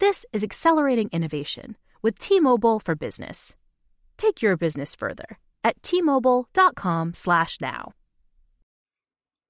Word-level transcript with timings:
This 0.00 0.26
is 0.32 0.42
accelerating 0.42 1.10
innovation 1.12 1.76
with 2.00 2.18
T-Mobile 2.18 2.80
for 2.80 2.94
Business. 2.94 3.54
Take 4.16 4.40
your 4.40 4.56
business 4.56 4.94
further 4.94 5.36
at 5.62 5.82
t-mobile.com/now. 5.82 7.92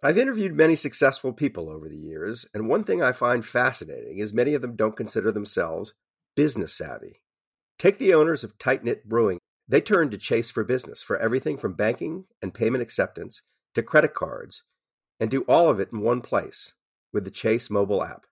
I've 0.02 0.18
interviewed 0.18 0.56
many 0.56 0.74
successful 0.74 1.32
people 1.32 1.70
over 1.70 1.88
the 1.88 1.96
years, 1.96 2.46
and 2.52 2.68
one 2.68 2.82
thing 2.82 3.00
I 3.00 3.12
find 3.12 3.46
fascinating 3.46 4.18
is 4.18 4.32
many 4.32 4.54
of 4.54 4.62
them 4.62 4.74
don't 4.74 4.96
consider 4.96 5.30
themselves 5.30 5.94
business 6.34 6.74
savvy. 6.74 7.22
Take 7.78 7.98
the 7.98 8.12
owners 8.12 8.42
of 8.42 8.58
Tight 8.58 8.82
Knit 8.82 9.08
Brewing. 9.08 9.38
They 9.68 9.80
turned 9.80 10.10
to 10.10 10.18
Chase 10.18 10.50
for 10.50 10.64
business 10.64 11.00
for 11.00 11.16
everything 11.16 11.58
from 11.58 11.74
banking 11.74 12.24
and 12.42 12.52
payment 12.52 12.82
acceptance 12.82 13.42
to 13.74 13.84
credit 13.84 14.14
cards, 14.14 14.64
and 15.20 15.30
do 15.30 15.42
all 15.42 15.68
of 15.68 15.78
it 15.78 15.90
in 15.92 16.00
one 16.00 16.22
place 16.22 16.74
with 17.12 17.22
the 17.22 17.30
Chase 17.30 17.70
mobile 17.70 18.02
app. 18.02 18.26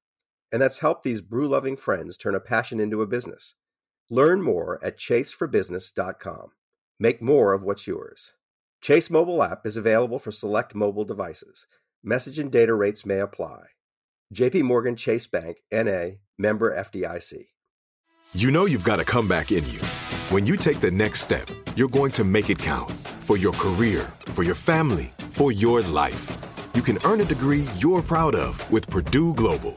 And 0.50 0.62
that's 0.62 0.78
helped 0.78 1.04
these 1.04 1.20
brew 1.20 1.48
loving 1.48 1.77
friends 1.77 2.16
turn 2.16 2.34
a 2.34 2.41
passion 2.41 2.80
into 2.80 3.02
a 3.02 3.06
business. 3.06 3.54
Learn 4.10 4.42
more 4.42 4.80
at 4.82 4.96
chaseforbusiness.com. 4.98 6.50
Make 6.98 7.22
more 7.22 7.52
of 7.52 7.62
what's 7.62 7.86
yours. 7.86 8.32
Chase 8.80 9.10
mobile 9.10 9.42
app 9.42 9.66
is 9.66 9.76
available 9.76 10.19
for 10.19 10.32
select 10.32 10.74
mobile 10.74 11.04
devices. 11.04 11.66
Message 12.02 12.38
and 12.38 12.50
data 12.50 12.74
rates 12.74 13.04
may 13.04 13.19
apply. 13.19 13.64
JP 14.34 14.62
Morgan 14.62 14.96
Chase 14.96 15.26
Bank 15.26 15.58
NA 15.72 16.19
member 16.38 16.74
FDIC. 16.74 17.46
You 18.34 18.50
know 18.50 18.66
you've 18.66 18.84
got 18.84 19.00
a 19.00 19.04
comeback 19.04 19.52
in 19.52 19.64
you. 19.70 19.80
When 20.30 20.46
you 20.46 20.56
take 20.56 20.80
the 20.80 20.91
next 20.91 21.20
step, 21.20 21.48
you're 21.76 21.88
going 21.88 22.12
to 22.12 22.24
make 22.24 22.50
it 22.50 22.58
count 22.58 22.91
for 23.20 23.36
your 23.36 23.52
career, 23.54 24.10
for 24.26 24.42
your 24.42 24.54
family, 24.54 25.12
for 25.30 25.50
your 25.50 25.80
life. 25.82 26.30
You 26.74 26.82
can 26.82 26.98
earn 27.04 27.20
a 27.20 27.24
degree 27.24 27.66
you're 27.78 28.02
proud 28.02 28.34
of 28.34 28.70
with 28.70 28.88
Purdue 28.88 29.34
Global. 29.34 29.76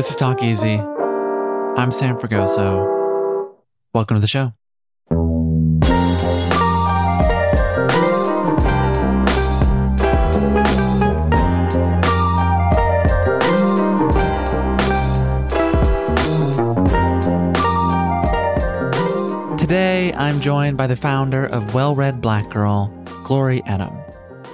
This 0.00 0.08
is 0.08 0.16
Talk 0.16 0.42
Easy. 0.42 0.78
I'm 0.78 1.92
Sam 1.92 2.18
Fragoso. 2.18 3.52
Welcome 3.92 4.16
to 4.16 4.20
the 4.22 4.26
show. 4.26 4.54
Today, 19.58 20.14
I'm 20.14 20.40
joined 20.40 20.78
by 20.78 20.86
the 20.86 20.96
founder 20.96 21.44
of 21.44 21.74
Well 21.74 21.94
Read 21.94 22.22
Black 22.22 22.48
Girl, 22.48 22.86
Glory 23.22 23.60
Edim. 23.66 23.94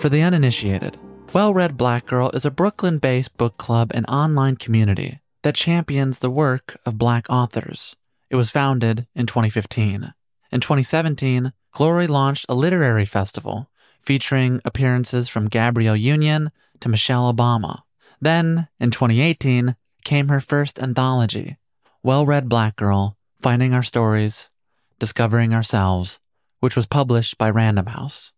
For 0.01 0.09
the 0.09 0.23
uninitiated, 0.23 0.99
Well 1.33 1.55
Read 1.55 1.77
Black 1.77 2.07
Girl 2.07 2.31
is 2.31 2.45
a 2.45 2.51
Brooklyn 2.51 2.99
based 2.99 3.37
book 3.37 3.57
club 3.59 3.93
and 3.95 4.05
online 4.11 4.57
community 4.57 5.21
that 5.47 5.55
champions 5.55 6.19
the 6.19 6.29
work 6.29 6.77
of 6.85 6.99
Black 6.99 7.25
authors. 7.31 7.95
It 8.31 8.35
was 8.35 8.51
founded 8.51 9.07
in 9.15 9.27
2015. 9.27 10.13
In 10.51 10.61
2017, 10.61 11.53
Glory 11.71 12.09
launched 12.09 12.47
a 12.49 12.55
literary 12.57 13.05
festival 13.05 13.71
featuring 14.01 14.61
appearances 14.65 15.29
from 15.29 15.47
Gabrielle 15.47 15.95
Union 15.95 16.51
to 16.81 16.89
Michelle 16.89 17.33
Obama. 17.33 17.83
Then, 18.21 18.67
in 18.81 18.91
2018, 18.91 19.77
came 20.05 20.27
her 20.27 20.41
first 20.41 20.81
anthology, 20.81 21.59
Well 22.03 22.27
Read 22.27 22.49
Black 22.49 22.75
Girl 22.75 23.17
Finding 23.41 23.73
Our 23.73 23.85
Stories, 23.85 24.51
Discovering 24.99 25.55
Ourselves, 25.55 26.19
which 26.59 26.75
was 26.75 26.87
published 26.87 27.39
by 27.39 27.51
Random 27.51 27.87
House. 27.87 28.33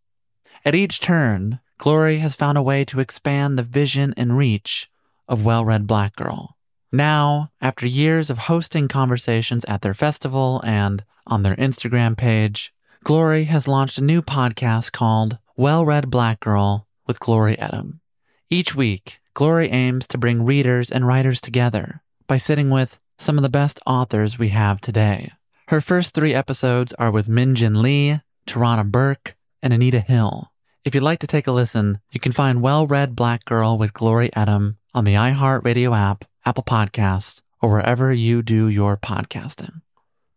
At 0.62 0.74
each 0.74 1.00
turn, 1.00 1.60
Glory 1.78 2.18
has 2.18 2.34
found 2.34 2.58
a 2.58 2.62
way 2.62 2.84
to 2.84 3.00
expand 3.00 3.58
the 3.58 3.62
vision 3.62 4.12
and 4.18 4.36
reach 4.36 4.90
of 5.26 5.46
Well 5.46 5.64
Read 5.64 5.86
Black 5.86 6.14
Girl. 6.14 6.57
Now, 6.90 7.50
after 7.60 7.86
years 7.86 8.30
of 8.30 8.38
hosting 8.38 8.88
conversations 8.88 9.64
at 9.66 9.82
their 9.82 9.92
festival 9.92 10.62
and 10.64 11.04
on 11.26 11.42
their 11.42 11.56
Instagram 11.56 12.16
page, 12.16 12.72
Glory 13.04 13.44
has 13.44 13.68
launched 13.68 13.98
a 13.98 14.04
new 14.04 14.22
podcast 14.22 14.92
called 14.92 15.38
Well 15.54 15.84
Read 15.84 16.10
Black 16.10 16.40
Girl 16.40 16.86
with 17.06 17.20
Glory 17.20 17.56
Edim. 17.56 18.00
Each 18.48 18.74
week, 18.74 19.20
Glory 19.34 19.68
aims 19.68 20.06
to 20.08 20.18
bring 20.18 20.46
readers 20.46 20.90
and 20.90 21.06
writers 21.06 21.42
together 21.42 22.02
by 22.26 22.38
sitting 22.38 22.70
with 22.70 22.98
some 23.18 23.36
of 23.36 23.42
the 23.42 23.50
best 23.50 23.78
authors 23.84 24.38
we 24.38 24.48
have 24.48 24.80
today. 24.80 25.32
Her 25.68 25.82
first 25.82 26.14
three 26.14 26.32
episodes 26.32 26.94
are 26.94 27.10
with 27.10 27.28
Min 27.28 27.54
Jin 27.54 27.82
Lee, 27.82 28.20
Tarana 28.46 28.90
Burke, 28.90 29.36
and 29.62 29.74
Anita 29.74 30.00
Hill. 30.00 30.50
If 30.84 30.94
you'd 30.94 31.04
like 31.04 31.18
to 31.18 31.26
take 31.26 31.46
a 31.46 31.52
listen, 31.52 32.00
you 32.10 32.18
can 32.18 32.32
find 32.32 32.62
Well 32.62 32.86
Read 32.86 33.14
Black 33.14 33.44
Girl 33.44 33.76
with 33.76 33.92
Glory 33.92 34.30
Edim 34.30 34.76
on 34.94 35.04
the 35.04 35.14
iHeartRadio 35.14 35.94
app 35.94 36.24
Apple 36.48 36.64
Podcasts, 36.64 37.42
or 37.60 37.70
wherever 37.70 38.10
you 38.10 38.40
do 38.40 38.68
your 38.68 38.96
podcasting. 38.96 39.82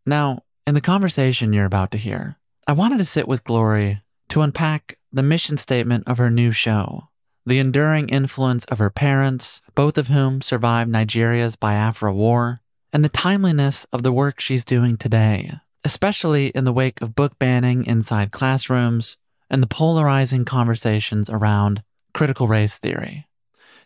Now, 0.05 0.39
in 0.67 0.73
the 0.73 0.81
conversation 0.81 1.53
you're 1.53 1.63
about 1.63 1.89
to 1.91 1.97
hear, 1.97 2.35
I 2.67 2.73
wanted 2.73 2.97
to 2.97 3.05
sit 3.05 3.29
with 3.29 3.45
Glory 3.45 4.01
to 4.27 4.41
unpack 4.41 4.97
the 5.13 5.23
mission 5.23 5.55
statement 5.55 6.09
of 6.09 6.17
her 6.17 6.29
new 6.29 6.51
show, 6.51 7.07
the 7.45 7.59
enduring 7.59 8.09
influence 8.09 8.65
of 8.65 8.77
her 8.79 8.89
parents, 8.89 9.61
both 9.73 9.97
of 9.97 10.09
whom 10.09 10.41
survived 10.41 10.89
Nigeria's 10.89 11.55
Biafra 11.55 12.13
War, 12.13 12.59
and 12.91 13.05
the 13.05 13.07
timeliness 13.07 13.85
of 13.93 14.03
the 14.03 14.11
work 14.11 14.41
she's 14.41 14.65
doing 14.65 14.97
today, 14.97 15.53
especially 15.85 16.47
in 16.47 16.65
the 16.65 16.73
wake 16.73 16.99
of 16.99 17.15
book 17.15 17.39
banning 17.39 17.85
inside 17.85 18.31
classrooms 18.31 19.15
and 19.49 19.63
the 19.63 19.67
polarizing 19.67 20.43
conversations 20.43 21.29
around 21.29 21.83
critical 22.13 22.49
race 22.49 22.77
theory. 22.77 23.29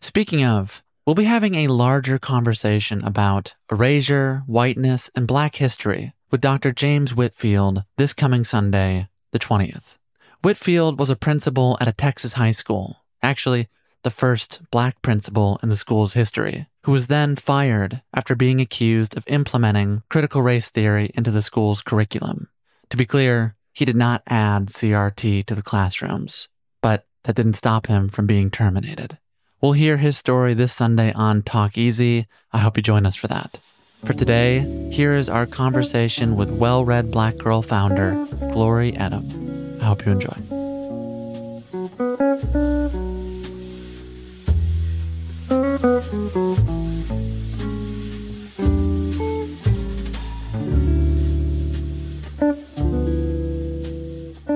Speaking 0.01 0.43
of, 0.43 0.81
We'll 1.05 1.13
be 1.13 1.25
having 1.25 1.53
a 1.53 1.67
larger 1.67 2.17
conversation 2.17 3.03
about 3.03 3.53
erasure, 3.71 4.41
whiteness, 4.47 5.11
and 5.16 5.27
black 5.27 5.57
history 5.57 6.13
with 6.31 6.41
Dr. 6.41 6.71
James 6.71 7.13
Whitfield 7.13 7.83
this 7.95 8.11
coming 8.11 8.43
Sunday, 8.43 9.07
the 9.31 9.38
20th. 9.38 9.97
Whitfield 10.41 10.97
was 10.97 11.11
a 11.11 11.16
principal 11.16 11.77
at 11.79 11.88
a 11.88 11.93
Texas 11.93 12.33
high 12.33 12.53
school, 12.53 13.03
actually, 13.22 13.67
the 14.02 14.09
first 14.09 14.61
black 14.72 14.99
principal 15.03 15.59
in 15.61 15.69
the 15.69 15.75
school's 15.75 16.13
history, 16.13 16.66
who 16.85 16.91
was 16.91 17.05
then 17.05 17.35
fired 17.35 18.02
after 18.11 18.34
being 18.34 18.59
accused 18.59 19.16
of 19.16 19.28
implementing 19.28 20.02
critical 20.09 20.41
race 20.41 20.72
theory 20.72 21.11
into 21.13 21.29
the 21.29 21.43
school's 21.43 21.81
curriculum. 21.81 22.49
To 22.90 22.97
be 22.97 23.05
clear, 23.05 23.55
he 23.73 23.85
did 23.85 23.96
not 23.96 24.23
add 24.25 24.69
CRT 24.69 25.46
to 25.46 25.53
the 25.53 25.61
classrooms, 25.61 26.47
but 26.81 27.05
that 27.25 27.35
didn't 27.35 27.57
stop 27.57 27.85
him 27.85 28.09
from 28.09 28.25
being 28.25 28.49
terminated. 28.49 29.19
We'll 29.66 29.73
hear 29.73 29.97
his 29.97 30.16
story 30.16 30.53
this 30.53 30.72
Sunday 30.72 31.12
on 31.14 31.41
Talk 31.41 31.76
Easy. 31.76 32.28
I 32.53 32.59
hope 32.59 32.78
you 32.78 32.84
join 32.84 33.03
us 33.03 33.16
for 33.16 33.26
that. 33.29 33.58
For 34.06 34.14
today, 34.14 34.59
here 34.91 35.16
is 35.16 35.28
our 35.28 35.47
conversation 35.47 36.35
with 36.35 36.52
well 36.52 36.85
read 36.85 37.09
Black 37.09 37.38
Girl 37.38 37.64
founder, 37.64 38.12
Glory 38.53 38.91
Edim. 38.91 39.82
I 39.82 39.85
hope 39.85 40.06
you 40.06 40.12
enjoy. 40.12 40.35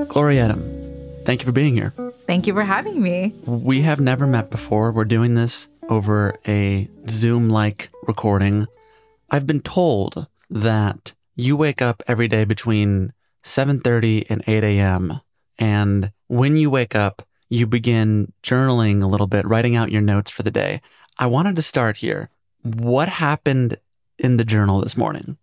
Glory 0.06 0.36
Edim, 0.36 1.26
thank 1.26 1.42
you 1.42 1.48
for 1.48 1.52
being 1.52 1.76
here. 1.76 1.96
Thank 2.30 2.46
you 2.46 2.54
for 2.54 2.62
having 2.62 3.02
me. 3.02 3.34
We 3.48 3.82
have 3.82 4.00
never 4.00 4.28
met 4.28 4.52
before. 4.52 4.92
We're 4.92 5.04
doing 5.04 5.34
this 5.34 5.68
over 5.90 6.36
a 6.48 6.88
Zoom 7.10 7.50
like 7.50 7.90
recording. 8.04 8.68
I've 9.32 9.48
been 9.48 9.62
told 9.62 10.28
that 10.48 11.14
you 11.36 11.58
wake 11.58 11.82
up 11.82 12.04
every 12.08 12.28
day 12.28 12.46
between 12.46 13.14
7:30 13.42 14.28
and 14.30 14.44
8 14.46 14.64
a.m. 14.64 15.22
and 15.58 16.12
when 16.28 16.56
you 16.56 16.70
wake 16.70 16.96
up, 16.96 17.28
you 17.50 17.66
begin 17.66 18.32
journaling 18.44 19.02
a 19.02 19.08
little 19.08 19.26
bit, 19.26 19.48
writing 19.48 19.76
out 19.76 19.92
your 19.92 20.04
notes 20.04 20.30
for 20.30 20.44
the 20.44 20.52
day. 20.52 20.82
I 21.18 21.26
wanted 21.26 21.56
to 21.56 21.64
start 21.64 21.98
here. 21.98 22.30
What 22.62 23.10
happened 23.10 23.80
in 24.20 24.38
the 24.38 24.46
journal 24.46 24.82
this 24.82 24.96
morning? 24.96 25.38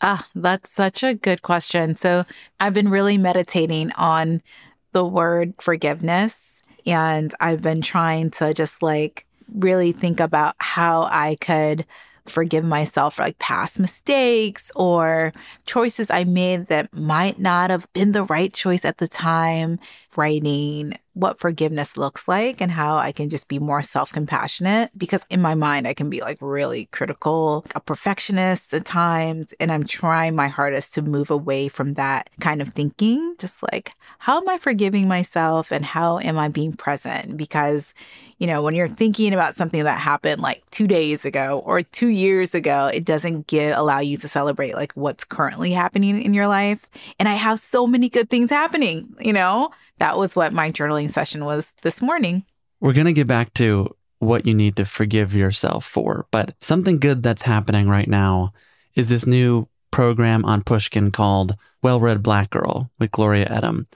Ah, 0.00 0.28
that's 0.36 0.70
such 0.70 1.02
a 1.02 1.14
good 1.14 1.42
question. 1.42 1.96
So, 1.96 2.24
I've 2.60 2.74
been 2.74 2.90
really 2.90 3.18
meditating 3.18 3.90
on 3.94 4.40
the 4.92 5.04
word 5.04 5.54
forgiveness 5.58 6.62
and 6.86 7.34
I've 7.40 7.62
been 7.62 7.82
trying 7.82 8.30
to 8.32 8.54
just 8.54 8.82
like 8.82 9.26
really 9.54 9.92
think 9.92 10.20
about 10.20 10.54
how 10.58 11.02
I 11.04 11.36
could 11.40 11.86
forgive 12.26 12.64
myself 12.64 13.14
for 13.14 13.22
like 13.22 13.38
past 13.38 13.78
mistakes 13.78 14.70
or 14.76 15.32
choices 15.66 16.10
I 16.10 16.24
made 16.24 16.66
that 16.66 16.92
might 16.92 17.38
not 17.38 17.70
have 17.70 17.90
been 17.92 18.12
the 18.12 18.24
right 18.24 18.52
choice 18.52 18.84
at 18.84 18.98
the 18.98 19.08
time, 19.08 19.78
writing 20.16 20.94
what 21.18 21.40
forgiveness 21.40 21.96
looks 21.96 22.28
like 22.28 22.60
and 22.60 22.70
how 22.70 22.96
I 22.96 23.10
can 23.10 23.28
just 23.28 23.48
be 23.48 23.58
more 23.58 23.82
self 23.82 24.12
compassionate. 24.12 24.90
Because 24.96 25.26
in 25.30 25.42
my 25.42 25.56
mind, 25.56 25.88
I 25.88 25.92
can 25.92 26.08
be 26.08 26.20
like 26.20 26.38
really 26.40 26.86
critical, 26.92 27.66
a 27.74 27.80
perfectionist 27.80 28.72
at 28.72 28.84
times. 28.84 29.52
And 29.58 29.72
I'm 29.72 29.84
trying 29.84 30.36
my 30.36 30.46
hardest 30.46 30.94
to 30.94 31.02
move 31.02 31.28
away 31.28 31.66
from 31.66 31.94
that 31.94 32.30
kind 32.38 32.62
of 32.62 32.68
thinking. 32.68 33.34
Just 33.38 33.64
like, 33.72 33.92
how 34.18 34.38
am 34.38 34.48
I 34.48 34.58
forgiving 34.58 35.08
myself 35.08 35.72
and 35.72 35.84
how 35.84 36.20
am 36.20 36.38
I 36.38 36.46
being 36.46 36.72
present? 36.72 37.36
Because, 37.36 37.94
you 38.38 38.46
know, 38.46 38.62
when 38.62 38.76
you're 38.76 38.86
thinking 38.86 39.34
about 39.34 39.56
something 39.56 39.82
that 39.82 39.98
happened 39.98 40.40
like 40.40 40.62
two 40.70 40.86
days 40.86 41.24
ago 41.24 41.64
or 41.66 41.82
two 41.82 42.08
years 42.08 42.54
ago, 42.54 42.90
it 42.94 43.04
doesn't 43.04 43.48
give, 43.48 43.76
allow 43.76 43.98
you 43.98 44.18
to 44.18 44.28
celebrate 44.28 44.76
like 44.76 44.92
what's 44.92 45.24
currently 45.24 45.72
happening 45.72 46.22
in 46.22 46.32
your 46.32 46.46
life. 46.46 46.88
And 47.18 47.28
I 47.28 47.34
have 47.34 47.58
so 47.58 47.88
many 47.88 48.08
good 48.08 48.30
things 48.30 48.50
happening, 48.50 49.12
you 49.18 49.32
know? 49.32 49.70
That 49.98 50.16
was 50.16 50.36
what 50.36 50.52
my 50.52 50.70
journaling 50.70 51.07
session 51.08 51.44
was 51.44 51.72
this 51.82 52.02
morning. 52.02 52.44
We're 52.80 52.92
going 52.92 53.06
to 53.06 53.12
get 53.12 53.26
back 53.26 53.54
to 53.54 53.94
what 54.18 54.46
you 54.46 54.54
need 54.54 54.76
to 54.76 54.84
forgive 54.84 55.34
yourself 55.34 55.84
for, 55.84 56.26
but 56.30 56.54
something 56.60 56.98
good 56.98 57.22
that's 57.22 57.42
happening 57.42 57.88
right 57.88 58.08
now 58.08 58.52
is 58.94 59.08
this 59.08 59.26
new 59.26 59.68
program 59.90 60.44
on 60.44 60.62
Pushkin 60.62 61.10
called 61.10 61.56
Well 61.82 62.00
Read 62.00 62.22
Black 62.22 62.50
Girl 62.50 62.90
with 62.98 63.10
Glory 63.10 63.44
Edim. 63.44 63.86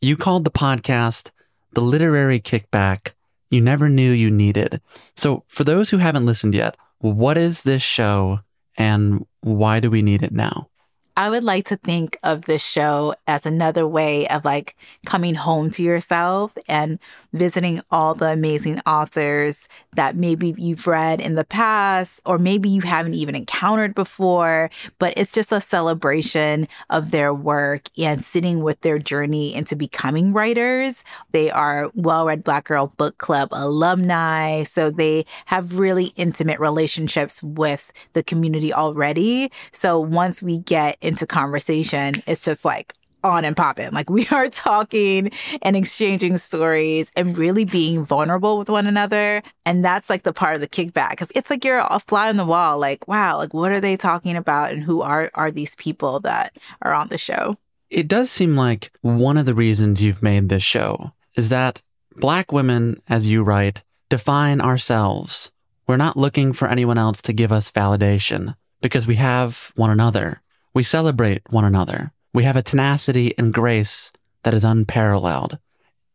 You 0.00 0.16
called 0.16 0.44
the 0.44 0.50
podcast 0.50 1.30
The 1.72 1.80
Literary 1.80 2.40
Kickback 2.40 3.12
You 3.50 3.60
Never 3.60 3.88
Knew 3.88 4.12
You 4.12 4.30
Needed. 4.30 4.80
So, 5.16 5.44
for 5.48 5.64
those 5.64 5.90
who 5.90 5.98
haven't 5.98 6.26
listened 6.26 6.54
yet, 6.54 6.76
what 6.98 7.36
is 7.36 7.62
this 7.62 7.82
show 7.82 8.40
and 8.76 9.26
why 9.40 9.80
do 9.80 9.90
we 9.90 10.02
need 10.02 10.22
it 10.22 10.32
now? 10.32 10.68
I 11.16 11.30
would 11.30 11.44
like 11.44 11.66
to 11.68 11.76
think 11.76 12.18
of 12.24 12.42
this 12.42 12.62
show 12.62 13.14
as 13.28 13.46
another 13.46 13.86
way 13.86 14.26
of 14.26 14.44
like 14.44 14.76
coming 15.06 15.36
home 15.36 15.70
to 15.70 15.82
yourself 15.82 16.58
and 16.66 16.98
visiting 17.32 17.80
all 17.92 18.16
the 18.16 18.30
amazing 18.30 18.80
authors 18.84 19.68
that 19.94 20.16
maybe 20.16 20.54
you've 20.58 20.88
read 20.88 21.20
in 21.20 21.36
the 21.36 21.44
past 21.44 22.20
or 22.26 22.36
maybe 22.36 22.68
you 22.68 22.80
haven't 22.80 23.14
even 23.14 23.36
encountered 23.36 23.94
before, 23.94 24.70
but 24.98 25.14
it's 25.16 25.32
just 25.32 25.52
a 25.52 25.60
celebration 25.60 26.66
of 26.90 27.12
their 27.12 27.32
work 27.32 27.88
and 27.96 28.24
sitting 28.24 28.64
with 28.64 28.80
their 28.80 28.98
journey 28.98 29.54
into 29.54 29.76
becoming 29.76 30.32
writers. 30.32 31.04
They 31.30 31.48
are 31.48 31.92
Well 31.94 32.26
Read 32.26 32.42
Black 32.42 32.64
Girl 32.64 32.88
Book 32.96 33.18
Club 33.18 33.50
alumni, 33.52 34.64
so 34.64 34.90
they 34.90 35.26
have 35.46 35.78
really 35.78 36.06
intimate 36.16 36.58
relationships 36.58 37.40
with 37.40 37.92
the 38.14 38.22
community 38.24 38.72
already. 38.72 39.52
So 39.72 40.00
once 40.00 40.42
we 40.42 40.58
get 40.58 40.96
into 41.04 41.26
conversation, 41.26 42.22
it's 42.26 42.44
just 42.44 42.64
like 42.64 42.94
on 43.24 43.44
and 43.44 43.56
popping. 43.56 43.90
Like 43.90 44.10
we 44.10 44.28
are 44.30 44.48
talking 44.48 45.32
and 45.62 45.74
exchanging 45.74 46.38
stories 46.38 47.10
and 47.16 47.36
really 47.36 47.64
being 47.64 48.04
vulnerable 48.04 48.58
with 48.58 48.68
one 48.68 48.86
another. 48.86 49.42
And 49.64 49.84
that's 49.84 50.10
like 50.10 50.22
the 50.22 50.32
part 50.32 50.54
of 50.54 50.60
the 50.60 50.68
kickback 50.68 51.10
because 51.10 51.32
it's 51.34 51.50
like 51.50 51.64
you're 51.64 51.84
a 51.88 51.98
fly 51.98 52.28
on 52.28 52.36
the 52.36 52.44
wall. 52.44 52.78
Like, 52.78 53.08
wow, 53.08 53.38
like 53.38 53.54
what 53.54 53.72
are 53.72 53.80
they 53.80 53.96
talking 53.96 54.36
about 54.36 54.72
and 54.72 54.82
who 54.82 55.02
are 55.02 55.30
are 55.34 55.50
these 55.50 55.74
people 55.76 56.20
that 56.20 56.56
are 56.82 56.92
on 56.92 57.08
the 57.08 57.18
show? 57.18 57.56
It 57.90 58.08
does 58.08 58.30
seem 58.30 58.56
like 58.56 58.92
one 59.00 59.38
of 59.38 59.46
the 59.46 59.54
reasons 59.54 60.02
you've 60.02 60.22
made 60.22 60.48
this 60.48 60.62
show 60.62 61.12
is 61.36 61.48
that 61.48 61.82
black 62.16 62.52
women, 62.52 63.00
as 63.08 63.26
you 63.26 63.42
write, 63.42 63.82
define 64.08 64.60
ourselves. 64.60 65.50
We're 65.86 65.96
not 65.96 66.16
looking 66.16 66.52
for 66.52 66.68
anyone 66.68 66.98
else 66.98 67.20
to 67.22 67.32
give 67.32 67.52
us 67.52 67.70
validation 67.70 68.56
because 68.80 69.06
we 69.06 69.16
have 69.16 69.72
one 69.76 69.90
another. 69.90 70.40
We 70.74 70.82
celebrate 70.82 71.42
one 71.50 71.64
another. 71.64 72.12
We 72.32 72.42
have 72.42 72.56
a 72.56 72.62
tenacity 72.62 73.32
and 73.38 73.54
grace 73.54 74.10
that 74.42 74.54
is 74.54 74.64
unparalleled. 74.64 75.58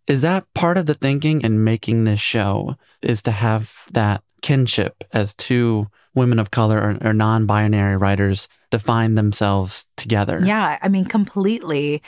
Is 0.05 0.21
that 0.21 0.53
part 0.53 0.77
of 0.77 0.85
the 0.85 0.95
thinking 0.95 1.41
in 1.41 1.63
making 1.63 2.03
this 2.03 2.19
show 2.19 2.75
is 3.01 3.21
to 3.21 3.31
have 3.31 3.85
that 3.91 4.21
kinship 4.41 5.03
as 5.13 5.33
two 5.33 5.87
women 6.13 6.39
of 6.39 6.51
color 6.51 6.77
or, 6.77 7.09
or 7.09 7.13
non 7.13 7.45
binary 7.45 7.95
writers 7.95 8.49
define 8.69 9.15
themselves 9.15 9.85
together? 9.95 10.41
Yeah, 10.43 10.77
I 10.81 10.89
mean, 10.89 11.05
completely. 11.05 12.01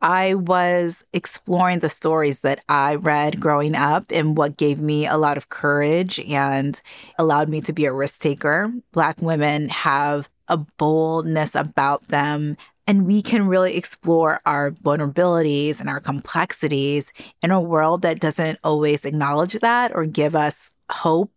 I 0.00 0.34
was 0.34 1.04
exploring 1.12 1.80
the 1.80 1.88
stories 1.88 2.40
that 2.40 2.60
I 2.68 2.94
read 2.94 3.40
growing 3.40 3.74
up 3.74 4.12
and 4.12 4.36
what 4.36 4.56
gave 4.56 4.78
me 4.78 5.06
a 5.06 5.16
lot 5.16 5.36
of 5.36 5.48
courage 5.48 6.20
and 6.20 6.80
allowed 7.18 7.48
me 7.48 7.60
to 7.62 7.72
be 7.72 7.84
a 7.84 7.92
risk 7.92 8.20
taker. 8.20 8.72
Black 8.92 9.20
women 9.20 9.68
have 9.70 10.30
a 10.48 10.56
boldness 10.56 11.54
about 11.54 12.08
them 12.08 12.56
and 12.88 13.06
we 13.06 13.20
can 13.20 13.46
really 13.46 13.76
explore 13.76 14.40
our 14.46 14.70
vulnerabilities 14.70 15.78
and 15.78 15.90
our 15.90 16.00
complexities 16.00 17.12
in 17.42 17.50
a 17.50 17.60
world 17.60 18.00
that 18.00 18.18
doesn't 18.18 18.58
always 18.64 19.04
acknowledge 19.04 19.52
that 19.52 19.94
or 19.94 20.06
give 20.06 20.34
us 20.34 20.72
hope. 20.90 21.30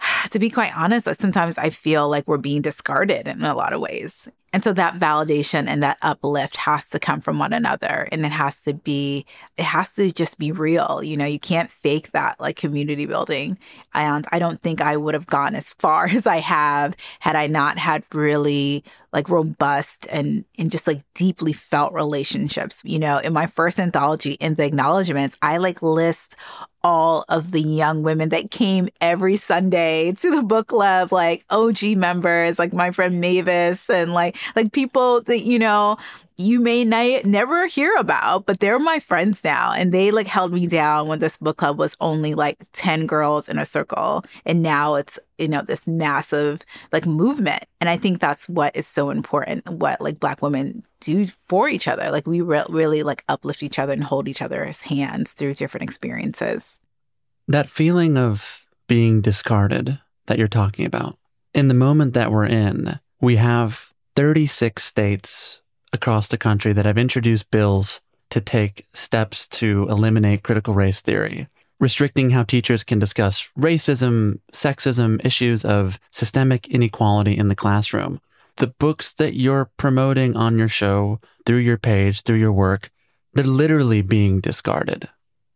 To 0.30 0.38
be 0.38 0.48
quite 0.48 0.76
honest, 0.76 1.08
sometimes 1.20 1.58
I 1.58 1.70
feel 1.70 2.08
like 2.08 2.28
we're 2.28 2.36
being 2.36 2.62
discarded 2.62 3.26
in 3.26 3.42
a 3.42 3.54
lot 3.54 3.72
of 3.72 3.80
ways. 3.80 4.28
And 4.52 4.64
so 4.64 4.72
that 4.72 4.94
validation 4.94 5.66
and 5.66 5.82
that 5.82 5.98
uplift 6.02 6.56
has 6.56 6.88
to 6.90 6.98
come 6.98 7.20
from 7.20 7.38
one 7.38 7.52
another 7.52 8.08
and 8.10 8.24
it 8.24 8.32
has 8.32 8.62
to 8.62 8.72
be, 8.72 9.26
it 9.56 9.64
has 9.64 9.92
to 9.94 10.10
just 10.10 10.38
be 10.38 10.52
real. 10.52 11.02
You 11.02 11.16
know, 11.16 11.26
you 11.26 11.38
can't 11.38 11.70
fake 11.70 12.12
that 12.12 12.40
like 12.40 12.56
community 12.56 13.04
building. 13.04 13.58
And 13.94 14.26
I 14.32 14.38
don't 14.38 14.60
think 14.62 14.80
I 14.80 14.96
would 14.96 15.14
have 15.14 15.26
gone 15.26 15.54
as 15.54 15.74
far 15.74 16.04
as 16.10 16.26
I 16.26 16.38
have 16.38 16.96
had 17.20 17.36
I 17.36 17.46
not 17.46 17.78
had 17.78 18.04
really 18.12 18.84
like 19.12 19.30
robust 19.30 20.06
and 20.10 20.44
and 20.58 20.70
just 20.70 20.86
like 20.86 21.00
deeply 21.14 21.52
felt 21.52 21.92
relationships. 21.92 22.82
You 22.84 22.98
know, 22.98 23.18
in 23.18 23.32
my 23.32 23.46
first 23.46 23.78
anthology 23.78 24.32
in 24.32 24.54
the 24.54 24.64
acknowledgments, 24.64 25.36
I 25.40 25.56
like 25.56 25.82
list 25.82 26.36
all 26.84 27.24
of 27.28 27.50
the 27.50 27.60
young 27.60 28.02
women 28.02 28.28
that 28.28 28.50
came 28.50 28.88
every 29.00 29.36
Sunday 29.36 30.12
to 30.12 30.30
the 30.30 30.42
book 30.42 30.68
club, 30.68 31.12
like 31.12 31.44
OG 31.50 31.82
members, 31.96 32.58
like 32.58 32.72
my 32.72 32.90
friend 32.90 33.20
Mavis, 33.20 33.90
and 33.90 34.14
like 34.14 34.36
like 34.56 34.72
people 34.72 35.22
that 35.22 35.40
you 35.40 35.58
know 35.58 35.96
you 36.38 36.60
may 36.60 36.84
na- 36.84 37.20
never 37.24 37.66
hear 37.66 37.94
about, 37.96 38.46
but 38.46 38.60
they're 38.60 38.78
my 38.78 39.00
friends 39.00 39.42
now. 39.42 39.72
And 39.72 39.92
they 39.92 40.12
like 40.12 40.28
held 40.28 40.52
me 40.52 40.66
down 40.66 41.08
when 41.08 41.18
this 41.18 41.36
book 41.36 41.56
club 41.56 41.78
was 41.78 41.96
only 42.00 42.34
like 42.34 42.58
10 42.72 43.06
girls 43.06 43.48
in 43.48 43.58
a 43.58 43.66
circle. 43.66 44.24
And 44.46 44.62
now 44.62 44.94
it's, 44.94 45.18
you 45.36 45.48
know, 45.48 45.62
this 45.62 45.86
massive 45.86 46.62
like 46.92 47.06
movement. 47.06 47.64
And 47.80 47.90
I 47.90 47.96
think 47.96 48.20
that's 48.20 48.48
what 48.48 48.74
is 48.76 48.86
so 48.86 49.10
important, 49.10 49.68
what 49.68 50.00
like 50.00 50.20
Black 50.20 50.40
women 50.40 50.84
do 51.00 51.26
for 51.48 51.68
each 51.68 51.88
other. 51.88 52.10
Like 52.10 52.26
we 52.26 52.40
re- 52.40 52.64
really 52.68 53.02
like 53.02 53.24
uplift 53.28 53.64
each 53.64 53.78
other 53.78 53.92
and 53.92 54.04
hold 54.04 54.28
each 54.28 54.42
other's 54.42 54.82
hands 54.82 55.32
through 55.32 55.54
different 55.54 55.84
experiences. 55.84 56.78
That 57.48 57.68
feeling 57.68 58.16
of 58.16 58.64
being 58.86 59.20
discarded 59.20 59.98
that 60.26 60.38
you're 60.38 60.48
talking 60.48 60.86
about, 60.86 61.18
in 61.52 61.68
the 61.68 61.74
moment 61.74 62.14
that 62.14 62.30
we're 62.30 62.46
in, 62.46 63.00
we 63.20 63.36
have 63.36 63.92
36 64.18 64.82
states 64.82 65.62
across 65.92 66.26
the 66.26 66.36
country 66.36 66.72
that 66.72 66.84
have 66.84 66.98
introduced 66.98 67.52
bills 67.52 68.00
to 68.30 68.40
take 68.40 68.88
steps 68.92 69.46
to 69.46 69.86
eliminate 69.88 70.42
critical 70.42 70.74
race 70.74 71.00
theory, 71.00 71.46
restricting 71.78 72.30
how 72.30 72.42
teachers 72.42 72.82
can 72.82 72.98
discuss 72.98 73.48
racism, 73.56 74.40
sexism, 74.52 75.24
issues 75.24 75.64
of 75.64 76.00
systemic 76.10 76.66
inequality 76.66 77.38
in 77.38 77.46
the 77.46 77.54
classroom. 77.54 78.20
The 78.56 78.66
books 78.66 79.12
that 79.12 79.34
you're 79.34 79.70
promoting 79.76 80.36
on 80.36 80.58
your 80.58 80.66
show, 80.66 81.20
through 81.46 81.58
your 81.58 81.78
page, 81.78 82.22
through 82.22 82.38
your 82.38 82.50
work, 82.50 82.90
they're 83.34 83.44
literally 83.44 84.02
being 84.02 84.40
discarded. 84.40 85.08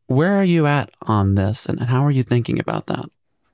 Where 0.07 0.37
are 0.37 0.45
you 0.45 0.69
at 0.69 0.91
on 1.03 1.35
this 1.35 1.67
and 1.67 1.81
how 1.81 2.07
are 2.07 2.13
you 2.13 2.23
thinking 2.23 2.61
about 2.61 2.87
that? 2.87 3.07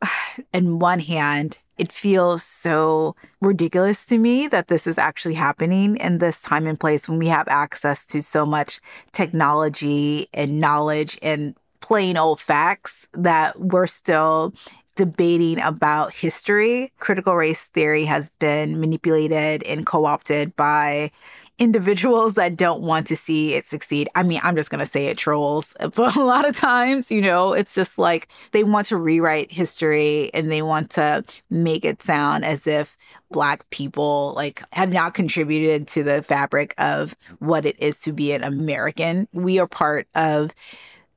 In 0.53 0.79
one 0.79 1.00
hand, 1.00 1.57
it 1.78 1.92
feels 1.92 2.42
so 2.42 3.14
ridiculous 3.40 4.04
to 4.06 4.18
me 4.18 4.49
that 4.49 4.68
this 4.68 4.87
is 4.87 4.99
actually 4.99 5.35
happening 5.35 5.97
in 5.97 6.18
this 6.18 6.42
time 6.42 6.66
and 6.66 6.78
place 6.78 7.08
when 7.08 7.18
we 7.18 7.28
have 7.28 7.49
access 7.49 8.04
to 8.06 8.20
so 8.20 8.44
much 8.44 8.80
technology 9.12 10.28
and 10.35 10.61
knowledge 10.61 11.18
and 11.23 11.54
plain 11.80 12.16
old 12.16 12.40
facts 12.40 13.08
that 13.12 13.58
we're 13.61 13.87
still 13.87 14.52
debating 14.97 15.61
about 15.61 16.12
history. 16.12 16.92
Critical 16.99 17.37
race 17.37 17.68
theory 17.68 18.04
has 18.04 18.30
been 18.40 18.80
manipulated 18.80 19.62
and 19.62 19.87
co 19.87 20.04
opted 20.04 20.56
by 20.56 21.12
individuals 21.59 22.35
that 22.35 22.57
don't 22.57 22.83
want 22.83 23.07
to 23.09 23.17
see 23.17 23.55
it 23.55 23.67
succeed. 23.67 24.09
I 24.15 24.23
mean, 24.23 24.41
I'm 24.43 24.57
just 24.57 24.71
going 24.71 24.85
to 24.85 24.91
say 24.91 25.07
it 25.07 25.19
trolls, 25.19 25.75
but 25.95 26.17
a 26.17 26.25
lot 26.25 26.49
of 26.49 26.57
times, 26.57 27.11
you 27.11 27.21
know, 27.21 27.53
it's 27.53 27.75
just 27.75 27.99
like 27.99 28.29
they 28.53 28.65
want 28.65 28.87
to 28.88 28.97
rewrite 28.97 29.50
history 29.50 30.31
and 30.35 30.50
they 30.53 30.62
want 30.62 30.91
to 30.91 31.25
make 31.50 31.85
it 31.85 32.03
sound 32.03 32.45
as 32.45 32.67
if 32.67 32.97
black 33.31 33.69
people 33.71 34.33
like 34.37 34.62
have 34.73 34.93
not 34.93 35.15
contributed 35.15 35.87
to 35.88 36.03
the 36.03 36.23
fabric 36.23 36.75
of 36.79 37.17
what 37.41 37.67
it 37.67 37.79
is 37.81 37.99
to 38.00 38.12
be 38.12 38.33
an 38.33 38.45
American. 38.45 39.29
We 39.33 39.59
are 39.59 39.67
part 39.67 40.07
of 40.15 40.55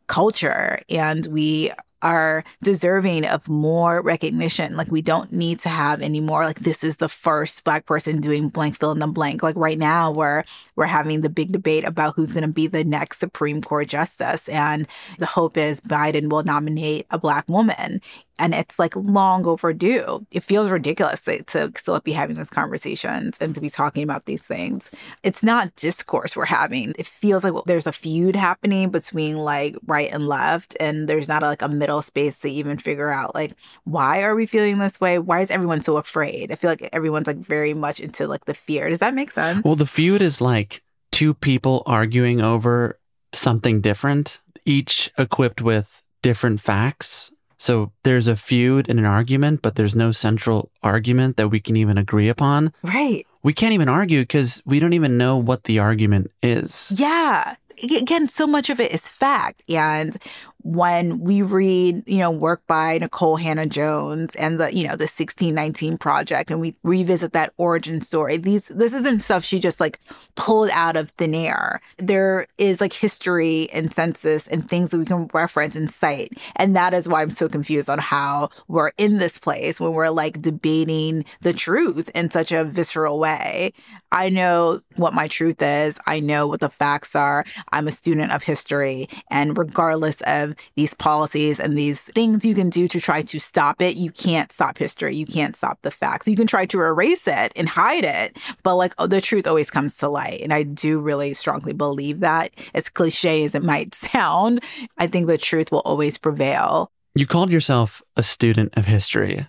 culture 0.07 0.79
and 0.89 1.25
we 1.27 1.71
are 2.01 2.43
deserving 2.61 3.25
of 3.25 3.47
more 3.49 4.01
recognition. 4.01 4.75
Like 4.75 4.91
we 4.91 5.01
don't 5.01 5.31
need 5.31 5.59
to 5.59 5.69
have 5.69 6.01
any 6.01 6.19
more 6.19 6.45
like 6.45 6.59
this 6.59 6.83
is 6.83 6.97
the 6.97 7.09
first 7.09 7.63
black 7.63 7.85
person 7.85 8.21
doing 8.21 8.49
blank 8.49 8.77
fill 8.77 8.91
in 8.91 8.99
the 8.99 9.07
blank. 9.07 9.43
Like 9.43 9.55
right 9.55 9.77
now 9.77 10.11
we're 10.11 10.43
we're 10.75 10.85
having 10.85 11.21
the 11.21 11.29
big 11.29 11.51
debate 11.51 11.83
about 11.83 12.15
who's 12.15 12.31
gonna 12.31 12.47
be 12.47 12.67
the 12.67 12.83
next 12.83 13.19
Supreme 13.19 13.61
Court 13.61 13.87
justice. 13.87 14.49
And 14.49 14.87
the 15.19 15.25
hope 15.25 15.57
is 15.57 15.81
Biden 15.81 16.29
will 16.29 16.43
nominate 16.43 17.05
a 17.11 17.19
black 17.19 17.47
woman 17.47 18.01
and 18.41 18.55
it's 18.55 18.79
like 18.79 18.95
long 18.95 19.45
overdue. 19.45 20.25
It 20.31 20.41
feels 20.41 20.71
ridiculous 20.71 21.21
to, 21.21 21.71
still 21.77 21.99
be 21.99 22.11
having 22.11 22.37
these 22.37 22.49
conversations 22.49 23.37
and 23.39 23.53
to 23.53 23.61
be 23.61 23.69
talking 23.69 24.01
about 24.01 24.25
these 24.25 24.41
things. 24.41 24.89
It's 25.21 25.43
not 25.43 25.75
discourse 25.75 26.35
we're 26.35 26.45
having. 26.45 26.95
It 26.97 27.05
feels 27.05 27.43
like 27.43 27.53
there's 27.65 27.85
a 27.85 27.91
feud 27.91 28.35
happening 28.35 28.89
between 28.89 29.37
like 29.37 29.75
right 29.85 30.11
and 30.11 30.27
left, 30.27 30.75
and 30.79 31.07
there's 31.07 31.27
not 31.27 31.43
a, 31.43 31.45
like 31.45 31.61
a 31.61 31.69
middle 31.69 32.01
space 32.01 32.39
to 32.39 32.49
even 32.49 32.79
figure 32.79 33.11
out 33.11 33.35
like 33.35 33.53
why 33.83 34.23
are 34.23 34.33
we 34.33 34.47
feeling 34.47 34.79
this 34.79 34.99
way? 34.99 35.19
Why 35.19 35.41
is 35.41 35.51
everyone 35.51 35.83
so 35.83 35.97
afraid? 35.97 36.51
I 36.51 36.55
feel 36.55 36.71
like 36.71 36.89
everyone's 36.91 37.27
like 37.27 37.37
very 37.37 37.75
much 37.75 37.99
into 37.99 38.27
like 38.27 38.45
the 38.45 38.55
fear. 38.55 38.89
Does 38.89 38.99
that 38.99 39.13
make 39.13 39.31
sense? 39.31 39.63
Well, 39.63 39.75
the 39.75 39.85
feud 39.85 40.21
is 40.23 40.41
like 40.41 40.81
two 41.11 41.35
people 41.35 41.83
arguing 41.85 42.41
over 42.41 42.97
something 43.33 43.81
different, 43.81 44.39
each 44.65 45.11
equipped 45.15 45.61
with 45.61 46.01
different 46.23 46.59
facts 46.59 47.31
so 47.61 47.91
there's 48.01 48.27
a 48.27 48.35
feud 48.35 48.89
and 48.89 48.97
an 48.97 49.05
argument, 49.05 49.61
but 49.61 49.75
there's 49.75 49.95
no 49.95 50.11
central 50.11 50.71
argument 50.81 51.37
that 51.37 51.49
we 51.49 51.59
can 51.59 51.75
even 51.75 51.95
agree 51.95 52.27
upon. 52.27 52.73
Right. 52.81 53.27
We 53.43 53.53
can't 53.53 53.73
even 53.73 53.87
argue 53.87 54.21
because 54.21 54.63
we 54.65 54.79
don't 54.79 54.93
even 54.93 55.15
know 55.15 55.37
what 55.37 55.65
the 55.65 55.77
argument 55.77 56.31
is. 56.41 56.91
Yeah. 56.95 57.57
Again, 57.83 58.27
so 58.29 58.47
much 58.47 58.71
of 58.71 58.79
it 58.79 58.91
is 58.91 59.01
fact. 59.01 59.61
And 59.69 60.17
when 60.63 61.19
we 61.19 61.41
read, 61.41 62.03
you 62.07 62.17
know, 62.17 62.31
work 62.31 62.61
by 62.67 62.99
Nikole 62.99 63.39
Hannah-Jones 63.39 64.35
and 64.35 64.59
the, 64.59 64.73
you 64.75 64.83
know, 64.83 64.95
the 64.95 65.03
1619 65.03 65.97
project 65.97 66.51
and 66.51 66.61
we 66.61 66.75
revisit 66.83 67.33
that 67.33 67.53
origin 67.57 68.01
story, 68.01 68.37
these 68.37 68.67
this 68.67 68.93
isn't 68.93 69.19
stuff 69.19 69.43
she 69.43 69.59
just 69.59 69.79
like 69.79 69.99
pulled 70.35 70.69
out 70.71 70.95
of 70.95 71.09
thin 71.11 71.35
air. 71.35 71.81
There 71.97 72.47
is 72.57 72.81
like 72.81 72.93
history 72.93 73.69
and 73.71 73.93
census 73.93 74.47
and 74.47 74.69
things 74.69 74.91
that 74.91 74.99
we 74.99 75.05
can 75.05 75.29
reference 75.33 75.75
and 75.75 75.89
cite. 75.91 76.37
And 76.55 76.75
that 76.75 76.93
is 76.93 77.07
why 77.07 77.21
I'm 77.21 77.29
so 77.29 77.47
confused 77.47 77.89
on 77.89 77.99
how 77.99 78.49
we're 78.67 78.91
in 78.97 79.17
this 79.17 79.39
place 79.39 79.79
when 79.79 79.93
we're 79.93 80.09
like 80.09 80.41
debating 80.41 81.25
the 81.41 81.53
truth 81.53 82.09
in 82.15 82.31
such 82.31 82.51
a 82.51 82.63
visceral 82.63 83.19
way. 83.19 83.73
I 84.11 84.29
know 84.29 84.81
what 84.95 85.13
my 85.13 85.27
truth 85.27 85.61
is. 85.61 85.97
I 86.05 86.19
know 86.19 86.47
what 86.47 86.59
the 86.59 86.69
facts 86.69 87.15
are. 87.15 87.45
I'm 87.71 87.87
a 87.87 87.91
student 87.91 88.31
of 88.31 88.43
history. 88.43 89.07
And 89.29 89.57
regardless 89.57 90.21
of 90.21 90.50
these 90.75 90.93
policies 90.93 91.59
and 91.59 91.77
these 91.77 92.01
things 92.01 92.45
you 92.45 92.55
can 92.55 92.69
do 92.69 92.87
to 92.87 92.99
try 92.99 93.21
to 93.21 93.39
stop 93.39 93.81
it, 93.81 93.95
you 93.95 94.11
can't 94.11 94.51
stop 94.51 94.77
history. 94.77 95.15
You 95.15 95.25
can't 95.25 95.55
stop 95.55 95.79
the 95.81 95.91
facts. 95.91 96.27
You 96.27 96.35
can 96.35 96.47
try 96.47 96.65
to 96.67 96.81
erase 96.81 97.27
it 97.27 97.51
and 97.55 97.67
hide 97.67 98.03
it, 98.03 98.37
but 98.63 98.75
like 98.75 98.93
oh, 98.97 99.07
the 99.07 99.21
truth 99.21 99.47
always 99.47 99.69
comes 99.69 99.97
to 99.97 100.09
light. 100.09 100.41
And 100.41 100.53
I 100.53 100.63
do 100.63 100.99
really 100.99 101.33
strongly 101.33 101.73
believe 101.73 102.19
that, 102.21 102.51
as 102.73 102.89
cliche 102.89 103.43
as 103.43 103.55
it 103.55 103.63
might 103.63 103.95
sound, 103.95 104.61
I 104.97 105.07
think 105.07 105.27
the 105.27 105.37
truth 105.37 105.71
will 105.71 105.79
always 105.79 106.17
prevail. 106.17 106.91
You 107.15 107.27
called 107.27 107.51
yourself 107.51 108.01
a 108.15 108.23
student 108.23 108.77
of 108.77 108.85
history. 108.85 109.45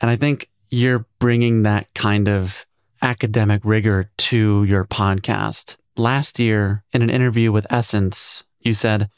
And 0.00 0.10
I 0.10 0.16
think 0.16 0.50
you're 0.70 1.06
bringing 1.18 1.62
that 1.62 1.92
kind 1.94 2.28
of 2.28 2.66
academic 3.02 3.62
rigor 3.64 4.10
to 4.18 4.64
your 4.64 4.84
podcast. 4.84 5.76
Last 5.96 6.38
year, 6.38 6.84
in 6.92 7.02
an 7.02 7.10
interview 7.10 7.52
with 7.52 7.66
Essence, 7.70 8.44
you 8.60 8.74
said, 8.74 9.08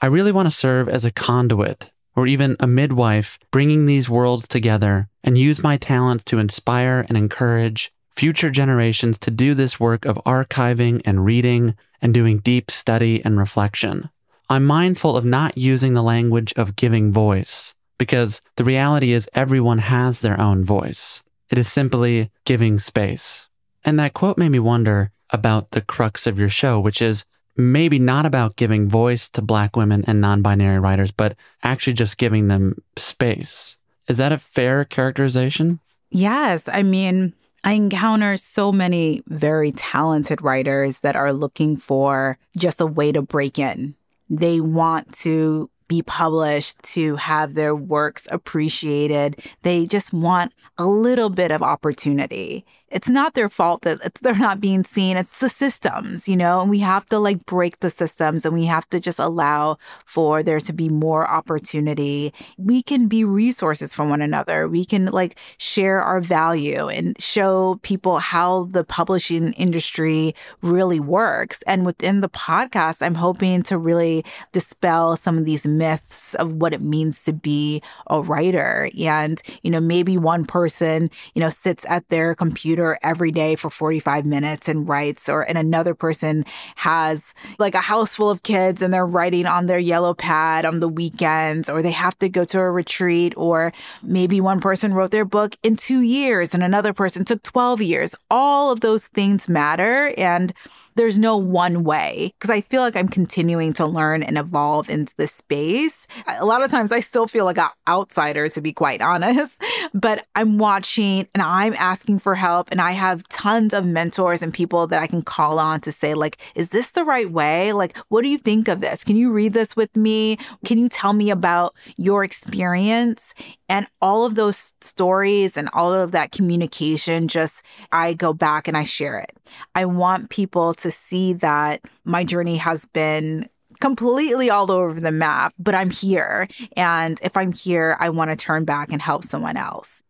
I 0.00 0.06
really 0.06 0.32
want 0.32 0.46
to 0.46 0.54
serve 0.54 0.88
as 0.88 1.04
a 1.04 1.10
conduit 1.10 1.90
or 2.14 2.26
even 2.26 2.56
a 2.60 2.66
midwife, 2.66 3.38
bringing 3.50 3.86
these 3.86 4.08
worlds 4.08 4.46
together 4.46 5.08
and 5.24 5.36
use 5.36 5.62
my 5.62 5.76
talents 5.76 6.24
to 6.24 6.38
inspire 6.38 7.04
and 7.08 7.16
encourage 7.16 7.92
future 8.14 8.50
generations 8.50 9.18
to 9.18 9.30
do 9.30 9.54
this 9.54 9.78
work 9.78 10.04
of 10.04 10.20
archiving 10.26 11.02
and 11.04 11.24
reading 11.24 11.76
and 12.00 12.14
doing 12.14 12.38
deep 12.38 12.70
study 12.70 13.24
and 13.24 13.38
reflection. 13.38 14.10
I'm 14.48 14.64
mindful 14.64 15.16
of 15.16 15.24
not 15.24 15.58
using 15.58 15.94
the 15.94 16.02
language 16.02 16.52
of 16.56 16.76
giving 16.76 17.12
voice 17.12 17.74
because 17.98 18.40
the 18.56 18.64
reality 18.64 19.12
is 19.12 19.28
everyone 19.34 19.78
has 19.78 20.20
their 20.20 20.40
own 20.40 20.64
voice. 20.64 21.22
It 21.50 21.58
is 21.58 21.70
simply 21.70 22.30
giving 22.44 22.78
space. 22.78 23.48
And 23.84 23.98
that 23.98 24.14
quote 24.14 24.38
made 24.38 24.50
me 24.50 24.58
wonder 24.58 25.10
about 25.30 25.72
the 25.72 25.80
crux 25.80 26.26
of 26.26 26.38
your 26.38 26.48
show, 26.48 26.80
which 26.80 27.02
is 27.02 27.24
maybe 27.58 27.98
not 27.98 28.24
about 28.24 28.56
giving 28.56 28.88
voice 28.88 29.28
to 29.30 29.42
Black 29.42 29.76
women 29.76 30.04
and 30.06 30.20
non 30.20 30.40
binary 30.40 30.78
writers, 30.78 31.10
but 31.10 31.36
actually 31.62 31.92
just 31.92 32.16
giving 32.16 32.48
them 32.48 32.80
space. 32.96 33.76
Is 34.08 34.16
that 34.16 34.32
a 34.32 34.38
fair 34.38 34.84
characterization? 34.84 35.80
Yes. 36.10 36.68
I 36.68 36.82
mean, 36.82 37.34
I 37.64 37.72
encounter 37.72 38.36
so 38.38 38.72
many 38.72 39.22
very 39.26 39.72
talented 39.72 40.40
writers 40.40 41.00
that 41.00 41.16
are 41.16 41.32
looking 41.32 41.76
for 41.76 42.38
just 42.56 42.80
a 42.80 42.86
way 42.86 43.12
to 43.12 43.20
break 43.20 43.58
in. 43.58 43.94
They 44.30 44.60
want 44.60 45.12
to 45.18 45.68
be 45.88 46.02
published, 46.02 46.80
to 46.82 47.16
have 47.16 47.54
their 47.54 47.74
works 47.74 48.28
appreciated. 48.30 49.42
They 49.62 49.86
just 49.86 50.12
want 50.12 50.52
a 50.76 50.86
little 50.86 51.30
bit 51.30 51.50
of 51.50 51.62
opportunity 51.62 52.66
it's 52.90 53.08
not 53.08 53.34
their 53.34 53.48
fault 53.48 53.82
that 53.82 54.14
they're 54.22 54.34
not 54.34 54.60
being 54.60 54.84
seen. 54.84 55.16
It's 55.16 55.38
the 55.38 55.48
systems, 55.48 56.28
you 56.28 56.36
know, 56.36 56.60
and 56.60 56.70
we 56.70 56.78
have 56.78 57.06
to 57.10 57.18
like 57.18 57.44
break 57.44 57.80
the 57.80 57.90
systems 57.90 58.44
and 58.44 58.54
we 58.54 58.64
have 58.66 58.88
to 58.90 59.00
just 59.00 59.18
allow 59.18 59.78
for 60.04 60.42
there 60.42 60.60
to 60.60 60.72
be 60.72 60.88
more 60.88 61.28
opportunity. 61.28 62.32
We 62.56 62.82
can 62.82 63.08
be 63.08 63.24
resources 63.24 63.92
for 63.92 64.06
one 64.06 64.22
another. 64.22 64.68
We 64.68 64.84
can 64.84 65.06
like 65.06 65.38
share 65.58 66.00
our 66.02 66.20
value 66.20 66.88
and 66.88 67.20
show 67.20 67.78
people 67.82 68.18
how 68.18 68.64
the 68.70 68.84
publishing 68.84 69.52
industry 69.54 70.34
really 70.62 71.00
works. 71.00 71.62
And 71.62 71.84
within 71.84 72.20
the 72.20 72.28
podcast, 72.28 73.02
I'm 73.02 73.16
hoping 73.16 73.62
to 73.64 73.78
really 73.78 74.24
dispel 74.52 75.16
some 75.16 75.36
of 75.36 75.44
these 75.44 75.66
myths 75.66 76.34
of 76.34 76.54
what 76.54 76.72
it 76.72 76.80
means 76.80 77.22
to 77.24 77.32
be 77.32 77.82
a 78.08 78.20
writer. 78.20 78.88
And, 78.98 79.40
you 79.62 79.70
know, 79.70 79.80
maybe 79.80 80.16
one 80.16 80.44
person, 80.44 81.10
you 81.34 81.40
know, 81.40 81.50
sits 81.50 81.84
at 81.88 82.08
their 82.08 82.34
computer 82.34 82.77
computer 82.78 82.98
every 83.02 83.32
day 83.32 83.56
for 83.56 83.70
45 83.70 84.24
minutes 84.24 84.68
and 84.68 84.88
writes 84.88 85.28
or 85.28 85.42
and 85.42 85.58
another 85.58 85.94
person 85.94 86.44
has 86.76 87.34
like 87.58 87.74
a 87.74 87.80
house 87.80 88.14
full 88.14 88.30
of 88.30 88.42
kids 88.42 88.82
and 88.82 88.94
they're 88.94 89.06
writing 89.06 89.46
on 89.46 89.66
their 89.66 89.78
yellow 89.78 90.14
pad 90.14 90.64
on 90.64 90.80
the 90.80 90.88
weekends 90.88 91.68
or 91.68 91.82
they 91.82 91.90
have 91.90 92.16
to 92.18 92.28
go 92.28 92.44
to 92.44 92.58
a 92.60 92.70
retreat 92.70 93.34
or 93.36 93.72
maybe 94.02 94.40
one 94.40 94.60
person 94.60 94.94
wrote 94.94 95.10
their 95.10 95.24
book 95.24 95.56
in 95.62 95.76
2 95.76 96.00
years 96.00 96.54
and 96.54 96.62
another 96.62 96.92
person 96.92 97.24
took 97.24 97.42
12 97.42 97.82
years. 97.82 98.14
All 98.30 98.70
of 98.70 98.80
those 98.80 99.08
things 99.08 99.48
matter 99.48 100.12
and 100.16 100.54
there's 100.98 101.18
no 101.18 101.36
one 101.36 101.84
way 101.84 102.32
because 102.38 102.50
I 102.50 102.60
feel 102.60 102.82
like 102.82 102.96
I'm 102.96 103.08
continuing 103.08 103.72
to 103.74 103.86
learn 103.86 104.24
and 104.24 104.36
evolve 104.36 104.90
into 104.90 105.14
this 105.16 105.32
space. 105.32 106.08
A 106.26 106.44
lot 106.44 106.64
of 106.64 106.72
times 106.72 106.90
I 106.90 106.98
still 106.98 107.28
feel 107.28 107.44
like 107.44 107.56
an 107.56 107.68
outsider, 107.86 108.48
to 108.48 108.60
be 108.60 108.72
quite 108.72 109.00
honest, 109.12 109.62
but 109.94 110.26
I'm 110.34 110.58
watching 110.58 111.28
and 111.34 111.42
I'm 111.42 111.74
asking 111.74 112.18
for 112.18 112.34
help. 112.34 112.68
And 112.72 112.80
I 112.80 112.92
have 112.92 113.26
tons 113.28 113.72
of 113.72 113.86
mentors 113.86 114.42
and 114.42 114.52
people 114.52 114.88
that 114.88 115.00
I 115.00 115.06
can 115.06 115.22
call 115.22 115.60
on 115.60 115.80
to 115.82 115.92
say, 115.92 116.14
like, 116.14 116.38
is 116.56 116.70
this 116.70 116.90
the 116.90 117.04
right 117.04 117.30
way? 117.30 117.72
Like, 117.72 117.96
what 118.08 118.22
do 118.22 118.28
you 118.28 118.38
think 118.38 118.66
of 118.66 118.80
this? 118.80 119.04
Can 119.04 119.14
you 119.14 119.30
read 119.30 119.54
this 119.54 119.76
with 119.76 119.96
me? 119.96 120.36
Can 120.64 120.78
you 120.78 120.88
tell 120.88 121.12
me 121.12 121.30
about 121.30 121.76
your 121.96 122.24
experience? 122.24 123.34
And 123.68 123.86
all 124.02 124.24
of 124.24 124.34
those 124.34 124.74
stories 124.80 125.56
and 125.56 125.68
all 125.72 125.94
of 125.94 126.10
that 126.10 126.32
communication, 126.32 127.28
just 127.28 127.62
I 127.92 128.14
go 128.14 128.32
back 128.32 128.66
and 128.66 128.76
I 128.76 128.82
share 128.82 129.18
it. 129.20 129.30
I 129.74 129.84
want 129.84 130.30
people 130.30 130.74
to 130.74 130.90
see 130.90 131.32
that 131.34 131.80
my 132.04 132.24
journey 132.24 132.56
has 132.56 132.86
been 132.86 133.48
completely 133.80 134.50
all 134.50 134.70
over 134.70 135.00
the 135.00 135.12
map, 135.12 135.54
but 135.58 135.74
I'm 135.74 135.90
here. 135.90 136.48
And 136.76 137.18
if 137.22 137.36
I'm 137.36 137.52
here, 137.52 137.96
I 138.00 138.10
want 138.10 138.30
to 138.30 138.36
turn 138.36 138.64
back 138.64 138.90
and 138.90 139.00
help 139.00 139.24
someone 139.24 139.56
else. 139.56 140.02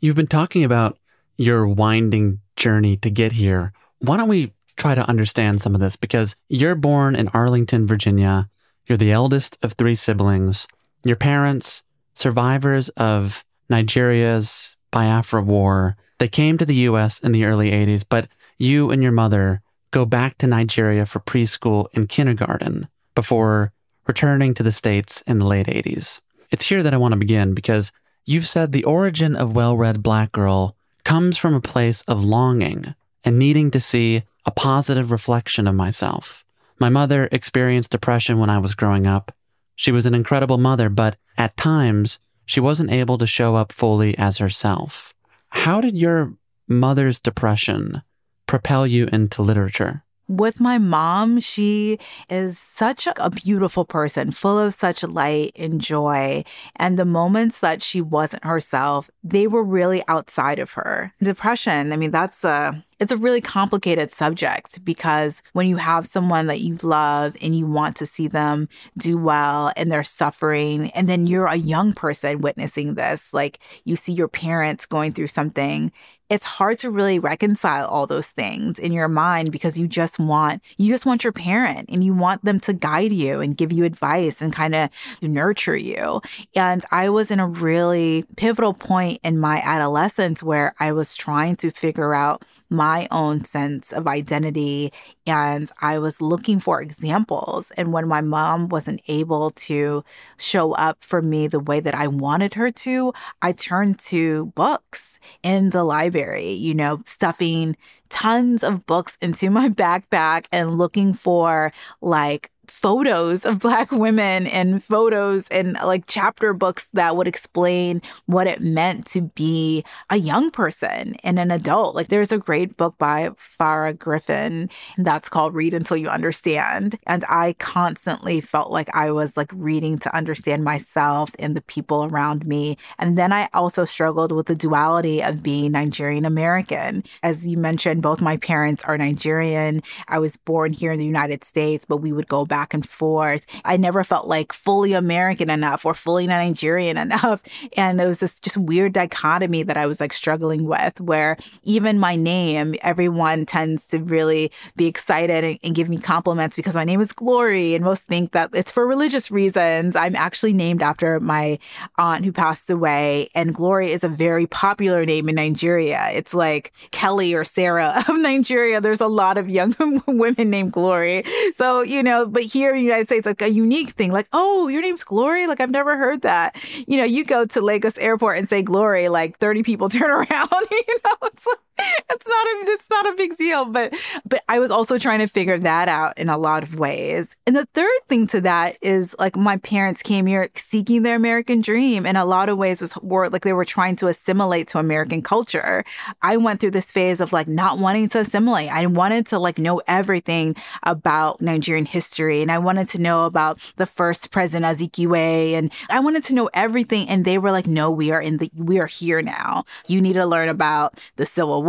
You've 0.00 0.16
been 0.16 0.26
talking 0.26 0.64
about 0.64 0.98
your 1.36 1.66
winding 1.66 2.40
journey 2.56 2.96
to 2.98 3.10
get 3.10 3.32
here. 3.32 3.72
Why 3.98 4.16
don't 4.16 4.28
we 4.28 4.52
try 4.76 4.94
to 4.94 5.08
understand 5.08 5.60
some 5.60 5.74
of 5.74 5.80
this? 5.80 5.96
Because 5.96 6.36
you're 6.48 6.74
born 6.74 7.16
in 7.16 7.28
Arlington, 7.28 7.86
Virginia. 7.86 8.48
You're 8.86 8.98
the 8.98 9.12
eldest 9.12 9.58
of 9.62 9.72
three 9.72 9.94
siblings. 9.94 10.66
Your 11.04 11.16
parents, 11.16 11.82
survivors 12.14 12.88
of 12.90 13.44
Nigeria's 13.68 14.76
Biafra 14.90 15.42
War. 15.42 15.96
They 16.18 16.28
came 16.28 16.58
to 16.58 16.64
the 16.64 16.74
US 16.74 17.20
in 17.20 17.32
the 17.32 17.44
early 17.44 17.70
80s, 17.70 18.04
but 18.08 18.28
you 18.58 18.90
and 18.90 19.02
your 19.02 19.12
mother 19.12 19.62
go 19.90 20.04
back 20.04 20.36
to 20.38 20.46
Nigeria 20.46 21.06
for 21.06 21.20
preschool 21.20 21.86
and 21.94 22.08
kindergarten 22.08 22.88
before 23.14 23.72
returning 24.06 24.54
to 24.54 24.62
the 24.62 24.72
States 24.72 25.22
in 25.22 25.38
the 25.38 25.46
late 25.46 25.66
80s. 25.66 26.20
It's 26.50 26.68
here 26.68 26.82
that 26.82 26.94
I 26.94 26.98
want 26.98 27.12
to 27.12 27.18
begin 27.18 27.54
because 27.54 27.92
you've 28.24 28.48
said 28.48 28.72
the 28.72 28.84
origin 28.84 29.36
of 29.36 29.54
Well 29.54 29.76
Read 29.76 30.02
Black 30.02 30.32
Girl 30.32 30.76
comes 31.04 31.38
from 31.38 31.54
a 31.54 31.60
place 31.60 32.02
of 32.02 32.22
longing 32.22 32.94
and 33.24 33.38
needing 33.38 33.70
to 33.70 33.80
see 33.80 34.22
a 34.44 34.50
positive 34.50 35.10
reflection 35.10 35.66
of 35.66 35.74
myself. 35.74 36.44
My 36.78 36.88
mother 36.88 37.28
experienced 37.32 37.90
depression 37.90 38.38
when 38.38 38.50
I 38.50 38.58
was 38.58 38.74
growing 38.74 39.06
up. 39.06 39.32
She 39.76 39.92
was 39.92 40.06
an 40.06 40.14
incredible 40.14 40.58
mother, 40.58 40.88
but 40.88 41.16
at 41.36 41.56
times 41.56 42.18
she 42.46 42.60
wasn't 42.60 42.90
able 42.90 43.18
to 43.18 43.26
show 43.26 43.56
up 43.56 43.72
fully 43.72 44.16
as 44.16 44.38
herself. 44.38 45.12
How 45.50 45.80
did 45.80 45.96
your 45.96 46.34
mother's 46.66 47.20
depression 47.20 48.02
propel 48.48 48.86
you 48.86 49.06
into 49.12 49.42
literature? 49.42 50.02
with 50.28 50.60
my 50.60 50.76
mom, 50.76 51.40
she 51.40 51.98
is 52.28 52.58
such 52.58 53.08
a 53.16 53.30
beautiful 53.30 53.84
person, 53.84 54.30
full 54.30 54.58
of 54.58 54.74
such 54.74 55.02
light 55.02 55.52
and 55.56 55.80
joy. 55.80 56.44
And 56.76 56.98
the 56.98 57.06
moments 57.06 57.60
that 57.60 57.82
she 57.82 58.00
wasn't 58.00 58.44
herself, 58.44 59.10
they 59.24 59.46
were 59.46 59.64
really 59.64 60.04
outside 60.06 60.58
of 60.58 60.72
her. 60.72 61.12
Depression, 61.22 61.92
I 61.92 61.96
mean, 61.96 62.10
that's 62.10 62.44
a 62.44 62.84
it's 63.00 63.12
a 63.12 63.16
really 63.16 63.40
complicated 63.40 64.10
subject 64.10 64.84
because 64.84 65.40
when 65.52 65.68
you 65.68 65.76
have 65.76 66.04
someone 66.04 66.46
that 66.48 66.60
you 66.60 66.76
love 66.82 67.36
and 67.40 67.56
you 67.56 67.64
want 67.64 67.94
to 67.96 68.06
see 68.06 68.26
them 68.26 68.68
do 68.96 69.16
well 69.16 69.72
and 69.76 69.90
they're 69.90 70.02
suffering, 70.02 70.90
and 70.90 71.08
then 71.08 71.26
you're 71.26 71.46
a 71.46 71.54
young 71.54 71.92
person 71.92 72.40
witnessing 72.40 72.94
this, 72.94 73.32
like 73.32 73.60
you 73.84 73.94
see 73.94 74.12
your 74.12 74.26
parents 74.26 74.84
going 74.84 75.12
through 75.12 75.28
something, 75.28 75.92
it's 76.30 76.44
hard 76.44 76.78
to 76.78 76.90
really 76.90 77.18
reconcile 77.18 77.86
all 77.86 78.06
those 78.06 78.28
things 78.28 78.78
in 78.78 78.92
your 78.92 79.08
mind 79.08 79.50
because 79.50 79.78
you 79.78 79.86
just 79.86 80.18
want 80.18 80.62
you 80.76 80.92
just 80.92 81.06
want 81.06 81.24
your 81.24 81.32
parent 81.32 81.88
and 81.90 82.04
you 82.04 82.14
want 82.14 82.44
them 82.44 82.60
to 82.60 82.72
guide 82.72 83.12
you 83.12 83.40
and 83.40 83.56
give 83.56 83.72
you 83.72 83.84
advice 83.84 84.40
and 84.40 84.52
kind 84.52 84.74
of 84.74 84.90
nurture 85.22 85.76
you 85.76 86.20
and 86.54 86.84
i 86.90 87.08
was 87.08 87.30
in 87.30 87.40
a 87.40 87.46
really 87.46 88.24
pivotal 88.36 88.74
point 88.74 89.18
in 89.24 89.38
my 89.38 89.60
adolescence 89.64 90.42
where 90.42 90.74
i 90.80 90.92
was 90.92 91.14
trying 91.14 91.56
to 91.56 91.70
figure 91.70 92.14
out 92.14 92.44
my 92.70 93.08
own 93.10 93.44
sense 93.44 93.92
of 93.92 94.06
identity. 94.06 94.92
And 95.26 95.70
I 95.80 95.98
was 95.98 96.20
looking 96.20 96.60
for 96.60 96.80
examples. 96.80 97.70
And 97.72 97.92
when 97.92 98.08
my 98.08 98.20
mom 98.20 98.68
wasn't 98.68 99.00
able 99.08 99.50
to 99.52 100.04
show 100.38 100.72
up 100.72 101.02
for 101.02 101.22
me 101.22 101.46
the 101.46 101.60
way 101.60 101.80
that 101.80 101.94
I 101.94 102.08
wanted 102.08 102.54
her 102.54 102.70
to, 102.70 103.12
I 103.42 103.52
turned 103.52 103.98
to 104.00 104.46
books 104.54 105.07
in 105.42 105.70
the 105.70 105.84
library, 105.84 106.50
you 106.50 106.74
know, 106.74 107.02
stuffing 107.06 107.76
tons 108.08 108.62
of 108.62 108.86
books 108.86 109.16
into 109.20 109.50
my 109.50 109.68
backpack 109.68 110.46
and 110.52 110.78
looking 110.78 111.12
for 111.14 111.72
like 112.00 112.50
photos 112.70 113.44
of 113.44 113.60
black 113.60 113.90
women 113.90 114.46
and 114.46 114.82
photos 114.82 115.46
and 115.48 115.74
like 115.84 116.04
chapter 116.06 116.52
books 116.52 116.88
that 116.92 117.16
would 117.16 117.28
explain 117.28 118.02
what 118.26 118.46
it 118.46 118.60
meant 118.60 119.06
to 119.06 119.22
be 119.22 119.84
a 120.10 120.16
young 120.16 120.50
person 120.50 121.14
and 121.24 121.38
an 121.38 121.50
adult. 121.50 121.94
Like 121.94 122.08
there's 122.08 122.32
a 122.32 122.38
great 122.38 122.76
book 122.76 122.96
by 122.98 123.30
Farah 123.30 123.98
Griffin 123.98 124.70
that's 124.96 125.28
called 125.28 125.54
Read 125.54 125.74
Until 125.74 125.96
You 125.96 126.08
Understand. 126.08 126.98
And 127.06 127.24
I 127.28 127.54
constantly 127.58 128.40
felt 128.40 128.70
like 128.70 128.88
I 128.94 129.10
was 129.10 129.36
like 129.36 129.50
reading 129.54 129.98
to 129.98 130.14
understand 130.16 130.64
myself 130.64 131.30
and 131.38 131.56
the 131.56 131.62
people 131.62 132.04
around 132.04 132.46
me. 132.46 132.76
And 132.98 133.16
then 133.16 133.32
I 133.32 133.48
also 133.54 133.84
struggled 133.84 134.32
with 134.32 134.46
the 134.46 134.54
duality 134.54 135.22
of 135.22 135.42
being 135.42 135.72
Nigerian 135.72 136.24
American. 136.24 137.04
As 137.22 137.46
you 137.46 137.56
mentioned, 137.56 138.02
both 138.02 138.20
my 138.20 138.36
parents 138.36 138.84
are 138.84 138.98
Nigerian. 138.98 139.82
I 140.08 140.18
was 140.18 140.36
born 140.36 140.72
here 140.72 140.92
in 140.92 140.98
the 140.98 141.06
United 141.06 141.44
States, 141.44 141.84
but 141.84 141.98
we 141.98 142.12
would 142.12 142.28
go 142.28 142.44
back 142.44 142.57
back 142.58 142.74
and 142.74 142.88
forth. 142.88 143.46
I 143.64 143.76
never 143.76 144.02
felt 144.02 144.26
like 144.26 144.52
fully 144.52 144.92
American 144.92 145.48
enough 145.48 145.86
or 145.86 145.94
fully 145.94 146.26
Nigerian 146.26 146.98
enough. 147.06 147.40
And 147.76 148.00
there 148.00 148.08
was 148.08 148.18
this 148.18 148.40
just 148.40 148.56
weird 148.56 148.94
dichotomy 148.94 149.62
that 149.62 149.76
I 149.76 149.86
was 149.86 150.00
like 150.00 150.12
struggling 150.12 150.64
with 150.64 151.00
where 151.00 151.36
even 151.62 152.00
my 152.00 152.16
name, 152.16 152.74
everyone 152.82 153.46
tends 153.46 153.86
to 153.88 153.98
really 153.98 154.50
be 154.74 154.86
excited 154.86 155.44
and, 155.44 155.58
and 155.62 155.74
give 155.76 155.88
me 155.88 155.98
compliments 155.98 156.56
because 156.56 156.74
my 156.74 156.82
name 156.82 157.00
is 157.00 157.12
Glory. 157.12 157.76
And 157.76 157.84
most 157.84 158.08
think 158.08 158.32
that 158.32 158.50
it's 158.52 158.72
for 158.72 158.88
religious 158.88 159.30
reasons. 159.30 159.94
I'm 159.94 160.16
actually 160.16 160.52
named 160.52 160.82
after 160.82 161.20
my 161.20 161.60
aunt 161.96 162.24
who 162.24 162.32
passed 162.32 162.70
away. 162.70 163.28
And 163.36 163.54
Glory 163.54 163.92
is 163.92 164.02
a 164.02 164.08
very 164.08 164.48
popular 164.48 165.06
name 165.06 165.28
in 165.28 165.36
Nigeria. 165.36 166.10
It's 166.12 166.34
like 166.34 166.72
Kelly 166.90 167.34
or 167.34 167.44
Sarah 167.44 168.02
of 168.08 168.16
Nigeria. 168.18 168.80
There's 168.80 169.00
a 169.00 169.06
lot 169.06 169.38
of 169.38 169.48
young 169.48 169.76
women 170.08 170.50
named 170.50 170.72
Glory. 170.72 171.22
So, 171.54 171.82
you 171.82 172.02
know, 172.02 172.26
but 172.26 172.47
here 172.48 172.70
in 172.70 172.76
the 172.76 172.82
United 172.82 173.06
States, 173.06 173.26
like 173.26 173.42
a 173.42 173.50
unique 173.50 173.90
thing, 173.90 174.12
like, 174.12 174.28
oh, 174.32 174.68
your 174.68 174.82
name's 174.82 175.04
Glory? 175.04 175.46
Like, 175.46 175.60
I've 175.60 175.70
never 175.70 175.96
heard 175.96 176.22
that. 176.22 176.56
You 176.86 176.96
know, 176.96 177.04
you 177.04 177.24
go 177.24 177.46
to 177.46 177.60
Lagos 177.60 177.98
Airport 177.98 178.38
and 178.38 178.48
say 178.48 178.62
Glory, 178.62 179.08
like 179.08 179.38
30 179.38 179.62
people 179.62 179.88
turn 179.90 180.10
around, 180.10 180.28
you 180.70 180.98
know, 181.04 181.14
it's 181.22 181.46
like, 181.46 181.58
it's 182.10 182.26
not 182.26 182.46
a 182.46 182.70
it's 182.70 182.90
not 182.90 183.08
a 183.08 183.14
big 183.16 183.36
deal 183.36 183.64
but 183.64 183.94
but 184.26 184.42
i 184.48 184.58
was 184.58 184.70
also 184.70 184.98
trying 184.98 185.18
to 185.18 185.26
figure 185.26 185.58
that 185.58 185.88
out 185.88 186.16
in 186.18 186.28
a 186.28 186.38
lot 186.38 186.62
of 186.62 186.78
ways. 186.78 187.36
And 187.46 187.56
the 187.56 187.66
third 187.66 188.00
thing 188.08 188.26
to 188.28 188.40
that 188.42 188.76
is 188.82 189.14
like 189.18 189.36
my 189.36 189.56
parents 189.58 190.02
came 190.02 190.26
here 190.26 190.48
seeking 190.54 191.02
their 191.02 191.16
american 191.16 191.60
dream. 191.60 192.06
In 192.06 192.16
a 192.16 192.24
lot 192.24 192.48
of 192.48 192.58
ways 192.58 192.80
was 192.80 192.96
were 193.02 193.28
like 193.28 193.42
they 193.42 193.52
were 193.52 193.64
trying 193.64 193.96
to 193.96 194.08
assimilate 194.08 194.68
to 194.68 194.78
american 194.78 195.22
culture. 195.22 195.84
I 196.22 196.36
went 196.36 196.60
through 196.60 196.72
this 196.72 196.90
phase 196.90 197.20
of 197.20 197.32
like 197.32 197.48
not 197.48 197.78
wanting 197.78 198.08
to 198.10 198.20
assimilate. 198.20 198.70
I 198.70 198.86
wanted 198.86 199.26
to 199.26 199.38
like 199.38 199.58
know 199.58 199.80
everything 199.86 200.56
about 200.82 201.40
nigerian 201.40 201.84
history 201.84 202.42
and 202.42 202.50
i 202.50 202.58
wanted 202.58 202.88
to 202.88 202.98
know 202.98 203.24
about 203.24 203.58
the 203.76 203.86
first 203.86 204.30
president 204.30 204.66
azikiwe 204.66 205.52
and 205.52 205.72
i 205.90 206.00
wanted 206.00 206.24
to 206.24 206.34
know 206.34 206.48
everything 206.54 207.08
and 207.08 207.24
they 207.24 207.38
were 207.38 207.52
like 207.52 207.66
no 207.66 207.90
we 207.90 208.10
are 208.10 208.20
in 208.20 208.38
the 208.38 208.50
we 208.54 208.78
are 208.80 208.86
here 208.86 209.22
now. 209.22 209.64
You 209.86 210.00
need 210.00 210.14
to 210.14 210.26
learn 210.26 210.48
about 210.48 211.04
the 211.16 211.26
civil 211.26 211.62
War 211.62 211.67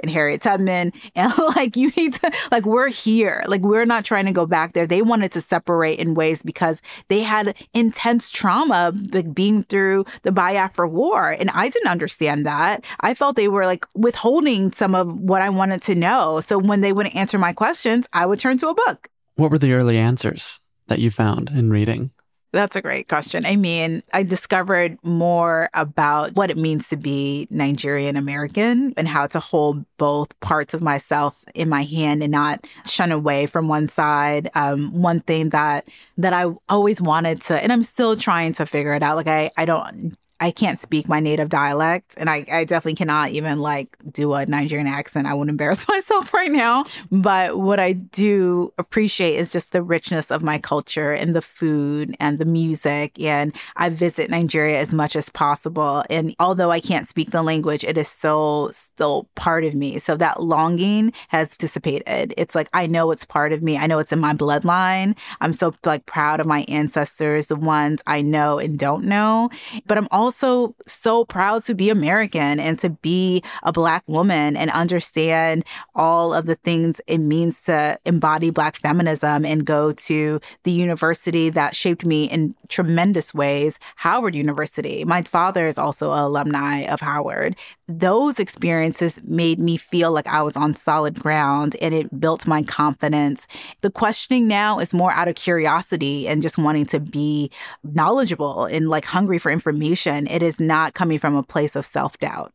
and 0.00 0.10
Harriet 0.10 0.42
Tubman. 0.42 0.92
And 1.14 1.32
like, 1.56 1.76
you 1.76 1.90
need 1.96 2.14
to, 2.14 2.30
like, 2.50 2.66
we're 2.66 2.88
here. 2.88 3.42
Like, 3.46 3.62
we're 3.62 3.86
not 3.86 4.04
trying 4.04 4.26
to 4.26 4.32
go 4.32 4.44
back 4.44 4.74
there. 4.74 4.86
They 4.86 5.00
wanted 5.00 5.32
to 5.32 5.40
separate 5.40 5.98
in 5.98 6.14
ways 6.14 6.42
because 6.42 6.82
they 7.08 7.20
had 7.20 7.56
intense 7.72 8.30
trauma 8.30 8.92
like, 9.12 9.32
being 9.32 9.62
through 9.64 10.04
the 10.22 10.32
Biafra 10.32 10.88
War. 10.88 11.30
And 11.30 11.50
I 11.50 11.70
didn't 11.70 11.90
understand 11.90 12.44
that. 12.44 12.84
I 13.00 13.14
felt 13.14 13.36
they 13.36 13.48
were 13.48 13.64
like 13.64 13.86
withholding 13.94 14.72
some 14.72 14.94
of 14.94 15.12
what 15.18 15.40
I 15.40 15.48
wanted 15.48 15.80
to 15.82 15.94
know. 15.94 16.40
So 16.40 16.58
when 16.58 16.82
they 16.82 16.92
wouldn't 16.92 17.16
answer 17.16 17.38
my 17.38 17.52
questions, 17.52 18.06
I 18.12 18.26
would 18.26 18.38
turn 18.38 18.58
to 18.58 18.68
a 18.68 18.74
book. 18.74 19.08
What 19.36 19.50
were 19.50 19.58
the 19.58 19.72
early 19.72 19.96
answers 19.96 20.60
that 20.88 20.98
you 20.98 21.10
found 21.10 21.50
in 21.50 21.70
reading? 21.70 22.10
That's 22.52 22.76
a 22.76 22.80
great 22.80 23.08
question. 23.08 23.44
I 23.44 23.56
mean, 23.56 24.02
I 24.12 24.22
discovered 24.22 24.98
more 25.04 25.68
about 25.74 26.34
what 26.36 26.50
it 26.50 26.56
means 26.56 26.88
to 26.88 26.96
be 26.96 27.46
Nigerian 27.50 28.16
American 28.16 28.94
and 28.96 29.06
how 29.08 29.26
to 29.26 29.40
hold 29.40 29.84
both 29.98 30.38
parts 30.40 30.72
of 30.72 30.80
myself 30.80 31.44
in 31.54 31.68
my 31.68 31.82
hand 31.82 32.22
and 32.22 32.32
not 32.32 32.66
shun 32.86 33.12
away 33.12 33.46
from 33.46 33.68
one 33.68 33.88
side. 33.88 34.50
Um, 34.54 34.92
one 34.92 35.20
thing 35.20 35.50
that 35.50 35.88
that 36.16 36.32
I 36.32 36.46
always 36.68 37.00
wanted 37.00 37.40
to, 37.42 37.62
and 37.62 37.72
I'm 37.72 37.82
still 37.82 38.16
trying 38.16 38.54
to 38.54 38.64
figure 38.64 38.94
it 38.94 39.02
out. 39.02 39.16
Like 39.16 39.28
I, 39.28 39.50
I 39.56 39.64
don't 39.64 40.16
I 40.38 40.50
can't 40.50 40.78
speak 40.78 41.08
my 41.08 41.18
native 41.18 41.48
dialect, 41.48 42.14
and 42.18 42.28
I, 42.28 42.44
I 42.52 42.64
definitely 42.64 42.96
cannot 42.96 43.30
even 43.30 43.60
like 43.60 43.96
do 44.12 44.34
a 44.34 44.44
Nigerian 44.44 44.86
accent. 44.86 45.26
I 45.26 45.32
would 45.32 45.48
embarrass 45.48 45.88
myself 45.88 46.34
right 46.34 46.52
now. 46.52 46.84
But 47.10 47.58
what 47.58 47.80
I 47.80 47.92
do 47.92 48.72
appreciate 48.76 49.36
is 49.36 49.50
just 49.50 49.72
the 49.72 49.82
richness 49.82 50.30
of 50.30 50.42
my 50.42 50.58
culture 50.58 51.12
and 51.12 51.34
the 51.34 51.40
food 51.40 52.14
and 52.20 52.38
the 52.38 52.44
music. 52.44 53.18
And 53.20 53.56
I 53.76 53.88
visit 53.88 54.28
Nigeria 54.28 54.78
as 54.78 54.92
much 54.92 55.16
as 55.16 55.30
possible. 55.30 56.04
And 56.10 56.34
although 56.38 56.70
I 56.70 56.80
can't 56.80 57.08
speak 57.08 57.30
the 57.30 57.42
language, 57.42 57.82
it 57.82 57.96
is 57.96 58.08
so 58.08 58.68
still 58.72 59.28
part 59.36 59.64
of 59.64 59.74
me. 59.74 59.98
So 59.98 60.16
that 60.16 60.42
longing 60.42 61.14
has 61.28 61.56
dissipated. 61.56 62.34
It's 62.36 62.54
like 62.54 62.68
I 62.74 62.86
know 62.86 63.10
it's 63.10 63.24
part 63.24 63.52
of 63.54 63.62
me. 63.62 63.78
I 63.78 63.86
know 63.86 63.98
it's 63.98 64.12
in 64.12 64.20
my 64.20 64.34
bloodline. 64.34 65.16
I'm 65.40 65.54
so 65.54 65.74
like 65.84 66.04
proud 66.04 66.40
of 66.40 66.46
my 66.46 66.66
ancestors, 66.68 67.46
the 67.46 67.56
ones 67.56 68.02
I 68.06 68.20
know 68.20 68.58
and 68.58 68.78
don't 68.78 69.04
know. 69.04 69.48
But 69.86 69.96
I'm 69.96 70.08
also 70.10 70.25
also 70.26 70.74
so 70.88 71.24
proud 71.24 71.62
to 71.62 71.72
be 71.72 71.88
American 71.88 72.58
and 72.58 72.80
to 72.80 72.90
be 72.90 73.44
a 73.62 73.72
Black 73.72 74.02
woman 74.08 74.56
and 74.56 74.72
understand 74.72 75.64
all 75.94 76.34
of 76.34 76.46
the 76.46 76.56
things 76.56 77.00
it 77.06 77.18
means 77.18 77.62
to 77.62 77.96
embody 78.04 78.50
Black 78.50 78.74
feminism 78.74 79.44
and 79.44 79.64
go 79.64 79.92
to 79.92 80.40
the 80.64 80.72
university 80.72 81.48
that 81.50 81.76
shaped 81.76 82.04
me 82.04 82.24
in 82.24 82.56
tremendous 82.68 83.32
ways, 83.32 83.78
Howard 83.94 84.34
University. 84.34 85.04
My 85.04 85.22
father 85.22 85.68
is 85.68 85.78
also 85.78 86.10
an 86.10 86.18
alumni 86.18 86.80
of 86.86 87.00
Howard. 87.00 87.54
Those 87.86 88.40
experiences 88.40 89.20
made 89.22 89.60
me 89.60 89.76
feel 89.76 90.10
like 90.10 90.26
I 90.26 90.42
was 90.42 90.56
on 90.56 90.74
solid 90.74 91.20
ground 91.20 91.76
and 91.80 91.94
it 91.94 92.18
built 92.18 92.48
my 92.48 92.64
confidence. 92.64 93.46
The 93.82 93.90
questioning 93.90 94.48
now 94.48 94.80
is 94.80 94.92
more 94.92 95.12
out 95.12 95.28
of 95.28 95.36
curiosity 95.36 96.26
and 96.26 96.42
just 96.42 96.58
wanting 96.58 96.86
to 96.86 96.98
be 96.98 97.48
knowledgeable 97.84 98.64
and 98.64 98.88
like 98.88 99.04
hungry 99.04 99.38
for 99.38 99.52
information 99.52 100.15
It 100.24 100.42
is 100.42 100.60
not 100.60 100.94
coming 100.94 101.18
from 101.18 101.34
a 101.34 101.42
place 101.42 101.76
of 101.76 101.84
self 101.84 102.18
doubt. 102.18 102.52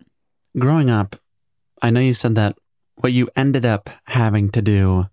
Growing 0.58 0.89
up, 0.89 1.15
I 1.82 1.89
know 1.89 2.00
you 2.00 2.13
said 2.13 2.36
that 2.36 2.58
what 2.95 3.13
you 3.13 3.30
ended 3.36 3.65
up 3.65 3.89
having 4.06 4.50
to 4.52 4.62
do 4.62 5.08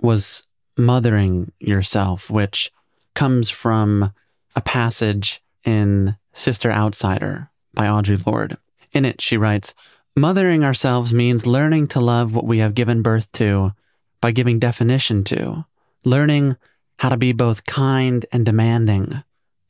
was 0.00 0.44
mothering 0.76 1.52
yourself, 1.58 2.30
which 2.30 2.70
comes 3.14 3.50
from 3.50 4.12
a 4.54 4.60
passage 4.60 5.42
in 5.64 6.16
Sister 6.32 6.70
Outsider 6.70 7.50
by 7.74 7.86
Audre 7.86 8.24
Lorde. 8.24 8.56
In 8.92 9.04
it, 9.04 9.20
she 9.20 9.36
writes 9.36 9.74
Mothering 10.16 10.64
ourselves 10.64 11.12
means 11.14 11.46
learning 11.46 11.88
to 11.88 12.00
love 12.00 12.34
what 12.34 12.44
we 12.44 12.58
have 12.58 12.74
given 12.74 13.02
birth 13.02 13.30
to 13.32 13.72
by 14.20 14.32
giving 14.32 14.58
definition 14.58 15.22
to, 15.24 15.64
learning 16.04 16.56
how 16.98 17.08
to 17.08 17.16
be 17.16 17.32
both 17.32 17.66
kind 17.66 18.26
and 18.32 18.44
demanding 18.44 19.22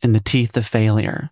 in 0.02 0.12
the 0.12 0.20
teeth 0.20 0.56
of 0.56 0.66
failure, 0.66 1.30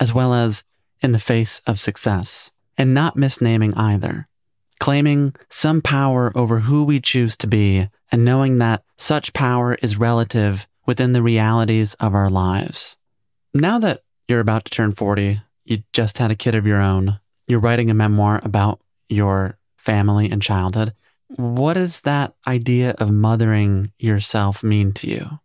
as 0.00 0.12
well 0.12 0.34
as 0.34 0.64
in 1.02 1.12
the 1.12 1.18
face 1.18 1.60
of 1.66 1.80
success, 1.80 2.50
and 2.76 2.94
not 2.94 3.16
misnaming 3.16 3.76
either, 3.76 4.28
claiming 4.80 5.34
some 5.50 5.80
power 5.80 6.32
over 6.36 6.60
who 6.60 6.84
we 6.84 7.00
choose 7.00 7.36
to 7.36 7.46
be, 7.46 7.88
and 8.10 8.24
knowing 8.24 8.58
that 8.58 8.82
such 8.96 9.32
power 9.32 9.74
is 9.82 9.98
relative 9.98 10.66
within 10.86 11.12
the 11.12 11.22
realities 11.22 11.94
of 11.94 12.14
our 12.14 12.30
lives. 12.30 12.96
Now 13.52 13.78
that 13.78 14.02
you're 14.28 14.40
about 14.40 14.64
to 14.66 14.70
turn 14.70 14.92
40, 14.92 15.40
you 15.64 15.82
just 15.92 16.18
had 16.18 16.30
a 16.30 16.36
kid 16.36 16.54
of 16.54 16.66
your 16.66 16.80
own, 16.80 17.20
you're 17.46 17.60
writing 17.60 17.90
a 17.90 17.94
memoir 17.94 18.40
about 18.42 18.80
your 19.08 19.58
family 19.76 20.30
and 20.30 20.42
childhood. 20.42 20.94
What 21.28 21.74
does 21.74 22.02
that 22.02 22.34
idea 22.46 22.94
of 22.98 23.10
mothering 23.10 23.92
yourself 23.98 24.62
mean 24.62 24.92
to 24.94 25.08
you? 25.08 25.40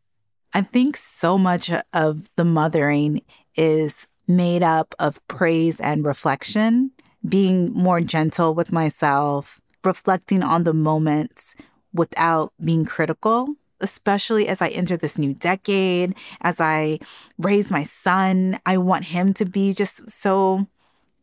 I 0.53 0.61
think 0.61 0.97
so 0.97 1.37
much 1.37 1.71
of 1.93 2.29
the 2.35 2.45
mothering 2.45 3.21
is 3.55 4.07
made 4.29 4.63
up 4.63 4.95
of 4.99 5.25
praise 5.27 5.79
and 5.81 6.05
reflection, 6.05 6.91
being 7.27 7.73
more 7.73 7.99
gentle 7.99 8.53
with 8.53 8.71
myself, 8.71 9.59
reflecting 9.83 10.43
on 10.43 10.63
the 10.63 10.73
moments 10.73 11.55
without 11.93 12.53
being 12.63 12.85
critical, 12.85 13.55
especially 13.81 14.47
as 14.47 14.61
I 14.61 14.69
enter 14.69 14.95
this 14.95 15.17
new 15.17 15.33
decade, 15.33 16.15
as 16.41 16.61
I 16.61 16.99
raise 17.37 17.71
my 17.71 17.83
son. 17.83 18.59
I 18.65 18.77
want 18.77 19.05
him 19.05 19.33
to 19.33 19.45
be 19.45 19.73
just 19.73 20.09
so 20.09 20.67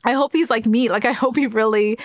I 0.05 0.13
hope 0.13 0.33
he's 0.33 0.51
like 0.51 0.67
me. 0.67 0.89
Like, 0.89 1.05
I 1.05 1.13
hope 1.13 1.37
he 1.37 1.49
really 1.49 1.99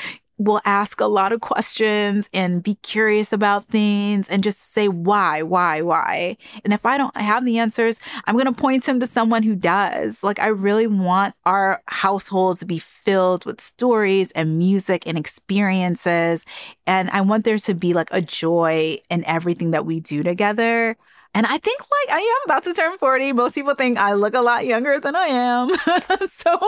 will 0.43 0.61
ask 0.65 0.99
a 0.99 1.05
lot 1.05 1.31
of 1.31 1.41
questions 1.41 2.29
and 2.33 2.63
be 2.63 2.75
curious 2.75 3.31
about 3.31 3.65
things 3.67 4.29
and 4.29 4.43
just 4.43 4.73
say 4.73 4.87
why, 4.87 5.41
why, 5.41 5.81
why. 5.81 6.37
And 6.63 6.73
if 6.73 6.85
I 6.85 6.97
don't 6.97 7.15
have 7.15 7.45
the 7.45 7.59
answers, 7.59 7.99
I'm 8.25 8.35
going 8.35 8.45
to 8.45 8.51
point 8.51 8.87
him 8.87 8.99
to 8.99 9.07
someone 9.07 9.43
who 9.43 9.55
does. 9.55 10.23
Like, 10.23 10.39
I 10.39 10.47
really 10.47 10.87
want 10.87 11.35
our 11.45 11.81
households 11.85 12.59
to 12.59 12.65
be 12.65 12.79
filled 12.79 13.45
with 13.45 13.61
stories 13.61 14.31
and 14.31 14.57
music 14.57 15.07
and 15.07 15.17
experiences. 15.17 16.45
And 16.87 17.09
I 17.11 17.21
want 17.21 17.45
there 17.45 17.57
to 17.59 17.73
be 17.73 17.93
like 17.93 18.09
a 18.11 18.21
joy 18.21 18.97
in 19.09 19.23
everything 19.25 19.71
that 19.71 19.85
we 19.85 19.99
do 19.99 20.23
together. 20.23 20.97
And 21.33 21.45
I 21.45 21.57
think 21.59 21.79
like 21.79 22.15
I 22.15 22.19
am 22.19 22.37
about 22.45 22.63
to 22.63 22.73
turn 22.73 22.97
40. 22.97 23.31
Most 23.31 23.55
people 23.55 23.73
think 23.73 23.97
I 23.97 24.13
look 24.13 24.33
a 24.33 24.41
lot 24.41 24.65
younger 24.65 24.99
than 24.99 25.15
I 25.15 25.27
am. 25.27 25.69
so 26.29 26.59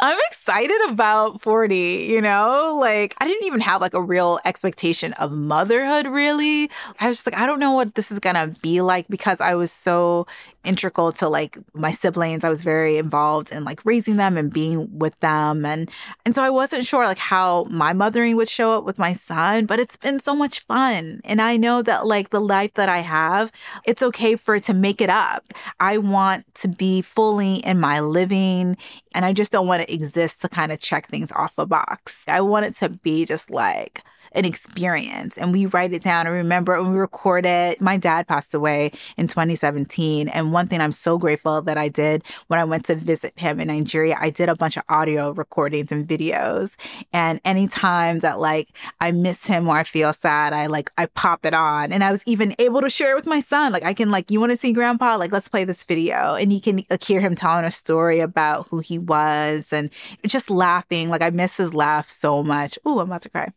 I'm 0.00 0.18
excited 0.28 0.76
about 0.90 1.40
40, 1.40 1.76
you 1.76 2.20
know? 2.20 2.76
Like 2.80 3.14
I 3.18 3.26
didn't 3.26 3.46
even 3.46 3.60
have 3.60 3.80
like 3.80 3.94
a 3.94 4.02
real 4.02 4.40
expectation 4.44 5.12
of 5.14 5.30
motherhood 5.30 6.08
really. 6.08 6.68
I 6.98 7.08
was 7.08 7.18
just 7.18 7.26
like 7.26 7.38
I 7.38 7.46
don't 7.46 7.60
know 7.60 7.72
what 7.72 7.94
this 7.94 8.10
is 8.10 8.18
going 8.18 8.34
to 8.34 8.58
be 8.60 8.80
like 8.80 9.06
because 9.08 9.40
I 9.40 9.54
was 9.54 9.70
so 9.70 10.26
integral 10.64 11.12
to 11.12 11.28
like 11.28 11.56
my 11.74 11.92
siblings. 11.92 12.42
I 12.42 12.48
was 12.48 12.62
very 12.62 12.98
involved 12.98 13.52
in 13.52 13.62
like 13.64 13.84
raising 13.84 14.16
them 14.16 14.36
and 14.36 14.52
being 14.52 14.98
with 14.98 15.18
them 15.20 15.64
and 15.64 15.88
and 16.24 16.34
so 16.34 16.42
I 16.42 16.50
wasn't 16.50 16.84
sure 16.84 17.04
like 17.04 17.18
how 17.18 17.64
my 17.70 17.92
mothering 17.92 18.34
would 18.36 18.48
show 18.48 18.76
up 18.76 18.84
with 18.84 18.98
my 18.98 19.12
son, 19.12 19.66
but 19.66 19.78
it's 19.78 19.96
been 19.96 20.18
so 20.18 20.34
much 20.34 20.60
fun. 20.60 21.20
And 21.24 21.40
I 21.40 21.56
know 21.56 21.82
that 21.82 22.06
like 22.06 22.30
the 22.30 22.40
life 22.40 22.74
that 22.74 22.88
I 22.88 22.98
have, 22.98 23.52
it's 23.86 24.02
okay 24.08 24.36
for 24.36 24.56
it 24.56 24.64
to 24.64 24.74
make 24.74 25.00
it 25.00 25.10
up. 25.10 25.54
I 25.80 25.98
want 25.98 26.52
to 26.56 26.68
be 26.68 27.02
fully 27.02 27.56
in 27.56 27.78
my 27.80 28.00
living 28.00 28.76
and 29.14 29.24
I 29.24 29.32
just 29.32 29.52
don't 29.52 29.66
want 29.66 29.82
to 29.82 29.92
exist 29.92 30.40
to 30.42 30.48
kind 30.48 30.72
of 30.72 30.80
check 30.80 31.08
things 31.08 31.32
off 31.32 31.58
a 31.58 31.66
box. 31.66 32.24
I 32.26 32.40
want 32.40 32.66
it 32.66 32.76
to 32.76 32.88
be 32.88 33.24
just 33.24 33.50
like 33.50 34.02
an 34.32 34.44
experience 34.44 35.36
and 35.38 35.52
we 35.52 35.66
write 35.66 35.92
it 35.92 36.02
down. 36.02 36.26
and 36.26 36.34
remember 36.34 36.74
and 36.74 36.90
we 36.90 36.96
record 36.96 37.46
it, 37.46 37.80
my 37.80 37.96
dad 37.96 38.26
passed 38.26 38.54
away 38.54 38.92
in 39.16 39.26
2017. 39.26 40.28
And 40.28 40.52
one 40.52 40.66
thing 40.66 40.80
I'm 40.80 40.92
so 40.92 41.18
grateful 41.18 41.62
that 41.62 41.78
I 41.78 41.88
did 41.88 42.22
when 42.48 42.60
I 42.60 42.64
went 42.64 42.84
to 42.86 42.94
visit 42.94 43.38
him 43.38 43.60
in 43.60 43.68
Nigeria, 43.68 44.16
I 44.18 44.30
did 44.30 44.48
a 44.48 44.56
bunch 44.56 44.76
of 44.76 44.82
audio 44.88 45.32
recordings 45.32 45.92
and 45.92 46.06
videos. 46.06 46.76
And 47.12 47.40
anytime 47.44 48.20
that 48.20 48.38
like 48.38 48.68
I 49.00 49.10
miss 49.10 49.46
him 49.46 49.68
or 49.68 49.78
I 49.78 49.84
feel 49.84 50.12
sad, 50.12 50.52
I 50.52 50.66
like 50.66 50.90
I 50.98 51.06
pop 51.06 51.44
it 51.44 51.54
on. 51.54 51.92
And 51.92 52.04
I 52.04 52.10
was 52.10 52.22
even 52.26 52.54
able 52.58 52.80
to 52.80 52.90
share 52.90 53.12
it 53.12 53.16
with 53.16 53.26
my 53.26 53.40
son. 53.40 53.72
Like 53.72 53.84
I 53.84 53.94
can 53.94 54.10
like, 54.10 54.30
you 54.30 54.40
want 54.40 54.52
to 54.52 54.58
see 54.58 54.72
grandpa? 54.72 55.16
Like 55.16 55.32
let's 55.32 55.48
play 55.48 55.64
this 55.64 55.84
video. 55.84 56.34
And 56.34 56.52
you 56.52 56.60
can 56.60 56.84
like, 56.90 57.02
hear 57.02 57.20
him 57.20 57.34
telling 57.34 57.64
a 57.64 57.70
story 57.70 58.20
about 58.20 58.66
who 58.68 58.80
he 58.80 58.98
was 58.98 59.72
and 59.72 59.90
just 60.26 60.50
laughing. 60.50 61.08
Like 61.08 61.22
I 61.22 61.30
miss 61.30 61.56
his 61.56 61.74
laugh 61.74 62.08
so 62.08 62.42
much. 62.42 62.78
Oh, 62.84 62.98
I'm 63.00 63.08
about 63.08 63.22
to 63.22 63.30
cry. 63.30 63.52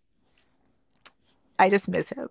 I 1.62 1.70
just 1.70 1.88
miss 1.88 2.10
him. 2.10 2.28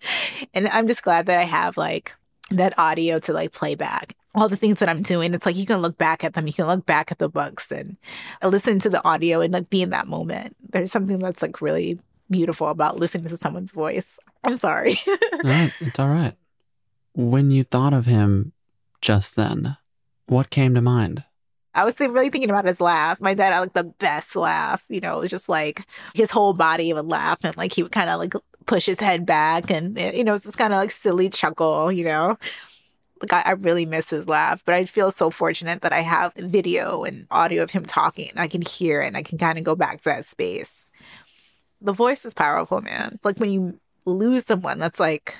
and 0.54 0.66
I'm 0.68 0.88
just 0.88 1.04
glad 1.04 1.26
that 1.26 1.38
I 1.38 1.44
have 1.44 1.76
like 1.76 2.12
that 2.50 2.76
audio 2.78 3.20
to 3.20 3.32
like 3.32 3.52
play 3.52 3.76
back. 3.76 4.16
All 4.34 4.48
the 4.48 4.56
things 4.56 4.80
that 4.80 4.88
I'm 4.88 5.02
doing, 5.02 5.34
it's 5.34 5.46
like 5.46 5.54
you 5.54 5.66
can 5.66 5.78
look 5.78 5.96
back 5.96 6.24
at 6.24 6.34
them, 6.34 6.48
you 6.48 6.52
can 6.52 6.66
look 6.66 6.84
back 6.84 7.12
at 7.12 7.18
the 7.18 7.28
books 7.28 7.70
and 7.70 7.96
listen 8.42 8.80
to 8.80 8.90
the 8.90 9.04
audio 9.06 9.40
and 9.40 9.52
like 9.52 9.70
be 9.70 9.82
in 9.82 9.90
that 9.90 10.08
moment. 10.08 10.56
There's 10.68 10.90
something 10.90 11.18
that's 11.18 11.42
like 11.42 11.60
really 11.60 12.00
beautiful 12.28 12.68
about 12.68 12.98
listening 12.98 13.28
to 13.28 13.36
someone's 13.36 13.70
voice. 13.70 14.18
I'm 14.44 14.56
sorry. 14.56 14.98
right, 15.44 15.72
it's 15.80 16.00
all 16.00 16.08
right. 16.08 16.34
When 17.14 17.52
you 17.52 17.62
thought 17.62 17.92
of 17.92 18.06
him 18.06 18.52
just 19.00 19.36
then, 19.36 19.76
what 20.26 20.50
came 20.50 20.74
to 20.74 20.82
mind? 20.82 21.22
I 21.74 21.84
was 21.84 21.98
really 22.00 22.30
thinking 22.30 22.50
about 22.50 22.66
his 22.66 22.80
laugh. 22.80 23.20
My 23.20 23.34
dad 23.34 23.52
had 23.52 23.60
like 23.60 23.74
the 23.74 23.84
best 23.84 24.34
laugh. 24.34 24.84
You 24.88 25.00
know, 25.00 25.18
it 25.18 25.20
was 25.20 25.30
just 25.30 25.48
like 25.48 25.86
his 26.14 26.32
whole 26.32 26.52
body 26.52 26.92
would 26.92 27.06
laugh 27.06 27.44
and 27.44 27.56
like 27.56 27.72
he 27.72 27.82
would 27.82 27.92
kind 27.92 28.10
of 28.10 28.18
like 28.18 28.34
push 28.66 28.86
his 28.86 29.00
head 29.00 29.26
back 29.26 29.70
and 29.70 29.98
eh, 29.98 30.12
you 30.14 30.24
know 30.24 30.34
it's 30.34 30.44
this 30.44 30.56
kind 30.56 30.72
of 30.72 30.78
like 30.78 30.90
silly 30.90 31.28
chuckle 31.28 31.90
you 31.90 32.04
know? 32.04 32.38
Like 33.20 33.32
I, 33.32 33.50
I, 33.50 33.52
really 33.52 33.86
miss 33.86 34.10
his 34.10 34.26
laugh 34.26 34.62
but 34.64 34.74
i 34.74 34.84
feel 34.84 35.10
so 35.10 35.30
fortunate 35.30 35.82
that 35.82 35.92
i 35.92 36.00
have 36.00 36.32
video 36.34 37.04
and 37.04 37.26
audio 37.30 37.62
of 37.62 37.70
him 37.70 37.84
talking 37.84 38.30
i 38.36 38.48
can 38.48 38.62
hear 38.62 39.00
it 39.02 39.06
and 39.06 39.16
i 39.16 39.22
can 39.22 39.38
kind 39.38 39.58
of 39.58 39.64
go 39.64 39.74
back 39.74 39.98
to 39.98 40.04
that 40.04 40.26
space. 40.26 40.88
The 41.80 41.92
voice 41.92 42.24
is 42.24 42.32
powerful 42.32 42.80
man. 42.80 43.18
Like 43.24 43.38
when 43.38 43.50
you 43.50 43.80
lose 44.04 44.46
someone 44.46 44.78
that's 44.78 45.00
like 45.00 45.36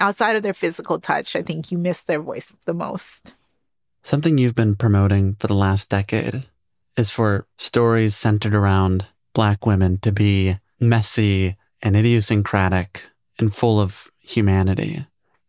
outside 0.00 0.36
of 0.36 0.42
their 0.42 0.54
physical 0.54 1.00
touch 1.00 1.36
i 1.36 1.42
think 1.42 1.70
you 1.70 1.78
miss 1.78 2.02
their 2.02 2.20
voice 2.20 2.54
the 2.64 2.74
most. 2.74 3.34
Something 4.02 4.38
you've 4.38 4.54
been 4.54 4.76
promoting 4.76 5.34
for 5.40 5.46
the 5.46 5.54
last 5.54 5.90
decade 5.90 6.44
is 6.96 7.10
for 7.10 7.46
stories 7.58 8.16
centered 8.16 8.54
around 8.54 9.06
black 9.34 9.66
women 9.66 9.98
to 9.98 10.12
be 10.12 10.56
messy 10.80 11.56
and 11.82 11.96
idiosyncratic 11.96 13.02
and 13.38 13.54
full 13.54 13.80
of 13.80 14.10
humanity. 14.18 15.06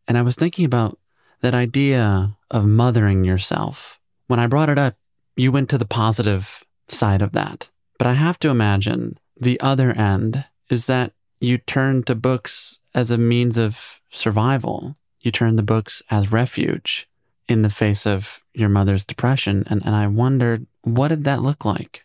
And 0.07 0.17
I 0.17 0.21
was 0.21 0.35
thinking 0.35 0.65
about 0.65 0.97
that 1.41 1.53
idea 1.53 2.35
of 2.49 2.65
mothering 2.65 3.23
yourself. 3.23 3.99
When 4.27 4.39
I 4.39 4.47
brought 4.47 4.69
it 4.69 4.79
up, 4.79 4.95
you 5.35 5.51
went 5.51 5.69
to 5.69 5.77
the 5.77 5.85
positive 5.85 6.63
side 6.89 7.21
of 7.21 7.31
that. 7.33 7.69
But 7.97 8.07
I 8.07 8.13
have 8.13 8.39
to 8.39 8.49
imagine 8.49 9.17
the 9.39 9.59
other 9.61 9.91
end 9.91 10.45
is 10.69 10.85
that 10.87 11.13
you 11.39 11.57
turn 11.57 12.03
to 12.03 12.15
books 12.15 12.79
as 12.93 13.11
a 13.11 13.17
means 13.17 13.57
of 13.57 14.01
survival. 14.09 14.97
You 15.19 15.31
turn 15.31 15.57
to 15.57 15.63
books 15.63 16.01
as 16.09 16.31
refuge 16.31 17.07
in 17.47 17.61
the 17.61 17.69
face 17.69 18.05
of 18.05 18.43
your 18.53 18.69
mother's 18.69 19.05
depression. 19.05 19.63
And, 19.69 19.85
and 19.85 19.95
I 19.95 20.07
wondered, 20.07 20.65
what 20.81 21.09
did 21.09 21.23
that 21.25 21.41
look 21.41 21.63
like? 21.63 22.03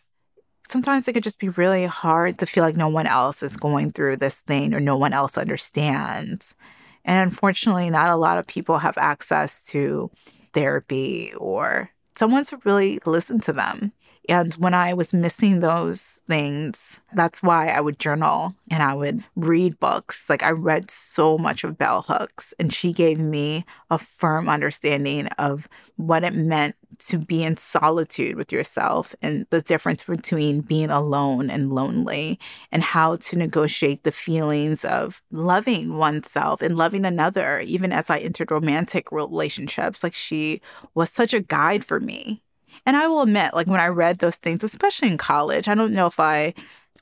Sometimes 0.69 1.07
it 1.07 1.13
could 1.13 1.23
just 1.23 1.39
be 1.39 1.49
really 1.49 1.85
hard 1.85 2.39
to 2.39 2.45
feel 2.45 2.63
like 2.63 2.77
no 2.77 2.87
one 2.87 3.07
else 3.07 3.43
is 3.43 3.53
mm-hmm. 3.53 3.61
going 3.61 3.91
through 3.91 4.17
this 4.17 4.41
thing 4.41 4.73
or 4.73 4.79
no 4.79 4.97
one 4.97 5.13
else 5.13 5.37
understands. 5.37 6.55
And 7.05 7.29
unfortunately, 7.29 7.89
not 7.89 8.09
a 8.09 8.15
lot 8.15 8.39
of 8.39 8.47
people 8.47 8.77
have 8.77 8.97
access 8.97 9.63
to 9.65 10.09
therapy 10.53 11.33
or 11.37 11.89
someone 12.15 12.45
to 12.45 12.59
really 12.63 12.99
listen 13.05 13.39
to 13.41 13.53
them. 13.53 13.91
And 14.29 14.53
when 14.53 14.73
I 14.73 14.93
was 14.93 15.13
missing 15.13 15.59
those 15.59 16.21
things, 16.27 17.01
that's 17.13 17.43
why 17.43 17.67
I 17.67 17.81
would 17.81 17.99
journal 17.99 18.55
and 18.71 18.81
I 18.81 18.93
would 18.93 19.23
read 19.35 19.79
books. 19.79 20.29
Like 20.29 20.43
I 20.43 20.51
read 20.51 20.89
so 20.89 21.37
much 21.37 21.65
of 21.65 21.77
Bell 21.77 22.03
Hooks, 22.03 22.53
and 22.57 22.73
she 22.73 22.93
gave 22.93 23.19
me 23.19 23.65
a 23.89 23.97
firm 23.97 24.47
understanding 24.47 25.27
of 25.37 25.67
what 25.97 26.23
it 26.23 26.33
meant 26.33 26.75
to 27.07 27.17
be 27.17 27.43
in 27.43 27.57
solitude 27.57 28.35
with 28.35 28.51
yourself 28.51 29.15
and 29.21 29.45
the 29.49 29.61
difference 29.61 30.03
between 30.03 30.61
being 30.61 30.89
alone 30.89 31.49
and 31.49 31.73
lonely 31.73 32.39
and 32.71 32.83
how 32.83 33.15
to 33.17 33.37
negotiate 33.37 34.03
the 34.03 34.11
feelings 34.11 34.85
of 34.85 35.21
loving 35.31 35.97
oneself 35.97 36.61
and 36.61 36.77
loving 36.77 37.05
another 37.05 37.59
even 37.59 37.91
as 37.91 38.09
I 38.09 38.19
entered 38.19 38.51
romantic 38.51 39.11
relationships 39.11 40.03
like 40.03 40.13
she 40.13 40.61
was 40.93 41.09
such 41.09 41.33
a 41.33 41.39
guide 41.39 41.85
for 41.85 41.99
me. 41.99 42.43
And 42.85 42.97
I 42.97 43.07
will 43.07 43.21
admit, 43.21 43.53
like 43.53 43.67
when 43.67 43.79
I 43.79 43.87
read 43.87 44.17
those 44.17 44.35
things, 44.37 44.63
especially 44.63 45.07
in 45.09 45.17
college, 45.17 45.67
I 45.67 45.75
don't 45.75 45.93
know 45.93 46.07
if 46.07 46.19
I 46.19 46.53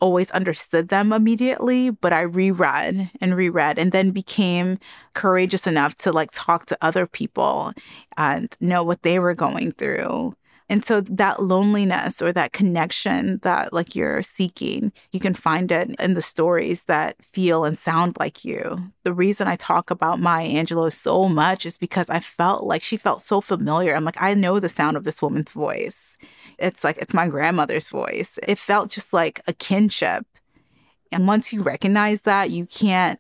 always 0.02 0.32
understood 0.32 0.90
them 0.90 1.14
immediately, 1.14 1.92
but 1.92 2.12
I 2.12 2.22
reread 2.22 3.10
and 3.22 3.36
reread 3.36 3.78
and 3.78 3.92
then 3.92 4.12
became 4.12 4.80
courageous 5.14 5.68
enough 5.68 5.96
to 5.96 6.12
like 6.12 6.32
talk 6.34 6.66
to 6.66 6.78
other 6.82 7.08
people 7.08 7.72
and 8.18 8.56
know 8.60 8.84
what 8.84 9.04
they 9.04 9.20
were 9.20 9.36
going 9.36 9.72
through. 9.72 10.36
And 10.72 10.86
so 10.86 11.02
that 11.02 11.44
loneliness 11.44 12.22
or 12.22 12.32
that 12.32 12.54
connection 12.54 13.40
that 13.44 13.74
like 13.74 13.94
you're 13.94 14.24
seeking, 14.24 14.94
you 15.12 15.20
can 15.20 15.34
find 15.34 15.70
it 15.70 15.94
in 16.00 16.14
the 16.14 16.22
stories 16.22 16.84
that 16.84 17.18
feel 17.26 17.66
and 17.66 17.78
sound 17.78 18.16
like 18.18 18.46
you. 18.46 18.80
The 19.04 19.14
reason 19.14 19.50
I 19.50 19.58
talk 19.58 19.92
about 19.92 20.22
Maya 20.22 20.48
Angelou 20.48 20.90
so 20.94 21.28
much 21.28 21.66
is 21.66 21.78
because 21.78 22.10
I 22.10 22.22
felt 22.22 22.64
like 22.64 22.84
she 22.84 22.96
felt 22.96 23.22
so 23.22 23.42
familiar. 23.42 23.94
I'm 23.94 24.06
like, 24.06 24.22
I 24.22 24.34
know 24.34 24.62
the 24.62 24.70
sound 24.70 24.96
of 24.96 25.04
this 25.04 25.22
woman's 25.22 25.52
voice. 25.52 26.16
It's 26.62 26.84
like 26.84 26.98
it's 26.98 27.14
my 27.14 27.28
grandmother's 27.28 27.90
voice. 27.90 28.40
It 28.48 28.58
felt 28.58 28.90
just 28.90 29.14
like 29.14 29.42
a 29.48 29.54
kinship. 29.54 30.26
And 31.12 31.28
once 31.28 31.52
you 31.52 31.62
recognize 31.62 32.22
that, 32.22 32.52
you 32.52 32.66
can't 32.66 33.20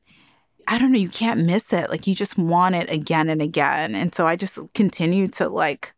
I 0.68 0.78
don't 0.78 0.92
know, 0.92 1.00
you 1.00 1.10
can't 1.10 1.42
miss 1.42 1.74
it. 1.74 1.90
Like 1.90 2.08
you 2.08 2.16
just 2.16 2.38
want 2.38 2.76
it 2.76 2.90
again 2.90 3.30
and 3.30 3.42
again. 3.42 3.96
And 3.96 4.14
so 4.14 4.28
I 4.28 4.36
just 4.36 4.60
continue 4.74 5.28
to 5.30 5.50
like 5.50 5.94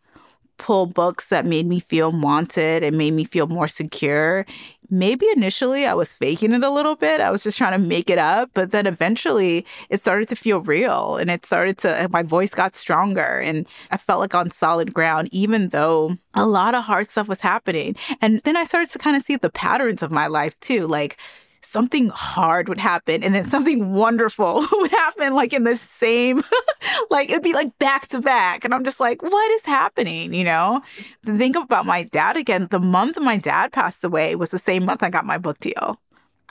pull 0.64 0.86
books 0.86 1.28
that 1.28 1.46
made 1.46 1.68
me 1.68 1.78
feel 1.78 2.10
wanted 2.10 2.84
and 2.84 2.98
made 2.98 3.12
me 3.12 3.26
feel 3.26 3.48
more 3.48 3.68
secure. 3.68 4.46
Maybe 4.90 5.26
initially 5.36 5.86
I 5.86 5.94
was 5.94 6.14
faking 6.14 6.54
it 6.54 6.64
a 6.64 6.70
little 6.70 6.96
bit. 6.96 7.20
I 7.20 7.32
was 7.32 7.44
just 7.44 7.58
trying 7.58 7.74
to 7.74 7.86
make 7.86 8.10
it 8.10 8.18
up, 8.18 8.50
but 8.54 8.72
then 8.72 8.88
eventually 8.88 9.66
it 9.90 10.00
started 10.00 10.30
to 10.30 10.38
feel 10.38 10.62
real 10.62 11.18
and 11.18 11.30
it 11.30 11.46
started 11.46 11.78
to, 11.80 12.08
my 12.14 12.24
voice 12.24 12.52
got 12.52 12.76
stronger 12.76 13.40
and 13.40 13.68
I 13.92 13.98
felt 13.98 14.22
like 14.22 14.36
on 14.36 14.52
solid 14.52 14.94
ground, 14.94 15.28
even 15.34 15.68
though 15.70 16.16
a 16.34 16.46
lot 16.46 16.76
of 16.76 16.86
hard 16.86 17.10
stuff 17.10 17.28
was 17.28 17.42
happening. 17.42 17.98
And 18.22 18.40
then 18.46 18.56
I 18.56 18.64
started 18.64 18.90
to 18.92 19.00
kind 19.00 19.18
of 19.18 19.24
see 19.24 19.36
the 19.36 19.50
patterns 19.50 20.02
of 20.02 20.12
my 20.12 20.28
life 20.28 20.58
too. 20.62 20.88
Like, 20.88 21.18
something 21.66 22.10
hard 22.10 22.70
would 22.70 22.78
happen 22.78 23.24
and 23.24 23.34
then 23.34 23.46
something 23.46 23.94
wonderful 23.94 24.66
would 24.72 24.92
happen 24.92 25.34
like 25.34 25.54
in 25.54 25.64
the 25.64 25.76
same 25.76 26.42
like 27.10 27.30
it'd 27.30 27.44
be 27.44 27.54
like 27.54 27.78
back 27.80 28.08
to 28.08 28.20
back 28.20 28.64
and 28.64 28.74
i'm 28.74 28.84
just 28.84 29.00
like 29.00 29.22
what 29.22 29.52
is 29.52 29.66
happening? 29.66 30.34
You 30.34 30.44
know? 30.44 30.82
Think 31.26 31.56
about 31.56 31.86
my 31.86 32.04
dad 32.04 32.38
again. 32.38 32.68
The 32.70 32.80
month 32.80 33.20
my 33.20 33.38
dad 33.38 33.72
passed 33.72 34.04
away 34.04 34.36
was 34.36 34.52
the 34.52 34.60
same 34.60 34.86
month 34.86 35.04
i 35.04 35.10
got 35.10 35.26
my 35.26 35.38
book 35.38 35.60
deal 35.60 36.00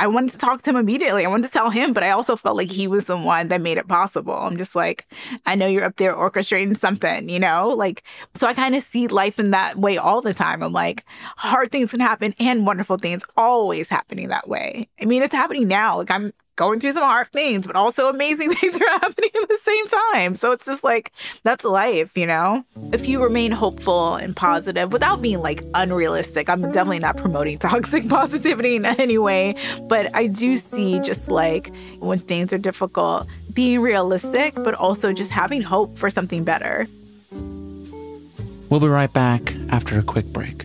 I 0.03 0.09
wanted 0.09 0.33
to 0.33 0.38
talk 0.38 0.62
to 0.62 0.71
him 0.71 0.75
immediately. 0.75 1.25
I 1.25 1.29
wanted 1.29 1.47
to 1.47 1.53
tell 1.53 1.71
him, 1.71 1.93
but 1.93 2.03
I 2.03 2.11
also 2.11 2.35
felt 2.35 2.57
like 2.57 2.73
he 2.73 2.88
was 2.88 3.05
the 3.05 3.17
one 3.17 3.47
that 3.49 3.61
made 3.61 3.79
it 3.79 3.87
possible. 3.87 4.35
I'm 4.35 4.57
just 4.57 4.75
like, 4.75 5.07
I 5.47 5.55
know 5.55 5.69
you're 5.69 5.85
up 5.85 5.95
there 5.95 6.12
orchestrating 6.12 6.77
something, 6.77 7.29
you 7.29 7.38
know? 7.38 7.69
Like, 7.69 8.03
so 8.35 8.49
I 8.49 8.53
kind 8.53 8.75
of 8.75 8.83
see 8.83 9.07
life 9.07 9.38
in 9.38 9.53
that 9.53 9.79
way 9.79 9.99
all 9.99 10.21
the 10.21 10.35
time. 10.35 10.61
I'm 10.61 10.73
like, 10.73 11.05
hard 11.37 11.71
things 11.71 11.93
can 11.93 12.01
happen 12.01 12.35
and 12.41 12.67
wonderful 12.67 12.99
things 12.99 13.23
always 13.37 13.88
happening 13.88 14.27
that 14.27 14.49
way. 14.49 14.88
I 15.01 15.05
mean, 15.05 15.23
it's 15.23 15.33
happening 15.33 15.69
now. 15.69 15.99
Like, 15.99 16.11
I'm 16.11 16.33
going 16.57 16.81
through 16.81 16.93
some 16.93 17.03
hard 17.03 17.29
things, 17.29 17.67
but 17.67 17.77
also 17.77 18.09
amazing 18.09 18.51
things 18.55 18.77
are 18.77 18.91
happening 18.91 19.31
at 19.43 19.49
the 19.49 19.59
same 19.59 19.87
time. 19.88 20.35
So 20.35 20.53
it's 20.53 20.67
just 20.67 20.85
like, 20.85 21.12
that's 21.43 21.65
life, 21.65 22.17
you 22.17 22.27
know? 22.27 22.65
If 22.93 23.09
you 23.09 23.23
remain 23.23 23.53
hopeful 23.53 24.15
and 24.15 24.35
positive 24.35 24.93
without 24.93 25.23
being 25.23 25.41
like 25.41 25.65
unrealistic, 25.75 26.49
I'm 26.49 26.62
definitely 26.73 26.99
not 26.99 27.17
promoting 27.17 27.59
toxic 27.61 28.09
positivity 28.09 28.77
in 28.77 28.87
any 28.87 29.19
way, 29.19 29.55
but 29.88 30.15
I 30.15 30.27
do 30.27 30.57
see 30.57 31.01
just 31.01 31.29
like 31.29 31.73
when 31.99 32.19
things 32.19 32.53
are 32.53 32.59
difficult, 32.59 33.27
being 33.53 33.81
realistic, 33.81 34.55
but 34.55 34.75
also 34.75 35.12
just 35.12 35.31
having 35.31 35.62
hope 35.62 35.97
for 35.99 36.11
something 36.11 36.45
better. 36.45 36.87
We'll 38.69 38.81
be 38.81 38.88
right 38.88 39.12
back 39.12 39.55
after 39.69 39.99
a 39.99 40.03
quick 40.03 40.27
break. 40.27 40.65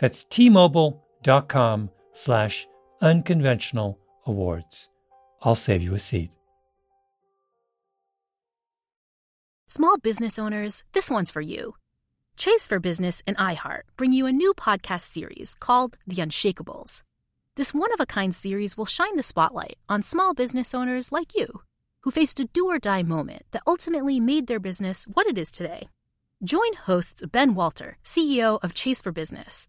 that's 0.00 0.24
tmobile.com 0.24 1.90
slash 2.12 2.66
unconventional 3.00 3.98
awards. 4.26 4.88
I'll 5.42 5.54
save 5.54 5.82
you 5.82 5.94
a 5.94 6.00
seat. 6.00 6.30
Small 9.68 9.98
business 9.98 10.38
owners, 10.38 10.82
this 10.92 11.08
one's 11.08 11.30
for 11.30 11.40
you. 11.40 11.74
Chase 12.36 12.66
for 12.66 12.80
Business 12.80 13.22
and 13.26 13.36
iHeart 13.36 13.82
bring 13.96 14.12
you 14.12 14.26
a 14.26 14.32
new 14.32 14.52
podcast 14.54 15.02
series 15.02 15.54
called 15.54 15.96
The 16.06 16.16
Unshakables. 16.16 17.02
This 17.56 17.72
one 17.74 17.92
of 17.92 18.00
a 18.00 18.06
kind 18.06 18.34
series 18.34 18.76
will 18.76 18.86
shine 18.86 19.16
the 19.16 19.22
spotlight 19.22 19.76
on 19.88 20.02
small 20.02 20.34
business 20.34 20.74
owners 20.74 21.12
like 21.12 21.36
you 21.36 21.62
who 22.02 22.10
faced 22.10 22.40
a 22.40 22.46
do 22.46 22.66
or 22.66 22.78
die 22.78 23.02
moment 23.02 23.42
that 23.50 23.62
ultimately 23.66 24.18
made 24.18 24.46
their 24.46 24.58
business 24.58 25.04
what 25.12 25.26
it 25.26 25.36
is 25.36 25.50
today. 25.50 25.88
Join 26.42 26.72
hosts 26.86 27.22
Ben 27.30 27.54
Walter, 27.54 27.98
CEO 28.02 28.58
of 28.62 28.72
Chase 28.72 29.02
for 29.02 29.12
Business, 29.12 29.68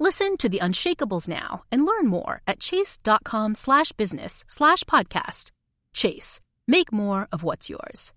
Listen 0.00 0.36
to 0.38 0.48
the 0.48 0.58
Unshakables 0.58 1.28
now 1.28 1.62
and 1.70 1.86
learn 1.86 2.06
more 2.08 2.42
at 2.46 2.60
chase.com 2.60 3.54
slash 3.54 3.92
business 3.92 4.44
slash 4.48 4.82
podcast. 4.84 5.50
Chase, 5.94 6.40
make 6.66 6.92
more 6.92 7.28
of 7.30 7.42
what's 7.42 7.70
yours. 7.70 8.12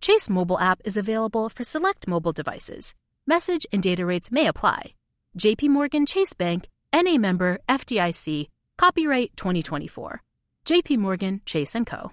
Chase 0.00 0.28
mobile 0.28 0.58
app 0.58 0.80
is 0.84 0.96
available 0.96 1.48
for 1.48 1.62
select 1.64 2.08
mobile 2.08 2.32
devices. 2.32 2.94
Message 3.26 3.66
and 3.72 3.82
data 3.82 4.04
rates 4.04 4.32
may 4.32 4.48
apply. 4.48 4.94
JPMorgan 5.38 6.08
Chase 6.08 6.32
Bank, 6.32 6.68
NA 6.92 7.16
member 7.18 7.58
FDIC, 7.68 8.48
copyright 8.76 9.30
2024. 9.36 10.22
JPMorgan 10.66 11.40
Chase 11.46 11.76
& 11.80 11.86
Co. 11.86 12.12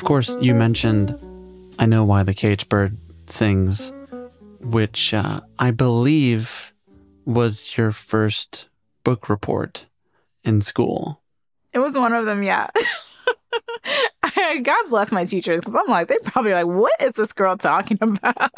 Of 0.00 0.04
course, 0.04 0.34
you 0.40 0.54
mentioned 0.54 1.14
I 1.78 1.84
Know 1.84 2.04
Why 2.04 2.22
the 2.22 2.32
Cage 2.32 2.70
Bird 2.70 2.96
Sings, 3.26 3.92
which 4.58 5.12
uh, 5.12 5.42
I 5.58 5.72
believe 5.72 6.72
was 7.26 7.76
your 7.76 7.92
first 7.92 8.70
book 9.04 9.28
report 9.28 9.84
in 10.42 10.62
school. 10.62 11.20
It 11.74 11.80
was 11.80 11.98
one 11.98 12.14
of 12.14 12.24
them, 12.24 12.42
yeah. 12.42 12.68
God 14.62 14.88
bless 14.88 15.12
my 15.12 15.26
teachers 15.26 15.60
because 15.60 15.74
I'm 15.74 15.86
like, 15.88 16.08
they're 16.08 16.18
probably 16.20 16.54
like, 16.54 16.66
what 16.66 16.94
is 17.02 17.12
this 17.12 17.34
girl 17.34 17.58
talking 17.58 17.98
about? 18.00 18.52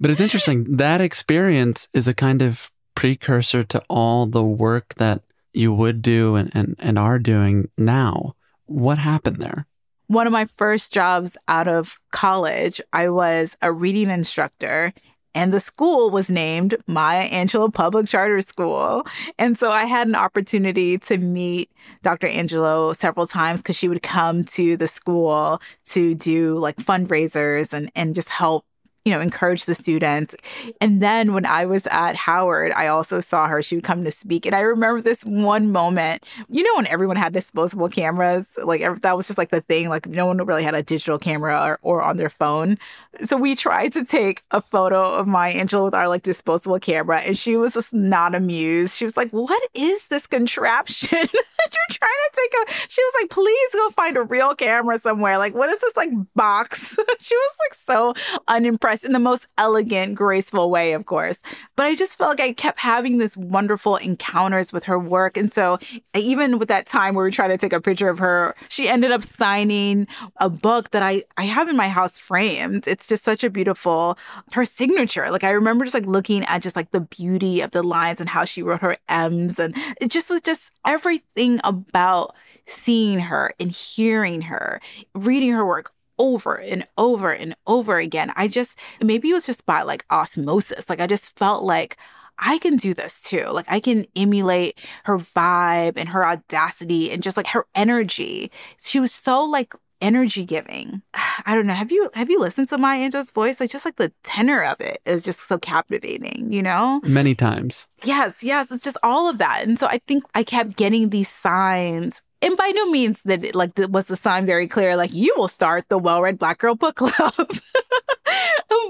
but 0.00 0.10
it's 0.10 0.20
interesting. 0.20 0.76
That 0.76 1.00
experience 1.00 1.88
is 1.92 2.08
a 2.08 2.14
kind 2.14 2.42
of 2.42 2.72
precursor 2.96 3.62
to 3.62 3.80
all 3.88 4.26
the 4.26 4.42
work 4.42 4.94
that 4.94 5.22
you 5.52 5.72
would 5.72 6.02
do 6.02 6.34
and, 6.34 6.50
and, 6.52 6.74
and 6.80 6.98
are 6.98 7.20
doing 7.20 7.70
now. 7.78 8.34
What 8.66 8.98
happened 8.98 9.36
there? 9.36 9.68
One 10.06 10.26
of 10.26 10.32
my 10.32 10.46
first 10.56 10.92
jobs 10.92 11.36
out 11.48 11.66
of 11.66 11.98
college, 12.12 12.80
I 12.92 13.08
was 13.08 13.56
a 13.62 13.72
reading 13.72 14.10
instructor 14.10 14.92
and 15.34 15.52
the 15.52 15.60
school 15.60 16.10
was 16.10 16.30
named 16.30 16.76
Maya 16.86 17.28
Angelou 17.28 17.72
Public 17.72 18.06
Charter 18.06 18.40
School. 18.40 19.04
And 19.38 19.58
so 19.58 19.70
I 19.70 19.84
had 19.84 20.06
an 20.06 20.14
opportunity 20.14 20.96
to 20.98 21.18
meet 21.18 21.70
Dr. 22.02 22.28
Angelou 22.28 22.94
several 22.94 23.26
times 23.26 23.60
because 23.60 23.76
she 23.76 23.88
would 23.88 24.02
come 24.02 24.44
to 24.44 24.76
the 24.76 24.86
school 24.86 25.60
to 25.86 26.14
do 26.14 26.54
like 26.54 26.76
fundraisers 26.76 27.72
and, 27.72 27.90
and 27.96 28.14
just 28.14 28.28
help 28.28 28.64
you 29.04 29.12
know, 29.12 29.20
encourage 29.20 29.66
the 29.66 29.74
students. 29.74 30.34
And 30.80 31.02
then 31.02 31.34
when 31.34 31.44
I 31.44 31.66
was 31.66 31.86
at 31.88 32.16
Howard, 32.16 32.72
I 32.72 32.86
also 32.86 33.20
saw 33.20 33.46
her. 33.48 33.62
She 33.62 33.76
would 33.76 33.84
come 33.84 34.02
to 34.04 34.10
speak. 34.10 34.46
And 34.46 34.54
I 34.54 34.60
remember 34.60 35.02
this 35.02 35.22
one 35.24 35.72
moment, 35.72 36.24
you 36.48 36.62
know, 36.62 36.76
when 36.76 36.86
everyone 36.86 37.16
had 37.16 37.34
disposable 37.34 37.90
cameras, 37.90 38.46
like 38.62 38.80
that 39.02 39.16
was 39.16 39.26
just 39.26 39.36
like 39.36 39.50
the 39.50 39.60
thing, 39.60 39.90
like 39.90 40.06
no 40.06 40.24
one 40.24 40.38
really 40.38 40.62
had 40.62 40.74
a 40.74 40.82
digital 40.82 41.18
camera 41.18 41.60
or, 41.62 41.78
or 41.82 42.02
on 42.02 42.16
their 42.16 42.30
phone. 42.30 42.78
So 43.24 43.36
we 43.36 43.54
tried 43.54 43.92
to 43.92 44.04
take 44.04 44.42
a 44.50 44.62
photo 44.62 45.12
of 45.12 45.26
Maya 45.26 45.54
Angelou 45.54 45.84
with 45.84 45.94
our 45.94 46.08
like 46.08 46.22
disposable 46.22 46.80
camera. 46.80 47.20
And 47.20 47.36
she 47.36 47.58
was 47.58 47.74
just 47.74 47.92
not 47.92 48.34
amused. 48.34 48.96
She 48.96 49.04
was 49.04 49.18
like, 49.18 49.30
What 49.30 49.62
is 49.74 50.08
this 50.08 50.26
contraption 50.26 51.08
that 51.20 51.32
you're 51.32 51.90
trying 51.90 52.10
to 52.10 52.32
take 52.32 52.54
a? 52.54 52.88
She 52.88 53.02
was 53.02 53.12
like, 53.20 53.30
Please 53.30 53.70
go 53.74 53.90
find 53.90 54.16
a 54.16 54.22
real 54.22 54.54
camera 54.54 54.98
somewhere. 54.98 55.36
Like, 55.36 55.54
what 55.54 55.68
is 55.68 55.80
this 55.80 55.94
like 55.94 56.10
box? 56.34 56.96
she 57.20 57.36
was 57.36 57.56
like 57.66 57.74
so 57.74 58.14
unimpressed 58.48 58.93
in 59.02 59.12
the 59.12 59.18
most 59.18 59.46
elegant, 59.56 60.14
graceful 60.14 60.70
way, 60.70 60.92
of 60.92 61.06
course. 61.06 61.40
But 61.74 61.86
I 61.86 61.94
just 61.94 62.16
felt 62.16 62.30
like 62.30 62.40
I 62.40 62.52
kept 62.52 62.78
having 62.78 63.18
this 63.18 63.36
wonderful 63.36 63.96
encounters 63.96 64.72
with 64.72 64.84
her 64.84 64.98
work. 64.98 65.36
And 65.36 65.52
so 65.52 65.78
even 66.14 66.58
with 66.58 66.68
that 66.68 66.86
time 66.86 67.14
where 67.14 67.24
we 67.24 67.30
tried 67.30 67.48
to 67.48 67.56
take 67.56 67.72
a 67.72 67.80
picture 67.80 68.08
of 68.08 68.18
her, 68.18 68.54
she 68.68 68.88
ended 68.88 69.10
up 69.10 69.22
signing 69.22 70.06
a 70.36 70.50
book 70.50 70.90
that 70.90 71.02
I, 71.02 71.24
I 71.36 71.44
have 71.44 71.68
in 71.68 71.76
my 71.76 71.88
house 71.88 72.18
framed. 72.18 72.86
It's 72.86 73.08
just 73.08 73.24
such 73.24 73.42
a 73.42 73.50
beautiful, 73.50 74.18
her 74.52 74.64
signature. 74.64 75.30
Like 75.30 75.44
I 75.44 75.50
remember 75.50 75.84
just 75.84 75.94
like 75.94 76.06
looking 76.06 76.44
at 76.44 76.62
just 76.62 76.76
like 76.76 76.90
the 76.92 77.00
beauty 77.00 77.62
of 77.62 77.70
the 77.70 77.82
lines 77.82 78.20
and 78.20 78.28
how 78.28 78.44
she 78.44 78.62
wrote 78.62 78.82
her 78.82 78.96
M's. 79.08 79.58
And 79.58 79.74
it 80.00 80.10
just 80.10 80.28
was 80.28 80.42
just 80.42 80.72
everything 80.84 81.60
about 81.64 82.34
seeing 82.66 83.18
her 83.18 83.54
and 83.58 83.70
hearing 83.70 84.42
her, 84.42 84.80
reading 85.14 85.50
her 85.50 85.66
work 85.66 85.92
over 86.18 86.58
and 86.58 86.86
over 86.96 87.32
and 87.32 87.54
over 87.66 87.98
again. 87.98 88.32
I 88.36 88.48
just, 88.48 88.78
maybe 89.02 89.30
it 89.30 89.34
was 89.34 89.46
just 89.46 89.66
by 89.66 89.82
like 89.82 90.04
osmosis. 90.10 90.88
Like 90.88 91.00
I 91.00 91.06
just 91.06 91.36
felt 91.38 91.62
like, 91.64 91.96
I 92.38 92.58
can 92.58 92.76
do 92.76 92.94
this 92.94 93.22
too. 93.22 93.46
Like 93.50 93.66
I 93.68 93.78
can 93.78 94.06
emulate 94.16 94.78
her 95.04 95.18
vibe 95.18 95.92
and 95.96 96.08
her 96.08 96.26
audacity 96.26 97.12
and 97.12 97.22
just 97.22 97.36
like 97.36 97.46
her 97.48 97.64
energy. 97.76 98.50
She 98.82 98.98
was 98.98 99.12
so 99.12 99.44
like 99.44 99.72
energy 100.00 100.44
giving. 100.44 101.02
I 101.46 101.54
don't 101.54 101.66
know. 101.66 101.74
Have 101.74 101.90
you 101.90 102.10
have 102.14 102.30
you 102.30 102.38
listened 102.38 102.68
to 102.68 102.78
Maya 102.78 103.10
Angelou's 103.10 103.30
voice? 103.30 103.60
Like 103.60 103.70
just 103.70 103.84
like 103.84 103.96
the 103.96 104.12
tenor 104.22 104.62
of 104.62 104.80
it 104.80 105.00
is 105.06 105.22
just 105.22 105.48
so 105.48 105.58
captivating, 105.58 106.52
you 106.52 106.62
know? 106.62 107.00
Many 107.04 107.34
times. 107.34 107.88
Yes, 108.04 108.42
yes. 108.42 108.70
It's 108.70 108.84
just 108.84 108.98
all 109.02 109.28
of 109.28 109.38
that. 109.38 109.62
And 109.64 109.78
so 109.78 109.86
I 109.86 109.98
think 110.06 110.24
I 110.34 110.44
kept 110.44 110.76
getting 110.76 111.08
these 111.08 111.28
signs 111.28 112.22
and 112.44 112.56
by 112.56 112.70
no 112.74 112.86
means 112.86 113.22
that 113.22 113.44
it, 113.44 113.54
like 113.54 113.70
was 113.90 114.06
the 114.06 114.16
sign 114.16 114.46
very 114.46 114.68
clear 114.68 114.96
like 114.96 115.12
you 115.12 115.34
will 115.36 115.48
start 115.48 115.88
the 115.88 115.98
well-read 115.98 116.38
black 116.38 116.58
girl 116.58 116.74
book 116.74 116.96
club 116.96 117.34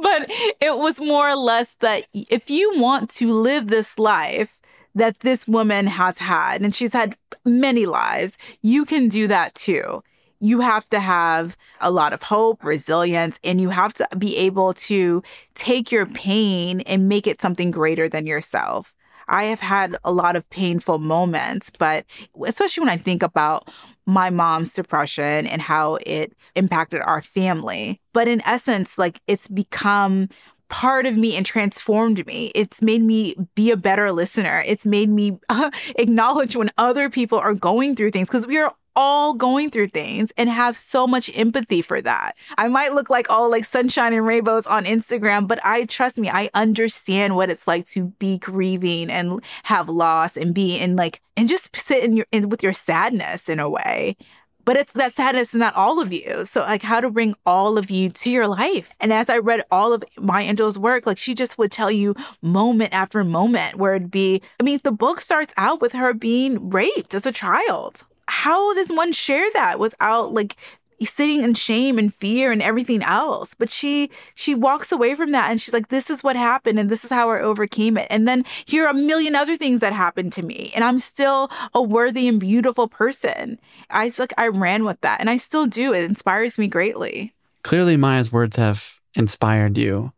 but 0.03 0.31
it 0.61 0.77
was 0.77 1.01
more 1.01 1.31
or 1.31 1.37
less 1.37 1.75
that 1.81 2.07
if 2.13 2.51
you 2.51 2.73
want 2.77 3.11
to 3.11 3.29
live 3.31 3.69
this 3.69 3.99
life 3.99 4.61
that 4.95 5.21
this 5.21 5.49
woman 5.49 5.87
has 5.87 6.19
had 6.19 6.63
and 6.63 6.75
she's 6.75 6.93
had 6.93 7.17
many 7.45 7.87
lives 7.87 8.37
you 8.63 8.85
can 8.85 9.09
do 9.09 9.27
that 9.27 9.55
too 9.55 10.03
you 10.41 10.61
have 10.61 10.89
to 10.91 11.01
have 11.01 11.57
a 11.81 11.91
lot 11.91 12.13
of 12.13 12.23
hope, 12.23 12.63
resilience, 12.63 13.41
and 13.43 13.63
you 13.63 13.71
have 13.71 13.95
to 13.95 14.07
be 14.19 14.37
able 14.37 14.75
to 14.75 15.23
take 15.55 15.91
your 15.91 16.05
pain 16.05 16.81
and 16.81 17.09
make 17.09 17.27
it 17.27 17.41
something 17.41 17.71
greater 17.71 18.11
than 18.11 18.27
yourself. 18.27 18.95
I 19.29 19.45
have 19.45 19.61
had 19.61 19.97
a 20.05 20.13
lot 20.13 20.37
of 20.37 20.49
painful 20.51 20.99
moments, 20.99 21.71
but 21.79 22.05
especially 22.47 22.83
when 22.83 22.91
I 22.91 22.97
think 22.97 23.23
about 23.23 23.71
my 24.07 24.31
mom's 24.31 24.73
depression 24.73 25.47
and 25.47 25.63
how 25.63 25.99
it 26.07 26.35
impacted 26.55 27.01
our 27.01 27.23
family. 27.23 28.01
But 28.13 28.29
in 28.29 28.43
essence, 28.47 28.99
like 28.99 29.21
it's 29.27 29.49
become 29.49 30.29
part 30.69 31.07
of 31.07 31.17
me 31.17 31.37
and 31.37 31.47
transformed 31.47 32.27
me. 32.27 32.51
It's 32.55 32.83
made 32.83 33.03
me 33.03 33.37
be 33.55 33.71
a 33.71 33.77
better 33.77 34.11
listener. 34.13 34.63
It's 34.67 34.87
made 34.87 35.09
me 35.09 35.39
uh, 35.49 35.71
acknowledge 35.97 36.57
when 36.57 36.71
other 36.79 37.11
people 37.11 37.39
are 37.39 37.55
going 37.55 37.95
through 37.95 38.11
things 38.11 38.29
because 38.29 38.47
we 38.47 38.59
are 38.59 38.75
all 38.97 39.35
going 39.35 39.71
through 39.71 39.89
things 39.89 40.33
and 40.37 40.49
have 40.49 40.77
so 40.77 41.07
much 41.07 41.31
empathy 41.37 41.83
for 41.83 42.01
that. 42.03 42.37
I 42.59 42.69
might 42.69 42.95
look 42.95 43.11
like 43.11 43.31
all 43.31 43.51
like 43.51 43.65
sunshine 43.65 44.13
and 44.13 44.27
rainbows 44.27 44.67
on 44.67 44.85
Instagram, 44.85 45.49
but 45.49 45.61
I 45.65 45.85
trust 45.87 46.19
me, 46.19 46.31
I 46.31 46.51
understand 46.55 47.37
what 47.37 47.51
it's 47.51 47.67
like 47.67 47.87
to 47.89 48.07
be 48.19 48.39
grieving 48.39 49.11
and 49.11 49.43
have 49.65 49.89
loss 49.89 50.37
and 50.37 50.55
be 50.55 50.79
in 50.79 50.97
like 50.97 51.21
and 51.37 51.49
just 51.49 51.75
sit 51.75 52.05
in 52.05 52.13
your 52.15 52.27
in 52.33 52.49
with 52.49 52.63
your 52.63 52.73
sadness 52.73 53.49
in 53.49 53.59
a 53.59 53.69
way. 53.69 54.17
But 54.65 54.79
it's 54.79 54.95
that 54.95 55.13
sadness 55.13 55.53
is 55.53 55.61
not 55.61 55.75
all 55.75 56.01
of 56.01 56.11
you. 56.11 56.47
So 56.47 56.63
like 56.63 56.83
how 56.83 57.01
to 57.01 57.11
bring 57.11 57.35
all 57.45 57.77
of 57.77 57.91
you 57.91 58.09
to 58.09 58.31
your 58.31 58.47
life. 58.49 58.95
And 58.99 59.13
as 59.13 59.29
I 59.29 59.37
read 59.37 59.63
all 59.71 59.93
of 59.93 60.03
Maya 60.19 60.51
Angelou's 60.51 60.79
work, 60.79 61.07
like 61.07 61.19
she 61.19 61.35
just 61.35 61.59
would 61.59 61.71
tell 61.71 61.91
you 61.91 62.15
moment 62.41 62.95
after 62.95 63.23
moment 63.25 63.77
where 63.77 63.95
it'd 63.95 64.11
be, 64.11 64.41
I 64.59 64.63
mean, 64.63 64.81
the 64.83 64.93
book 64.93 65.21
starts 65.21 65.53
out 65.59 65.83
with 65.83 65.93
her 65.93 66.15
being 66.15 66.71
raped 66.71 67.13
as 67.13 67.27
a 67.27 67.33
child 67.33 68.05
how 68.29 68.75
does 68.75 68.91
one 68.91 69.13
share 69.13 69.49
that 69.53 69.79
without 69.79 70.33
like 70.33 70.57
sitting 71.03 71.43
in 71.43 71.53
shame 71.55 71.99
and 71.99 72.15
fear 72.15 72.51
and 72.53 72.63
everything 72.63 73.03
else? 73.03 73.55
But 73.55 73.71
she 73.71 74.11
she 74.35 74.55
walks 74.55 74.93
away 74.93 75.15
from 75.15 75.33
that 75.33 75.51
and 75.51 75.61
she's 75.61 75.75
like 75.75 75.89
this 75.89 76.11
is 76.11 76.23
what 76.23 76.37
happened 76.37 76.79
and 76.79 76.89
this 76.89 77.05
is 77.05 77.11
how 77.11 77.31
i 77.31 77.41
overcame 77.41 77.97
it. 77.97 78.07
And 78.11 78.27
then 78.27 78.45
here 78.65 78.87
are 78.87 78.91
a 78.91 78.95
million 78.95 79.35
other 79.35 79.57
things 79.57 79.81
that 79.81 79.93
happened 79.93 80.33
to 80.35 80.43
me 80.43 80.73
and 80.75 80.85
i'm 80.85 80.99
still 80.99 81.51
a 81.75 81.83
worthy 81.83 82.29
and 82.29 82.41
beautiful 82.41 82.89
person. 82.89 83.59
I 83.91 84.13
like 84.19 84.33
i 84.39 84.49
ran 84.49 84.85
with 84.85 85.01
that 85.03 85.21
and 85.21 85.29
i 85.29 85.37
still 85.37 85.67
do. 85.67 85.93
It 85.93 86.05
inspires 86.05 86.59
me 86.59 86.67
greatly. 86.69 87.35
Clearly 87.63 87.97
maya's 87.97 88.33
words 88.33 88.57
have 88.57 88.95
inspired 89.15 89.79
you 89.79 90.13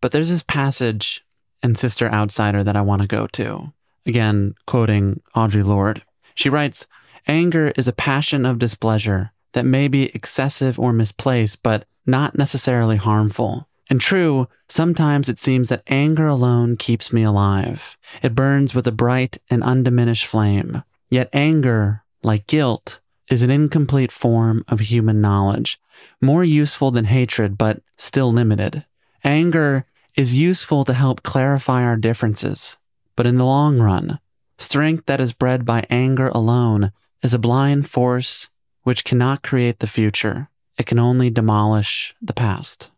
but 0.00 0.12
there's 0.12 0.30
this 0.30 0.42
passage 0.42 1.24
in 1.62 1.74
sister 1.74 2.10
outsider 2.10 2.64
that 2.64 2.76
i 2.76 2.80
want 2.80 3.02
to 3.02 3.08
go 3.08 3.26
to. 3.26 3.72
Again 4.06 4.54
quoting 4.66 5.20
audre 5.36 5.64
lorde. 5.64 6.02
She 6.34 6.48
writes 6.48 6.86
Anger 7.26 7.72
is 7.76 7.86
a 7.86 7.92
passion 7.92 8.46
of 8.46 8.58
displeasure 8.58 9.32
that 9.52 9.64
may 9.64 9.88
be 9.88 10.14
excessive 10.14 10.78
or 10.78 10.92
misplaced, 10.92 11.62
but 11.62 11.84
not 12.06 12.36
necessarily 12.36 12.96
harmful. 12.96 13.68
And 13.88 14.00
true, 14.00 14.48
sometimes 14.68 15.28
it 15.28 15.38
seems 15.38 15.68
that 15.68 15.82
anger 15.88 16.28
alone 16.28 16.76
keeps 16.76 17.12
me 17.12 17.22
alive. 17.22 17.96
It 18.22 18.34
burns 18.34 18.74
with 18.74 18.86
a 18.86 18.92
bright 18.92 19.38
and 19.50 19.64
undiminished 19.64 20.26
flame. 20.26 20.84
Yet 21.08 21.28
anger, 21.32 22.04
like 22.22 22.46
guilt, 22.46 23.00
is 23.28 23.42
an 23.42 23.50
incomplete 23.50 24.12
form 24.12 24.64
of 24.68 24.80
human 24.80 25.20
knowledge, 25.20 25.80
more 26.20 26.44
useful 26.44 26.90
than 26.90 27.06
hatred, 27.06 27.58
but 27.58 27.82
still 27.96 28.32
limited. 28.32 28.84
Anger 29.24 29.86
is 30.16 30.36
useful 30.36 30.84
to 30.84 30.94
help 30.94 31.22
clarify 31.22 31.82
our 31.82 31.96
differences, 31.96 32.76
but 33.16 33.26
in 33.26 33.38
the 33.38 33.44
long 33.44 33.80
run, 33.80 34.20
strength 34.58 35.06
that 35.06 35.20
is 35.20 35.32
bred 35.32 35.64
by 35.64 35.84
anger 35.90 36.28
alone 36.28 36.92
is 37.22 37.34
a 37.34 37.38
blind 37.38 37.88
force 37.88 38.48
which 38.82 39.04
cannot 39.04 39.42
create 39.42 39.78
the 39.78 39.86
future. 39.86 40.48
It 40.78 40.86
can 40.86 40.98
only 40.98 41.30
demolish 41.30 42.14
the 42.22 42.32
past. 42.32 42.90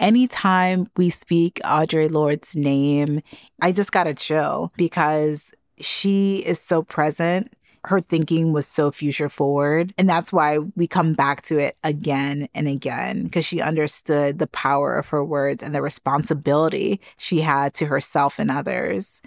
Anytime 0.00 0.88
we 0.96 1.10
speak 1.10 1.60
Audre 1.64 2.10
Lorde's 2.10 2.56
name, 2.56 3.22
I 3.60 3.72
just 3.72 3.92
got 3.92 4.06
a 4.06 4.14
chill 4.14 4.72
because 4.76 5.52
she 5.78 6.38
is 6.38 6.58
so 6.60 6.82
present 6.82 7.52
her 7.84 8.00
thinking 8.00 8.52
was 8.52 8.66
so 8.66 8.90
future 8.90 9.28
forward. 9.28 9.94
And 9.98 10.08
that's 10.08 10.32
why 10.32 10.58
we 10.58 10.86
come 10.86 11.12
back 11.12 11.42
to 11.42 11.58
it 11.58 11.76
again 11.84 12.48
and 12.54 12.66
again, 12.66 13.24
because 13.24 13.44
she 13.44 13.60
understood 13.60 14.38
the 14.38 14.46
power 14.46 14.96
of 14.96 15.08
her 15.08 15.24
words 15.24 15.62
and 15.62 15.74
the 15.74 15.82
responsibility 15.82 17.00
she 17.18 17.40
had 17.40 17.74
to 17.74 17.86
herself 17.86 18.38
and 18.38 18.50
others. 18.50 19.20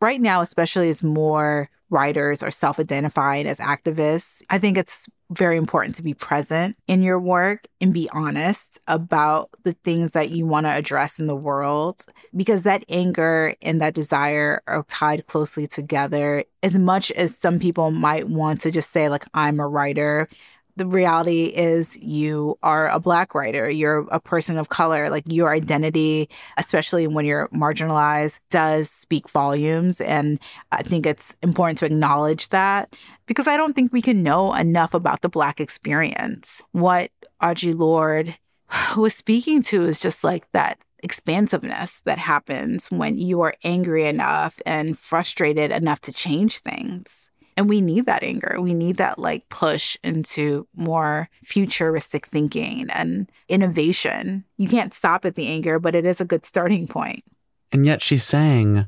Right 0.00 0.20
now, 0.20 0.40
especially 0.40 0.88
as 0.88 1.02
more 1.02 1.70
writers 1.90 2.42
are 2.42 2.50
self 2.50 2.78
identifying 2.78 3.46
as 3.46 3.58
activists, 3.58 4.42
I 4.50 4.58
think 4.58 4.76
it's 4.76 5.08
very 5.30 5.56
important 5.56 5.94
to 5.96 6.02
be 6.02 6.14
present 6.14 6.76
in 6.86 7.02
your 7.02 7.18
work 7.18 7.66
and 7.80 7.92
be 7.94 8.08
honest 8.12 8.78
about 8.86 9.50
the 9.62 9.72
things 9.72 10.12
that 10.12 10.30
you 10.30 10.46
want 10.46 10.66
to 10.66 10.70
address 10.70 11.18
in 11.18 11.26
the 11.26 11.36
world 11.36 12.04
because 12.36 12.62
that 12.62 12.84
anger 12.88 13.54
and 13.62 13.80
that 13.80 13.94
desire 13.94 14.62
are 14.66 14.84
tied 14.88 15.26
closely 15.26 15.66
together. 15.66 16.44
As 16.62 16.78
much 16.78 17.10
as 17.12 17.36
some 17.36 17.58
people 17.58 17.90
might 17.90 18.28
want 18.28 18.60
to 18.60 18.70
just 18.70 18.90
say 18.90 19.08
like 19.08 19.24
I'm 19.34 19.60
a 19.60 19.68
writer 19.68 20.28
the 20.76 20.86
reality 20.86 21.44
is 21.44 21.96
you 21.98 22.58
are 22.62 22.88
a 22.88 22.98
black 22.98 23.34
writer. 23.34 23.70
You're 23.70 24.06
a 24.10 24.20
person 24.20 24.58
of 24.58 24.68
color. 24.68 25.08
Like 25.08 25.24
your 25.26 25.50
mm-hmm. 25.50 25.62
identity 25.62 26.28
especially 26.56 27.06
when 27.06 27.24
you're 27.24 27.48
marginalized 27.48 28.38
does 28.50 28.90
speak 28.90 29.28
volumes. 29.28 30.00
And 30.00 30.38
i 30.72 30.82
think 30.82 31.06
it's 31.06 31.36
important 31.42 31.78
to 31.78 31.86
acknowledge 31.86 32.48
that 32.50 32.94
because 33.26 33.46
i 33.46 33.56
don't 33.56 33.74
think 33.74 33.92
we 33.92 34.02
can 34.02 34.22
know 34.22 34.54
enough 34.54 34.94
about 34.94 35.22
the 35.22 35.28
black 35.28 35.60
experience. 35.60 36.62
What 36.72 37.10
audre 37.42 37.76
lorde 37.78 38.36
was 38.96 39.14
speaking 39.14 39.62
to 39.62 39.84
is 39.84 40.00
just 40.00 40.24
like 40.24 40.50
that 40.52 40.78
expansiveness 41.02 42.00
that 42.06 42.18
happens 42.18 42.90
when 42.90 43.18
you 43.18 43.42
are 43.42 43.54
angry 43.62 44.06
enough 44.06 44.58
and 44.64 44.98
frustrated 44.98 45.70
enough 45.70 46.00
to 46.00 46.12
change 46.12 46.60
things 46.60 47.30
and 47.56 47.68
we 47.68 47.80
need 47.80 48.06
that 48.06 48.22
anger. 48.22 48.58
We 48.60 48.74
need 48.74 48.96
that 48.96 49.18
like 49.18 49.48
push 49.48 49.96
into 50.02 50.66
more 50.74 51.28
futuristic 51.44 52.26
thinking 52.26 52.88
and 52.90 53.30
innovation. 53.48 54.44
You 54.56 54.68
can't 54.68 54.94
stop 54.94 55.24
at 55.24 55.34
the 55.34 55.46
anger, 55.46 55.78
but 55.78 55.94
it 55.94 56.04
is 56.04 56.20
a 56.20 56.24
good 56.24 56.44
starting 56.44 56.86
point. 56.86 57.24
And 57.72 57.86
yet 57.86 58.02
she's 58.02 58.24
saying 58.24 58.86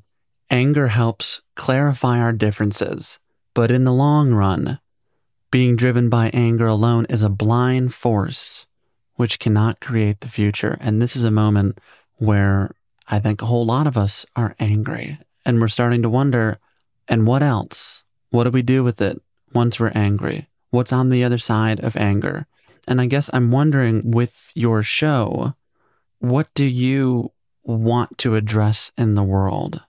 anger 0.51 0.89
helps 0.89 1.43
clarify 1.55 2.21
our 2.21 2.33
differences. 2.33 3.19
But 3.55 3.71
in 3.71 3.85
the 3.85 3.93
long 3.93 4.33
run, 4.33 4.81
being 5.51 5.77
driven 5.77 6.09
by 6.09 6.31
anger 6.35 6.67
alone 6.67 7.07
is 7.09 7.23
a 7.23 7.31
blind 7.31 7.95
force 7.95 8.67
which 9.15 9.39
cannot 9.39 9.81
create 9.81 10.21
the 10.21 10.29
future. 10.29 10.77
And 10.81 11.01
this 11.01 11.17
is 11.17 11.25
a 11.25 11.31
moment 11.31 11.81
where 12.17 12.71
I 13.09 13.19
think 13.19 13.41
a 13.41 13.47
whole 13.47 13.65
lot 13.65 13.87
of 13.87 13.97
us 13.97 14.27
are 14.37 14.55
angry 14.59 15.19
and 15.45 15.61
we're 15.61 15.69
starting 15.69 16.03
to 16.03 16.11
wonder 16.11 16.59
and 17.09 17.27
what 17.27 17.43
else? 17.43 18.05
What 18.37 18.45
do 18.45 18.51
we 18.51 18.61
do 18.61 18.85
with 18.85 19.01
it 19.01 19.19
once 19.55 19.81
we're 19.81 19.93
angry? 19.95 20.47
What's 20.69 20.93
on 20.93 21.09
the 21.09 21.25
other 21.25 21.39
side 21.39 21.81
of 21.81 21.97
anger? 21.97 22.47
And 22.87 23.01
I 23.01 23.07
guess 23.07 23.31
I'm 23.33 23.51
wondering 23.51 24.11
with 24.11 24.53
your 24.55 24.83
show, 24.83 25.55
what 26.19 26.47
do 26.53 26.67
you 26.67 27.33
want 27.65 28.19
to 28.19 28.35
address 28.35 28.93
in 28.99 29.15
the 29.15 29.23
world? 29.23 29.81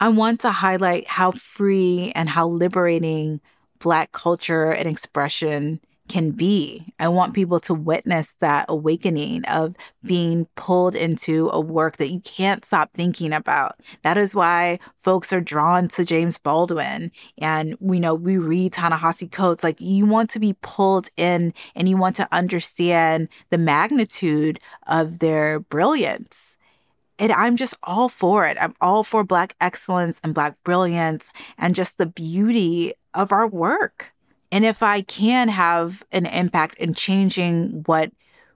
I 0.00 0.08
want 0.08 0.40
to 0.40 0.50
highlight 0.50 1.08
how 1.08 1.32
free 1.32 2.10
and 2.14 2.26
how 2.26 2.48
liberating 2.48 3.42
Black 3.80 4.12
culture 4.12 4.70
and 4.70 4.88
expression 4.88 5.80
can 6.10 6.32
be. 6.32 6.92
I 6.98 7.08
want 7.08 7.34
people 7.34 7.60
to 7.60 7.72
witness 7.72 8.34
that 8.40 8.66
awakening 8.68 9.44
of 9.44 9.70
mm. 9.70 10.08
being 10.08 10.46
pulled 10.56 10.96
into 10.96 11.48
a 11.52 11.60
work 11.60 11.96
that 11.98 12.10
you 12.10 12.20
can't 12.20 12.64
stop 12.64 12.90
thinking 12.92 13.32
about. 13.32 13.78
That 14.02 14.18
is 14.18 14.34
why 14.34 14.80
folks 14.98 15.32
are 15.32 15.40
drawn 15.40 15.88
to 15.90 16.04
James 16.04 16.36
Baldwin. 16.36 17.12
And 17.38 17.76
we 17.78 18.00
know 18.00 18.14
we 18.14 18.36
read 18.38 18.72
Ta-Nehisi 18.72 19.30
Coates. 19.30 19.62
Like 19.62 19.80
you 19.80 20.04
want 20.04 20.30
to 20.30 20.40
be 20.40 20.56
pulled 20.60 21.08
in 21.16 21.54
and 21.76 21.88
you 21.88 21.96
want 21.96 22.16
to 22.16 22.28
understand 22.32 23.28
the 23.50 23.58
magnitude 23.58 24.58
of 24.88 25.20
their 25.20 25.60
brilliance. 25.60 26.56
And 27.20 27.30
I'm 27.30 27.56
just 27.56 27.76
all 27.84 28.08
for 28.08 28.46
it. 28.46 28.56
I'm 28.60 28.74
all 28.80 29.04
for 29.04 29.22
Black 29.22 29.54
excellence 29.60 30.20
and 30.24 30.34
Black 30.34 30.56
brilliance 30.64 31.30
and 31.56 31.74
just 31.74 31.98
the 31.98 32.06
beauty 32.06 32.94
of 33.14 33.30
our 33.30 33.46
work. 33.46 34.12
And 34.52 34.64
if 34.64 34.82
I 34.82 35.02
can 35.02 35.48
have 35.48 36.04
an 36.12 36.26
impact 36.26 36.78
in 36.78 36.94
changing 36.94 37.84
what 37.86 38.10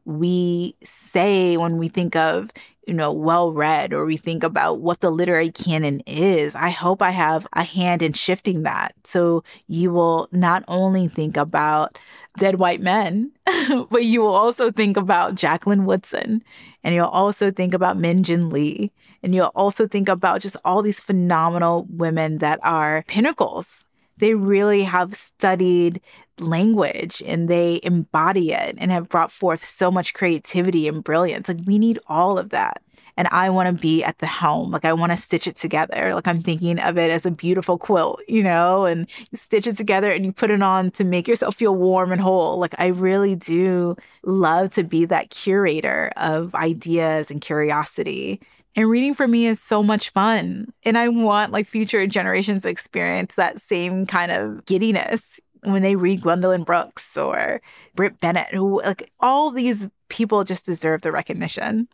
we 0.04 0.76
say 0.82 1.56
when 1.56 1.78
we 1.78 1.88
think 1.88 2.16
of, 2.16 2.50
you 2.86 2.92
know, 2.92 3.12
well 3.12 3.52
read 3.52 3.92
or 3.92 4.04
we 4.04 4.16
think 4.16 4.42
about 4.42 4.80
what 4.80 5.00
the 5.00 5.10
literary 5.10 5.50
canon 5.50 6.00
is, 6.00 6.54
I 6.54 6.70
hope 6.70 7.00
I 7.00 7.10
have 7.10 7.46
a 7.54 7.62
hand 7.62 8.02
in 8.02 8.12
shifting 8.12 8.64
that. 8.64 8.94
So 9.04 9.44
you 9.68 9.90
will 9.90 10.28
not 10.32 10.64
only 10.68 11.08
think 11.08 11.36
about 11.36 11.98
dead 12.36 12.56
white 12.56 12.80
men, 12.80 13.32
but 13.90 14.04
you 14.04 14.20
will 14.20 14.34
also 14.34 14.70
think 14.70 14.96
about 14.96 15.36
Jacqueline 15.36 15.86
Woodson 15.86 16.42
and 16.82 16.94
you'll 16.94 17.06
also 17.06 17.50
think 17.50 17.72
about 17.72 17.96
Min 17.96 18.22
Jin 18.22 18.50
Lee. 18.50 18.92
And 19.22 19.34
you'll 19.34 19.52
also 19.54 19.88
think 19.88 20.10
about 20.10 20.42
just 20.42 20.56
all 20.66 20.82
these 20.82 21.00
phenomenal 21.00 21.86
women 21.88 22.38
that 22.38 22.60
are 22.62 23.04
pinnacles 23.06 23.86
they 24.18 24.34
really 24.34 24.82
have 24.84 25.14
studied 25.14 26.00
language 26.38 27.22
and 27.26 27.48
they 27.48 27.80
embody 27.82 28.52
it 28.52 28.76
and 28.78 28.90
have 28.90 29.08
brought 29.08 29.32
forth 29.32 29.64
so 29.64 29.90
much 29.90 30.14
creativity 30.14 30.88
and 30.88 31.04
brilliance. 31.04 31.48
Like, 31.48 31.60
we 31.66 31.78
need 31.78 31.98
all 32.06 32.38
of 32.38 32.50
that. 32.50 32.82
And 33.16 33.28
I 33.30 33.48
want 33.48 33.68
to 33.68 33.80
be 33.80 34.02
at 34.02 34.18
the 34.18 34.26
helm. 34.26 34.72
Like, 34.72 34.84
I 34.84 34.92
want 34.92 35.12
to 35.12 35.16
stitch 35.16 35.46
it 35.46 35.54
together. 35.54 36.14
Like, 36.14 36.26
I'm 36.26 36.42
thinking 36.42 36.80
of 36.80 36.98
it 36.98 37.12
as 37.12 37.24
a 37.24 37.30
beautiful 37.30 37.78
quilt, 37.78 38.20
you 38.26 38.42
know, 38.42 38.86
and 38.86 39.08
you 39.30 39.38
stitch 39.38 39.68
it 39.68 39.76
together 39.76 40.10
and 40.10 40.24
you 40.24 40.32
put 40.32 40.50
it 40.50 40.62
on 40.62 40.90
to 40.92 41.04
make 41.04 41.28
yourself 41.28 41.54
feel 41.54 41.76
warm 41.76 42.10
and 42.10 42.20
whole. 42.20 42.58
Like, 42.58 42.74
I 42.78 42.88
really 42.88 43.36
do 43.36 43.96
love 44.24 44.70
to 44.70 44.82
be 44.82 45.04
that 45.04 45.30
curator 45.30 46.10
of 46.16 46.54
ideas 46.56 47.30
and 47.30 47.40
curiosity. 47.40 48.40
And 48.76 48.88
reading 48.88 49.14
for 49.14 49.28
me 49.28 49.46
is 49.46 49.60
so 49.60 49.82
much 49.82 50.10
fun. 50.10 50.72
And 50.84 50.98
I 50.98 51.08
want 51.08 51.52
like 51.52 51.66
future 51.66 52.06
generations 52.06 52.62
to 52.62 52.68
experience 52.68 53.36
that 53.36 53.60
same 53.60 54.04
kind 54.06 54.32
of 54.32 54.64
giddiness 54.66 55.38
when 55.62 55.82
they 55.82 55.96
read 55.96 56.22
Gwendolyn 56.22 56.64
Brooks 56.64 57.16
or 57.16 57.62
Brit 57.94 58.20
Bennett, 58.20 58.52
who 58.52 58.82
like 58.82 59.10
all 59.20 59.50
these 59.50 59.88
people 60.08 60.44
just 60.44 60.66
deserve 60.66 61.02
the 61.02 61.12
recognition. 61.12 61.88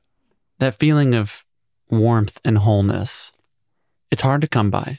That 0.59 0.75
feeling 0.75 1.15
of 1.15 1.45
warmth 1.91 2.41
and 2.45 2.59
wholeness, 2.59 3.33
it's 4.11 4.23
hard 4.23 4.41
to 4.41 4.49
come 4.49 4.71
by, 4.71 4.99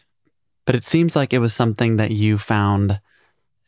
but 0.66 0.76
it 0.76 0.86
seems 0.86 1.16
like 1.16 1.34
it 1.34 1.40
was 1.40 1.54
something 1.54 1.98
that 1.98 2.12
you 2.12 2.38
found 2.38 3.00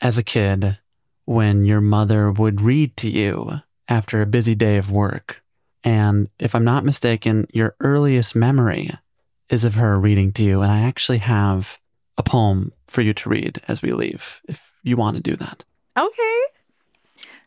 as 0.01 0.17
a 0.17 0.23
kid 0.23 0.77
when 1.25 1.65
your 1.65 1.81
mother 1.81 2.31
would 2.31 2.61
read 2.61 2.95
to 2.97 3.09
you 3.09 3.61
after 3.87 4.21
a 4.21 4.27
busy 4.27 4.55
day 4.55 4.77
of 4.77 4.91
work. 4.91 5.42
And 5.83 6.29
if 6.39 6.55
I'm 6.55 6.63
not 6.63 6.85
mistaken, 6.85 7.47
your 7.53 7.75
earliest 7.79 8.35
memory 8.35 8.91
is 9.49 9.63
of 9.63 9.75
her 9.75 9.99
reading 9.99 10.31
to 10.33 10.43
you. 10.43 10.61
And 10.61 10.71
I 10.71 10.81
actually 10.81 11.19
have 11.19 11.77
a 12.17 12.23
poem 12.23 12.71
for 12.87 13.01
you 13.01 13.13
to 13.13 13.29
read 13.29 13.61
as 13.67 13.81
we 13.81 13.91
leave, 13.91 14.41
if 14.47 14.71
you 14.83 14.95
want 14.95 15.17
to 15.17 15.23
do 15.23 15.35
that. 15.35 15.63
Okay. 15.97 16.41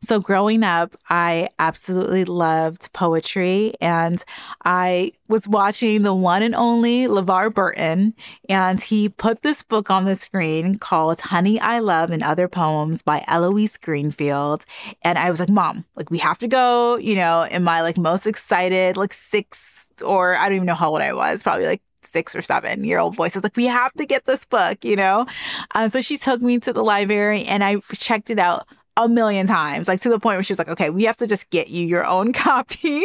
So, 0.03 0.21
growing 0.21 0.63
up, 0.63 0.97
I 1.09 1.49
absolutely 1.59 2.25
loved 2.25 2.93
poetry, 2.93 3.75
and 3.81 4.23
I 4.65 5.13
was 5.29 5.49
watching 5.49 6.03
the 6.03 6.15
one 6.15 6.43
and 6.43 6.55
only 6.55 7.07
LeVar 7.07 7.53
Burton, 7.53 8.15
and 8.49 8.81
he 8.81 9.09
put 9.09 9.43
this 9.43 9.63
book 9.63 9.91
on 9.91 10.05
the 10.05 10.15
screen 10.15 10.79
called 10.79 11.21
Honey, 11.21 11.59
I 11.61 11.81
Love 11.81 12.11
and 12.11 12.23
Other 12.23 12.49
Poems 12.49 13.03
by 13.03 13.25
Eloise 13.27 13.77
Greenfield. 13.77 14.65
And 15.03 15.19
I 15.19 15.31
was 15.31 15.41
like, 15.41 15.49
Mom, 15.49 15.85
like, 15.97 16.11
we 16.11 16.19
have 16.19 16.39
to 16.39 16.49
go, 16.49 16.97
you 16.97 17.17
know, 17.17 17.43
in 17.43 17.65
my 17.65 17.83
like 17.83 17.99
most 17.99 18.27
excited, 18.27 18.97
like 18.97 19.13
six 19.13 19.87
or 20.05 20.37
I 20.37 20.49
don't 20.49 20.57
even 20.57 20.67
know 20.67 20.75
how 20.75 20.91
old 20.91 21.03
I 21.03 21.13
was, 21.13 21.43
probably 21.43 21.67
like 21.67 21.83
six 22.03 22.37
or 22.37 22.43
seven 22.43 22.85
year 22.85 22.99
old 22.99 23.17
voice. 23.17 23.35
I 23.35 23.39
was 23.39 23.45
like, 23.45 23.57
we 23.57 23.67
have 23.67 23.93
to 23.95 24.07
get 24.07 24.25
this 24.25 24.45
book, 24.45 24.85
you 24.85 24.97
know? 24.97 25.27
Uh, 25.75 25.89
so 25.89 26.01
she 26.01 26.17
took 26.17 26.41
me 26.41 26.59
to 26.61 26.73
the 26.73 26.83
library 26.83 27.45
and 27.45 27.65
I 27.65 27.77
checked 27.93 28.31
it 28.31 28.39
out 28.39 28.67
a 28.97 29.09
million 29.09 29.47
times, 29.47 29.89
like 29.89 30.01
to 30.01 30.09
the 30.09 30.19
point 30.19 30.37
where 30.37 30.43
she 30.43 30.53
was 30.53 30.59
like, 30.59 30.69
okay, 30.69 30.89
we 30.89 31.05
have 31.05 31.17
to 31.19 31.27
just 31.27 31.51
get 31.51 31.69
you 31.69 31.87
your 31.87 32.07
own 32.07 32.33
copy. 32.47 33.05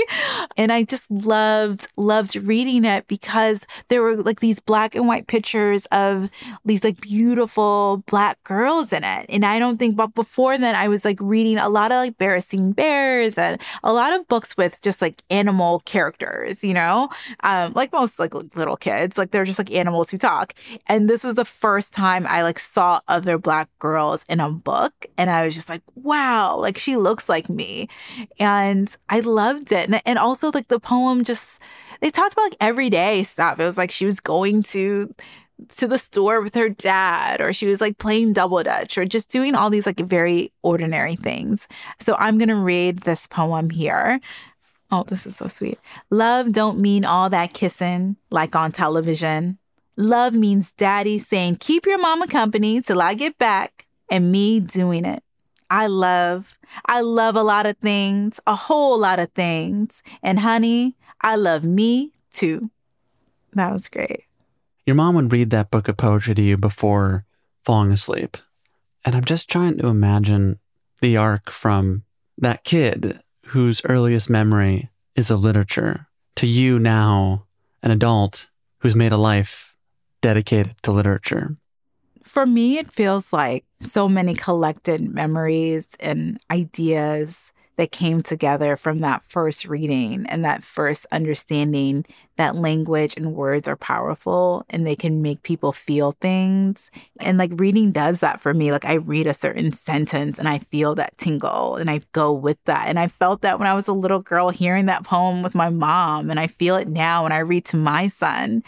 And 0.55 0.71
I 0.71 0.83
just 0.83 1.09
loved, 1.11 1.87
loved 1.97 2.35
reading 2.35 2.85
it 2.85 3.07
because 3.07 3.67
there 3.89 4.01
were 4.01 4.15
like 4.15 4.39
these 4.39 4.59
black 4.59 4.95
and 4.95 5.07
white 5.07 5.27
pictures 5.27 5.85
of 5.87 6.29
these 6.63 6.83
like 6.83 7.01
beautiful 7.01 8.03
black 8.05 8.41
girls 8.43 8.93
in 8.93 9.03
it. 9.03 9.25
And 9.27 9.45
I 9.45 9.59
don't 9.59 9.77
think, 9.77 9.97
but 9.97 10.13
before 10.15 10.57
then, 10.57 10.75
I 10.75 10.87
was 10.87 11.03
like 11.03 11.17
reading 11.19 11.57
a 11.57 11.69
lot 11.69 11.91
of 11.91 11.97
like 11.97 12.17
Berenstain 12.17 12.73
Bears 12.73 13.37
and 13.37 13.61
a 13.83 13.91
lot 13.91 14.13
of 14.13 14.27
books 14.29 14.55
with 14.55 14.79
just 14.81 15.01
like 15.01 15.21
animal 15.29 15.81
characters, 15.81 16.63
you 16.63 16.73
know, 16.73 17.09
um, 17.43 17.73
like 17.73 17.91
most 17.91 18.17
like 18.17 18.33
little 18.55 18.77
kids, 18.77 19.17
like 19.17 19.31
they're 19.31 19.45
just 19.45 19.59
like 19.59 19.71
animals 19.71 20.09
who 20.09 20.17
talk. 20.17 20.53
And 20.87 21.09
this 21.09 21.23
was 21.23 21.35
the 21.35 21.45
first 21.45 21.93
time 21.93 22.25
I 22.27 22.43
like 22.43 22.59
saw 22.59 23.01
other 23.09 23.37
black 23.37 23.67
girls 23.79 24.23
in 24.29 24.39
a 24.39 24.49
book. 24.49 24.93
And 25.17 25.29
I 25.29 25.45
was 25.45 25.53
just 25.53 25.67
like, 25.67 25.80
like, 25.81 26.05
wow, 26.05 26.57
like 26.57 26.77
she 26.77 26.95
looks 26.95 27.29
like 27.29 27.49
me. 27.49 27.89
And 28.39 28.95
I 29.09 29.19
loved 29.19 29.71
it. 29.71 29.89
And, 29.89 30.01
and 30.05 30.19
also, 30.19 30.51
like, 30.53 30.67
the 30.67 30.79
poem 30.79 31.23
just, 31.23 31.59
they 32.01 32.09
talked 32.09 32.33
about 32.33 32.43
like 32.43 32.57
everyday 32.59 33.23
stuff. 33.23 33.59
It 33.59 33.65
was 33.65 33.77
like 33.77 33.91
she 33.91 34.05
was 34.05 34.19
going 34.19 34.63
to, 34.63 35.13
to 35.77 35.87
the 35.87 35.97
store 35.97 36.41
with 36.41 36.55
her 36.55 36.69
dad 36.69 37.39
or 37.39 37.53
she 37.53 37.67
was 37.67 37.81
like 37.81 37.97
playing 37.99 38.33
double 38.33 38.63
dutch 38.63 38.97
or 38.97 39.05
just 39.05 39.29
doing 39.29 39.53
all 39.53 39.69
these 39.69 39.85
like 39.85 39.99
very 39.99 40.51
ordinary 40.63 41.15
things. 41.15 41.67
So 41.99 42.15
I'm 42.15 42.37
going 42.37 42.49
to 42.49 42.55
read 42.55 42.99
this 42.99 43.27
poem 43.27 43.69
here. 43.69 44.19
Oh, 44.91 45.03
this 45.03 45.25
is 45.25 45.37
so 45.37 45.47
sweet. 45.47 45.79
Love 46.09 46.51
don't 46.51 46.79
mean 46.79 47.05
all 47.05 47.29
that 47.29 47.53
kissing 47.53 48.17
like 48.29 48.55
on 48.55 48.71
television. 48.71 49.57
Love 49.97 50.33
means 50.33 50.71
daddy 50.71 51.19
saying, 51.19 51.57
keep 51.57 51.85
your 51.85 51.99
mama 51.99 52.27
company 52.27 52.81
till 52.81 53.01
I 53.01 53.13
get 53.13 53.37
back, 53.37 53.85
and 54.09 54.31
me 54.31 54.59
doing 54.59 55.05
it. 55.05 55.23
I 55.71 55.87
love. 55.87 56.57
I 56.85 56.99
love 56.99 57.37
a 57.37 57.43
lot 57.43 57.65
of 57.65 57.77
things, 57.77 58.41
a 58.45 58.55
whole 58.55 58.99
lot 58.99 59.19
of 59.19 59.31
things. 59.31 60.03
And 60.21 60.41
honey, 60.41 60.97
I 61.21 61.37
love 61.37 61.63
me 61.63 62.11
too. 62.33 62.69
That 63.53 63.71
was 63.71 63.87
great. 63.87 64.25
Your 64.85 64.97
mom 64.97 65.15
would 65.15 65.31
read 65.31 65.49
that 65.51 65.71
book 65.71 65.87
of 65.87 65.95
poetry 65.95 66.35
to 66.35 66.41
you 66.41 66.57
before 66.57 67.25
falling 67.63 67.91
asleep. 67.91 68.37
And 69.05 69.15
I'm 69.15 69.23
just 69.23 69.49
trying 69.49 69.77
to 69.77 69.87
imagine 69.87 70.59
the 70.99 71.15
arc 71.15 71.49
from 71.49 72.03
that 72.37 72.65
kid 72.65 73.21
whose 73.47 73.81
earliest 73.85 74.29
memory 74.29 74.89
is 75.15 75.31
of 75.31 75.39
literature 75.39 76.07
to 76.35 76.47
you 76.47 76.79
now, 76.79 77.45
an 77.81 77.91
adult 77.91 78.49
who's 78.79 78.95
made 78.95 79.13
a 79.13 79.17
life 79.17 79.73
dedicated 80.21 80.75
to 80.83 80.91
literature. 80.91 81.55
For 82.23 82.45
me, 82.45 82.77
it 82.77 82.91
feels 82.91 83.33
like 83.33 83.65
so 83.79 84.07
many 84.07 84.35
collected 84.35 85.01
memories 85.13 85.87
and 85.99 86.39
ideas 86.51 87.51
that 87.77 87.91
came 87.91 88.21
together 88.21 88.75
from 88.75 88.99
that 88.99 89.23
first 89.23 89.65
reading 89.65 90.25
and 90.27 90.45
that 90.45 90.63
first 90.63 91.07
understanding 91.11 92.05
that 92.35 92.55
language 92.55 93.15
and 93.17 93.33
words 93.33 93.67
are 93.67 93.75
powerful 93.75 94.63
and 94.69 94.85
they 94.85 94.95
can 94.95 95.21
make 95.21 95.41
people 95.41 95.71
feel 95.71 96.11
things. 96.21 96.91
And 97.19 97.37
like 97.37 97.51
reading 97.55 97.91
does 97.91 98.19
that 98.19 98.39
for 98.39 98.53
me. 98.53 98.71
Like 98.71 98.85
I 98.85 98.93
read 98.93 99.25
a 99.25 99.33
certain 99.33 99.71
sentence 99.71 100.37
and 100.37 100.47
I 100.47 100.59
feel 100.59 100.93
that 100.95 101.17
tingle 101.17 101.75
and 101.77 101.89
I 101.89 102.01
go 102.11 102.31
with 102.31 102.57
that. 102.65 102.87
And 102.87 102.99
I 102.99 103.07
felt 103.07 103.41
that 103.41 103.57
when 103.57 103.67
I 103.67 103.73
was 103.73 103.87
a 103.87 103.93
little 103.93 104.19
girl 104.19 104.49
hearing 104.49 104.85
that 104.85 105.03
poem 105.03 105.41
with 105.41 105.55
my 105.55 105.69
mom. 105.69 106.29
And 106.29 106.39
I 106.39 106.47
feel 106.47 106.75
it 106.75 106.87
now 106.87 107.23
when 107.23 107.31
I 107.31 107.39
read 107.39 107.65
to 107.65 107.77
my 107.77 108.09
son. 108.09 108.63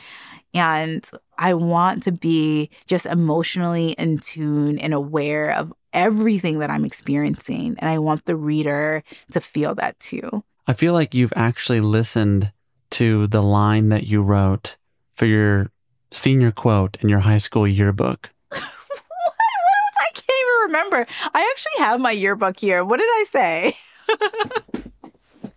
And 0.53 1.09
I 1.37 1.53
want 1.53 2.03
to 2.03 2.11
be 2.11 2.69
just 2.85 3.05
emotionally 3.05 3.91
in 3.93 4.19
tune 4.19 4.77
and 4.77 4.93
aware 4.93 5.51
of 5.51 5.73
everything 5.93 6.59
that 6.59 6.69
I'm 6.69 6.85
experiencing. 6.85 7.75
And 7.79 7.89
I 7.89 7.99
want 7.99 8.25
the 8.25 8.35
reader 8.35 9.03
to 9.31 9.41
feel 9.41 9.75
that 9.75 9.99
too. 9.99 10.43
I 10.67 10.73
feel 10.73 10.93
like 10.93 11.13
you've 11.13 11.33
actually 11.35 11.81
listened 11.81 12.51
to 12.91 13.27
the 13.27 13.41
line 13.41 13.89
that 13.89 14.07
you 14.07 14.21
wrote 14.21 14.77
for 15.15 15.25
your 15.25 15.71
senior 16.11 16.51
quote 16.51 16.97
in 17.01 17.09
your 17.09 17.19
high 17.19 17.39
school 17.39 17.67
yearbook. 17.67 18.29
what? 18.49 18.61
was 18.61 19.93
I 19.99 20.11
can't 20.13 20.29
even 20.29 20.61
remember. 20.67 21.07
I 21.33 21.51
actually 21.51 21.83
have 21.85 21.99
my 21.99 22.11
yearbook 22.11 22.59
here. 22.59 22.83
What 22.85 22.99
did 22.99 23.09
I 23.09 23.25
say? 23.29 23.73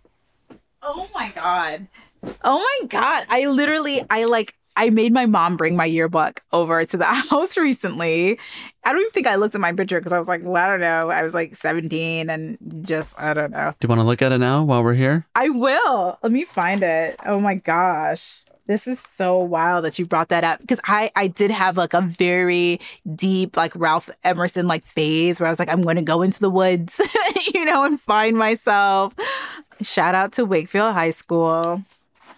oh 0.81 1.07
my 1.13 1.29
god. 1.29 1.87
Oh 2.43 2.57
my 2.57 2.87
god. 2.87 3.25
I 3.29 3.45
literally 3.45 4.01
I 4.09 4.25
like 4.25 4.55
I 4.77 4.91
made 4.91 5.11
my 5.11 5.25
mom 5.25 5.57
bring 5.57 5.75
my 5.75 5.85
yearbook 5.85 6.41
over 6.53 6.85
to 6.85 6.97
the 6.97 7.03
house 7.29 7.57
recently. 7.57 8.39
I 8.83 8.93
don't 8.93 9.01
even 9.01 9.11
think 9.11 9.27
I 9.27 9.35
looked 9.35 9.55
at 9.55 9.59
my 9.59 9.73
picture 9.73 9.99
because 9.99 10.13
I 10.13 10.19
was 10.19 10.27
like, 10.27 10.41
well, 10.43 10.63
I 10.63 10.67
don't 10.67 10.79
know. 10.79 11.09
I 11.09 11.23
was 11.23 11.33
like 11.33 11.55
17 11.55 12.29
and 12.29 12.57
just, 12.83 13.19
I 13.19 13.33
don't 13.33 13.51
know. 13.51 13.73
Do 13.79 13.85
you 13.85 13.89
want 13.89 13.99
to 13.99 14.05
look 14.05 14.21
at 14.21 14.31
it 14.31 14.37
now 14.37 14.63
while 14.63 14.83
we're 14.83 14.93
here? 14.93 15.25
I 15.35 15.49
will. 15.49 16.19
Let 16.21 16.31
me 16.31 16.45
find 16.45 16.83
it. 16.83 17.19
Oh 17.25 17.39
my 17.39 17.55
gosh. 17.55 18.39
This 18.67 18.85
is 18.85 18.99
so 18.99 19.39
wild 19.39 19.83
that 19.85 19.97
you 19.97 20.05
brought 20.05 20.27
that 20.27 20.43
up 20.43 20.59
because 20.59 20.81
I 20.83 21.09
I 21.15 21.27
did 21.27 21.51
have 21.51 21.77
like 21.77 21.93
a 21.93 22.01
very 22.01 22.81
deep 23.15 23.55
like 23.55 23.71
Ralph 23.75 24.09
Emerson 24.25 24.67
like 24.67 24.85
phase 24.85 25.39
where 25.39 25.47
I 25.47 25.49
was 25.49 25.57
like 25.57 25.69
I'm 25.69 25.81
going 25.81 25.95
to 25.95 26.01
go 26.01 26.21
into 26.21 26.41
the 26.41 26.49
woods, 26.49 26.99
you 27.55 27.63
know, 27.63 27.85
and 27.85 27.99
find 27.99 28.37
myself. 28.37 29.13
Shout 29.81 30.15
out 30.15 30.33
to 30.33 30.43
Wakefield 30.43 30.93
High 30.93 31.11
School. 31.11 31.81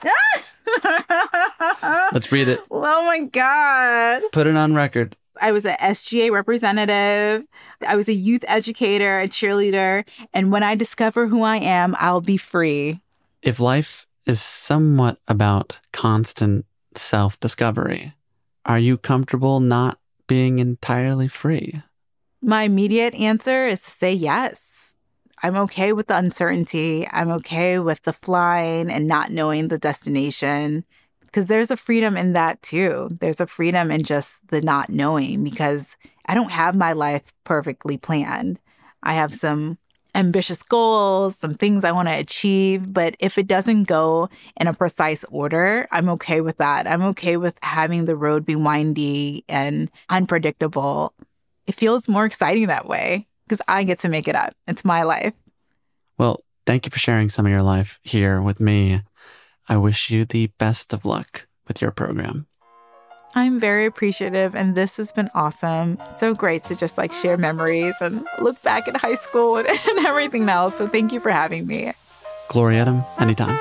Let's 2.13 2.31
read 2.31 2.47
it. 2.47 2.59
Oh 2.71 3.03
my 3.05 3.19
God. 3.19 4.23
Put 4.31 4.47
it 4.47 4.55
on 4.55 4.73
record. 4.73 5.15
I 5.41 5.51
was 5.51 5.65
a 5.65 5.73
SGA 5.73 6.31
representative. 6.31 7.45
I 7.87 7.95
was 7.95 8.09
a 8.09 8.13
youth 8.13 8.43
educator, 8.47 9.19
a 9.19 9.27
cheerleader. 9.27 10.05
And 10.33 10.51
when 10.51 10.63
I 10.63 10.75
discover 10.75 11.27
who 11.27 11.43
I 11.43 11.57
am, 11.57 11.95
I'll 11.99 12.21
be 12.21 12.37
free. 12.37 12.99
If 13.41 13.59
life 13.59 14.05
is 14.25 14.41
somewhat 14.41 15.19
about 15.27 15.79
constant 15.93 16.65
self 16.95 17.39
discovery, 17.39 18.13
are 18.65 18.79
you 18.79 18.97
comfortable 18.97 19.59
not 19.59 19.99
being 20.27 20.59
entirely 20.59 21.27
free? 21.27 21.81
My 22.41 22.63
immediate 22.63 23.13
answer 23.15 23.67
is 23.67 23.81
to 23.81 23.89
say 23.89 24.13
yes. 24.13 24.68
I'm 25.41 25.55
okay 25.55 25.93
with 25.93 26.07
the 26.07 26.17
uncertainty. 26.17 27.07
I'm 27.11 27.29
okay 27.31 27.79
with 27.79 28.03
the 28.03 28.13
flying 28.13 28.89
and 28.89 29.07
not 29.07 29.31
knowing 29.31 29.67
the 29.67 29.77
destination 29.77 30.83
because 31.21 31.47
there's 31.47 31.71
a 31.71 31.77
freedom 31.77 32.17
in 32.17 32.33
that 32.33 32.61
too. 32.61 33.09
There's 33.21 33.39
a 33.39 33.47
freedom 33.47 33.91
in 33.91 34.03
just 34.03 34.45
the 34.49 34.61
not 34.61 34.89
knowing 34.89 35.43
because 35.43 35.95
I 36.25 36.35
don't 36.35 36.51
have 36.51 36.75
my 36.75 36.91
life 36.91 37.33
perfectly 37.45 37.97
planned. 37.97 38.59
I 39.03 39.13
have 39.13 39.33
some 39.33 39.77
ambitious 40.13 40.61
goals, 40.61 41.37
some 41.37 41.53
things 41.53 41.85
I 41.85 41.91
want 41.93 42.09
to 42.09 42.17
achieve, 42.17 42.91
but 42.91 43.15
if 43.19 43.37
it 43.37 43.47
doesn't 43.47 43.83
go 43.83 44.27
in 44.59 44.67
a 44.67 44.73
precise 44.73 45.23
order, 45.25 45.87
I'm 45.91 46.09
okay 46.09 46.41
with 46.41 46.57
that. 46.57 46.85
I'm 46.87 47.03
okay 47.03 47.37
with 47.37 47.57
having 47.61 48.05
the 48.05 48.17
road 48.17 48.45
be 48.45 48.55
windy 48.55 49.45
and 49.47 49.89
unpredictable. 50.09 51.13
It 51.65 51.75
feels 51.75 52.09
more 52.09 52.25
exciting 52.25 52.67
that 52.67 52.87
way 52.87 53.28
because 53.49 53.63
I 53.67 53.83
get 53.83 53.99
to 53.99 54.09
make 54.09 54.27
it 54.27 54.35
up. 54.35 54.53
It's 54.67 54.85
my 54.85 55.03
life. 55.03 55.33
Well, 56.17 56.41
thank 56.65 56.85
you 56.85 56.91
for 56.91 56.99
sharing 56.99 57.29
some 57.29 57.45
of 57.45 57.51
your 57.51 57.63
life 57.63 57.99
here 58.03 58.41
with 58.41 58.59
me. 58.59 59.01
I 59.67 59.77
wish 59.77 60.11
you 60.11 60.25
the 60.25 60.47
best 60.57 60.93
of 60.93 61.03
luck 61.03 61.47
with 61.67 61.81
your 61.81 61.91
program. 61.91 62.47
I'm 63.35 63.59
very 63.59 63.85
appreciative, 63.85 64.55
and 64.55 64.75
this 64.75 64.97
has 64.97 65.11
been 65.11 65.29
awesome. 65.35 65.99
so 66.15 66.33
great 66.33 66.63
to 66.63 66.75
just 66.75 66.97
like 66.97 67.11
share 67.11 67.37
memories 67.37 67.93
and 68.01 68.25
look 68.39 68.61
back 68.63 68.87
at 68.87 68.97
high 68.97 69.15
school 69.15 69.57
and, 69.57 69.67
and 69.87 70.05
everything 70.05 70.49
else. 70.49 70.77
So, 70.77 70.87
thank 70.87 71.11
you 71.11 71.19
for 71.19 71.29
having 71.31 71.67
me. 71.67 71.93
Glory 72.47 72.75
Edim, 72.75 73.05
anytime. 73.19 73.59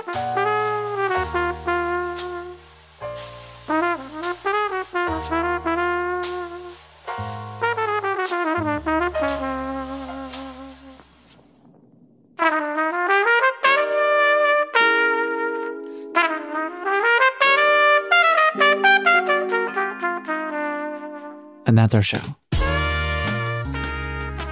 That's 21.88 21.94
our 21.94 22.02
show. 22.02 22.20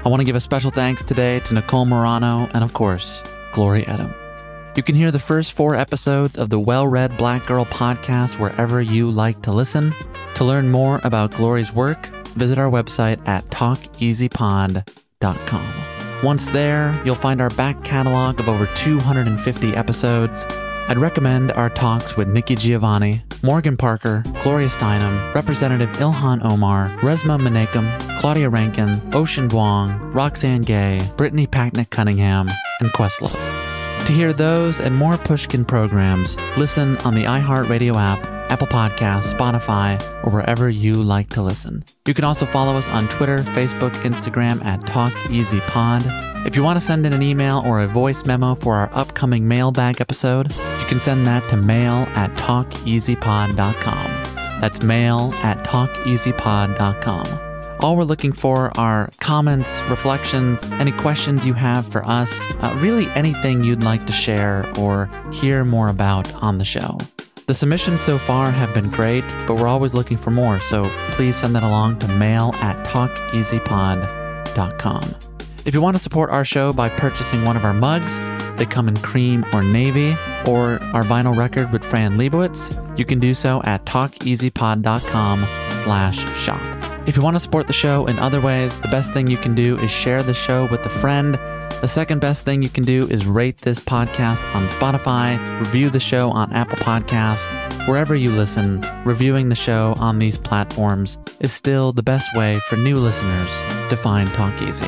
I 0.04 0.08
want 0.08 0.20
to 0.20 0.24
give 0.24 0.36
a 0.36 0.40
special 0.40 0.70
thanks 0.70 1.02
today 1.02 1.40
to 1.40 1.54
Nicole 1.54 1.84
Morano 1.84 2.48
and, 2.54 2.62
of 2.62 2.72
course, 2.72 3.22
Glory 3.52 3.82
Edim. 3.82 4.14
You 4.76 4.82
can 4.82 4.94
hear 4.94 5.10
the 5.10 5.18
first 5.18 5.52
four 5.52 5.74
episodes 5.74 6.38
of 6.38 6.50
the 6.50 6.60
Well 6.60 6.86
Read 6.86 7.16
Black 7.16 7.46
Girl 7.46 7.64
podcast 7.64 8.38
wherever 8.38 8.80
you 8.80 9.10
like 9.10 9.42
to 9.42 9.52
listen. 9.52 9.94
To 10.36 10.44
learn 10.44 10.70
more 10.70 11.00
about 11.02 11.32
Glory's 11.32 11.72
work, 11.72 12.06
visit 12.36 12.58
our 12.58 12.70
website 12.70 13.26
at 13.26 13.44
talkeasypod.com. 13.46 16.22
Once 16.22 16.46
there, 16.46 17.02
you'll 17.04 17.14
find 17.14 17.40
our 17.40 17.50
back 17.50 17.82
catalog 17.84 18.38
of 18.38 18.48
over 18.48 18.66
250 18.76 19.74
episodes, 19.74 20.44
I'd 20.88 20.98
recommend 20.98 21.50
our 21.50 21.68
talks 21.68 22.16
with 22.16 22.28
Nikki 22.28 22.54
Giovanni, 22.54 23.22
Morgan 23.42 23.76
Parker, 23.76 24.22
Gloria 24.44 24.68
Steinem, 24.68 25.34
Representative 25.34 25.90
Ilhan 25.96 26.48
Omar, 26.48 26.90
Resmaa 27.00 27.40
Menakem, 27.40 28.20
Claudia 28.20 28.48
Rankine, 28.48 29.02
Ocean 29.12 29.48
Vuong, 29.48 30.14
Roxane 30.14 30.62
Gay, 30.62 31.00
Brittany 31.16 31.48
Packnett 31.48 31.90
Cunningham, 31.90 32.48
and 32.78 32.90
Questlove. 32.90 33.34
To 34.06 34.12
hear 34.12 34.32
those 34.32 34.78
and 34.78 34.94
more 34.94 35.16
Pushkin 35.16 35.64
programs, 35.64 36.36
listen 36.56 36.96
on 36.98 37.16
the 37.16 37.24
iHeartRadio 37.24 37.96
app, 37.96 38.24
Apple 38.52 38.68
Podcasts, 38.68 39.34
Spotify, 39.34 40.00
or 40.24 40.30
wherever 40.30 40.70
you 40.70 40.94
like 40.94 41.30
to 41.30 41.42
listen. 41.42 41.84
You 42.06 42.14
can 42.14 42.24
also 42.24 42.46
follow 42.46 42.76
us 42.76 42.88
on 42.90 43.08
Twitter, 43.08 43.38
Facebook, 43.38 43.90
Instagram 44.02 44.64
at 44.64 44.82
TalkEasyPod. 44.82 46.35
If 46.46 46.54
you 46.54 46.62
want 46.62 46.78
to 46.78 46.84
send 46.84 47.04
in 47.04 47.12
an 47.12 47.24
email 47.24 47.64
or 47.66 47.80
a 47.80 47.88
voice 47.88 48.24
memo 48.24 48.54
for 48.54 48.76
our 48.76 48.88
upcoming 48.92 49.48
mailbag 49.48 50.00
episode, 50.00 50.54
you 50.54 50.86
can 50.86 51.00
send 51.00 51.26
that 51.26 51.42
to 51.48 51.56
mail 51.56 52.06
at 52.14 52.30
talkeasypod.com. 52.36 54.60
That's 54.60 54.80
mail 54.84 55.34
at 55.38 55.64
talkeasypod.com. 55.64 57.80
All 57.80 57.96
we're 57.96 58.04
looking 58.04 58.30
for 58.30 58.70
are 58.78 59.10
comments, 59.18 59.80
reflections, 59.88 60.62
any 60.74 60.92
questions 60.92 61.44
you 61.44 61.54
have 61.54 61.88
for 61.88 62.06
us, 62.06 62.30
uh, 62.62 62.76
really 62.78 63.08
anything 63.10 63.64
you'd 63.64 63.82
like 63.82 64.06
to 64.06 64.12
share 64.12 64.72
or 64.78 65.10
hear 65.32 65.64
more 65.64 65.88
about 65.88 66.32
on 66.34 66.58
the 66.58 66.64
show. 66.64 66.96
The 67.46 67.54
submissions 67.54 68.00
so 68.00 68.18
far 68.18 68.52
have 68.52 68.72
been 68.72 68.90
great, 68.90 69.24
but 69.48 69.60
we're 69.60 69.66
always 69.66 69.94
looking 69.94 70.16
for 70.16 70.30
more, 70.30 70.60
so 70.60 70.88
please 71.08 71.34
send 71.34 71.56
that 71.56 71.64
along 71.64 71.98
to 71.98 72.06
mail 72.08 72.54
at 72.60 72.86
talkeasypod.com. 72.86 75.25
If 75.66 75.74
you 75.74 75.82
want 75.82 75.96
to 75.96 76.02
support 76.02 76.30
our 76.30 76.44
show 76.44 76.72
by 76.72 76.88
purchasing 76.88 77.44
one 77.44 77.56
of 77.56 77.64
our 77.64 77.74
mugs, 77.74 78.20
they 78.56 78.66
come 78.66 78.86
in 78.86 78.96
cream 78.98 79.44
or 79.52 79.64
navy, 79.64 80.12
or 80.46 80.80
our 80.94 81.02
vinyl 81.02 81.36
record 81.36 81.72
with 81.72 81.84
Fran 81.84 82.16
Lebowitz, 82.16 82.96
you 82.96 83.04
can 83.04 83.18
do 83.18 83.34
so 83.34 83.60
at 83.64 83.84
talkeasypod.com 83.84 85.44
slash 85.82 86.18
shop. 86.38 86.62
If 87.08 87.16
you 87.16 87.22
want 87.22 87.34
to 87.34 87.40
support 87.40 87.66
the 87.66 87.72
show 87.72 88.06
in 88.06 88.16
other 88.20 88.40
ways, 88.40 88.78
the 88.78 88.88
best 88.88 89.12
thing 89.12 89.26
you 89.26 89.36
can 89.36 89.56
do 89.56 89.76
is 89.78 89.90
share 89.90 90.22
the 90.22 90.34
show 90.34 90.66
with 90.66 90.86
a 90.86 90.88
friend. 90.88 91.34
The 91.80 91.88
second 91.88 92.20
best 92.20 92.44
thing 92.44 92.62
you 92.62 92.68
can 92.68 92.84
do 92.84 93.08
is 93.08 93.26
rate 93.26 93.58
this 93.58 93.80
podcast 93.80 94.42
on 94.54 94.68
Spotify, 94.68 95.36
review 95.58 95.90
the 95.90 95.98
show 95.98 96.30
on 96.30 96.52
Apple 96.52 96.78
Podcasts, 96.78 97.88
wherever 97.88 98.14
you 98.14 98.30
listen. 98.30 98.82
Reviewing 99.04 99.48
the 99.48 99.56
show 99.56 99.96
on 99.98 100.20
these 100.20 100.38
platforms 100.38 101.18
is 101.40 101.52
still 101.52 101.92
the 101.92 102.04
best 102.04 102.28
way 102.36 102.60
for 102.68 102.76
new 102.76 102.94
listeners 102.94 103.50
to 103.90 103.96
find 103.96 104.28
Talk 104.28 104.62
Easy. 104.62 104.86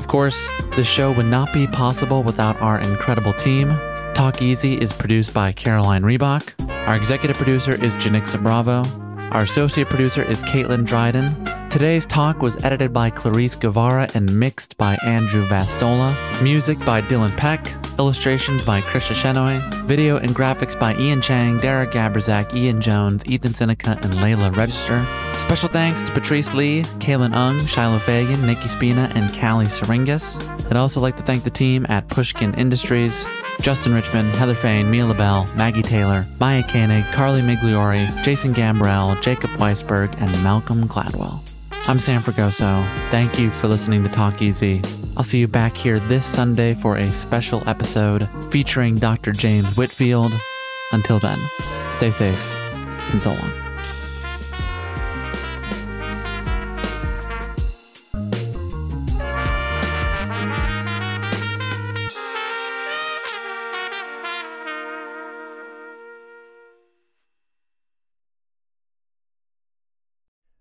Of 0.00 0.08
course, 0.08 0.48
this 0.76 0.86
show 0.86 1.12
would 1.12 1.26
not 1.26 1.52
be 1.52 1.66
possible 1.66 2.22
without 2.22 2.58
our 2.62 2.80
incredible 2.80 3.34
team. 3.34 3.68
Talk 4.14 4.40
Easy 4.40 4.78
is 4.78 4.94
produced 4.94 5.34
by 5.34 5.52
Caroline 5.52 6.04
Reebok. 6.04 6.54
Our 6.88 6.96
executive 6.96 7.36
producer 7.36 7.72
is 7.72 7.92
Janicza 7.96 8.42
Bravo. 8.42 8.82
Our 9.30 9.42
associate 9.42 9.90
producer 9.90 10.22
is 10.22 10.42
Caitlin 10.44 10.86
Dryden. 10.86 11.26
Today's 11.70 12.04
talk 12.04 12.42
was 12.42 12.64
edited 12.64 12.92
by 12.92 13.10
Clarice 13.10 13.54
Guevara 13.54 14.08
and 14.14 14.36
mixed 14.36 14.76
by 14.76 14.98
Andrew 15.04 15.46
Vastola. 15.46 16.12
Music 16.42 16.76
by 16.80 17.00
Dylan 17.00 17.34
Peck. 17.36 17.64
Illustrations 17.96 18.64
by 18.64 18.80
Krisha 18.80 19.14
Shenoy. 19.14 19.62
Video 19.84 20.16
and 20.16 20.34
graphics 20.34 20.76
by 20.76 20.96
Ian 20.96 21.22
Chang, 21.22 21.58
Derek 21.58 21.92
Gabrizak, 21.92 22.56
Ian 22.56 22.80
Jones, 22.80 23.24
Ethan 23.24 23.54
Seneca, 23.54 23.92
and 24.02 24.12
Layla 24.14 24.54
Register. 24.56 25.06
Special 25.38 25.68
thanks 25.68 26.02
to 26.02 26.10
Patrice 26.12 26.52
Lee, 26.54 26.82
Kaylin 26.98 27.36
Ung, 27.36 27.64
Shiloh 27.66 28.00
Fagan, 28.00 28.44
Nikki 28.44 28.66
Spina, 28.66 29.08
and 29.14 29.32
Callie 29.32 29.66
Syringas. 29.66 30.42
I'd 30.66 30.76
also 30.76 31.00
like 31.00 31.16
to 31.18 31.22
thank 31.22 31.44
the 31.44 31.50
team 31.50 31.86
at 31.88 32.08
Pushkin 32.08 32.52
Industries. 32.54 33.24
Justin 33.60 33.94
Richmond, 33.94 34.28
Heather 34.32 34.56
Fain, 34.56 34.90
Mia 34.90 35.06
LaBelle, 35.06 35.46
Maggie 35.54 35.82
Taylor, 35.82 36.26
Maya 36.40 36.64
Koenig, 36.64 37.04
Carly 37.12 37.42
Migliori, 37.42 38.24
Jason 38.24 38.52
Gambrell, 38.52 39.22
Jacob 39.22 39.50
Weisberg, 39.50 40.20
and 40.20 40.32
Malcolm 40.42 40.88
Gladwell. 40.88 41.40
I'm 41.88 41.98
Sam 41.98 42.22
Fragoso. 42.22 42.84
Thank 43.10 43.38
you 43.38 43.50
for 43.50 43.66
listening 43.66 44.04
to 44.04 44.08
Talk 44.10 44.42
Easy. 44.42 44.80
I'll 45.16 45.24
see 45.24 45.40
you 45.40 45.48
back 45.48 45.76
here 45.76 45.98
this 45.98 46.24
Sunday 46.24 46.74
for 46.74 46.96
a 46.96 47.10
special 47.10 47.68
episode 47.68 48.28
featuring 48.52 48.94
Dr. 48.94 49.32
James 49.32 49.76
Whitfield. 49.76 50.32
Until 50.92 51.18
then, 51.18 51.38
stay 51.90 52.10
safe 52.10 52.40
and 53.12 53.20
so 53.20 53.30
long. 53.32 53.69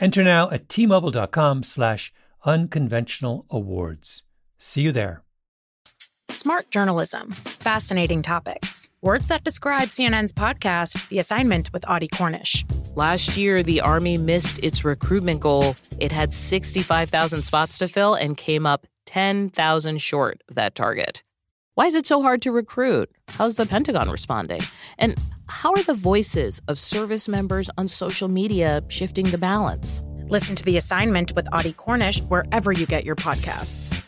Enter 0.00 0.22
now 0.22 0.50
at 0.50 0.68
tmobile.com 0.68 1.62
slash 1.64 2.12
unconventional 2.44 3.46
awards. 3.50 4.22
See 4.56 4.82
you 4.82 4.92
there. 4.92 5.22
Smart 6.30 6.70
journalism, 6.70 7.32
fascinating 7.32 8.22
topics, 8.22 8.88
words 9.00 9.26
that 9.26 9.42
describe 9.42 9.88
CNN's 9.88 10.32
podcast, 10.32 11.08
The 11.08 11.18
Assignment 11.18 11.72
with 11.72 11.88
Audie 11.88 12.06
Cornish. 12.06 12.64
Last 12.94 13.36
year, 13.36 13.62
the 13.62 13.80
Army 13.80 14.18
missed 14.18 14.62
its 14.62 14.84
recruitment 14.84 15.40
goal. 15.40 15.74
It 15.98 16.12
had 16.12 16.32
65,000 16.32 17.42
spots 17.42 17.78
to 17.78 17.88
fill 17.88 18.14
and 18.14 18.36
came 18.36 18.66
up 18.66 18.86
10,000 19.06 20.00
short 20.00 20.42
of 20.48 20.54
that 20.54 20.74
target. 20.74 21.24
Why 21.78 21.86
is 21.86 21.94
it 21.94 22.06
so 22.06 22.22
hard 22.22 22.42
to 22.42 22.50
recruit? 22.50 23.08
How's 23.28 23.54
the 23.54 23.64
Pentagon 23.64 24.10
responding? 24.10 24.62
And 24.98 25.14
how 25.46 25.70
are 25.70 25.82
the 25.84 25.94
voices 25.94 26.60
of 26.66 26.76
service 26.76 27.28
members 27.28 27.70
on 27.78 27.86
social 27.86 28.26
media 28.26 28.82
shifting 28.88 29.26
the 29.26 29.38
balance? 29.38 30.02
Listen 30.28 30.56
to 30.56 30.64
The 30.64 30.76
Assignment 30.76 31.36
with 31.36 31.46
Audie 31.52 31.74
Cornish 31.74 32.20
wherever 32.22 32.72
you 32.72 32.84
get 32.84 33.04
your 33.04 33.14
podcasts. 33.14 34.04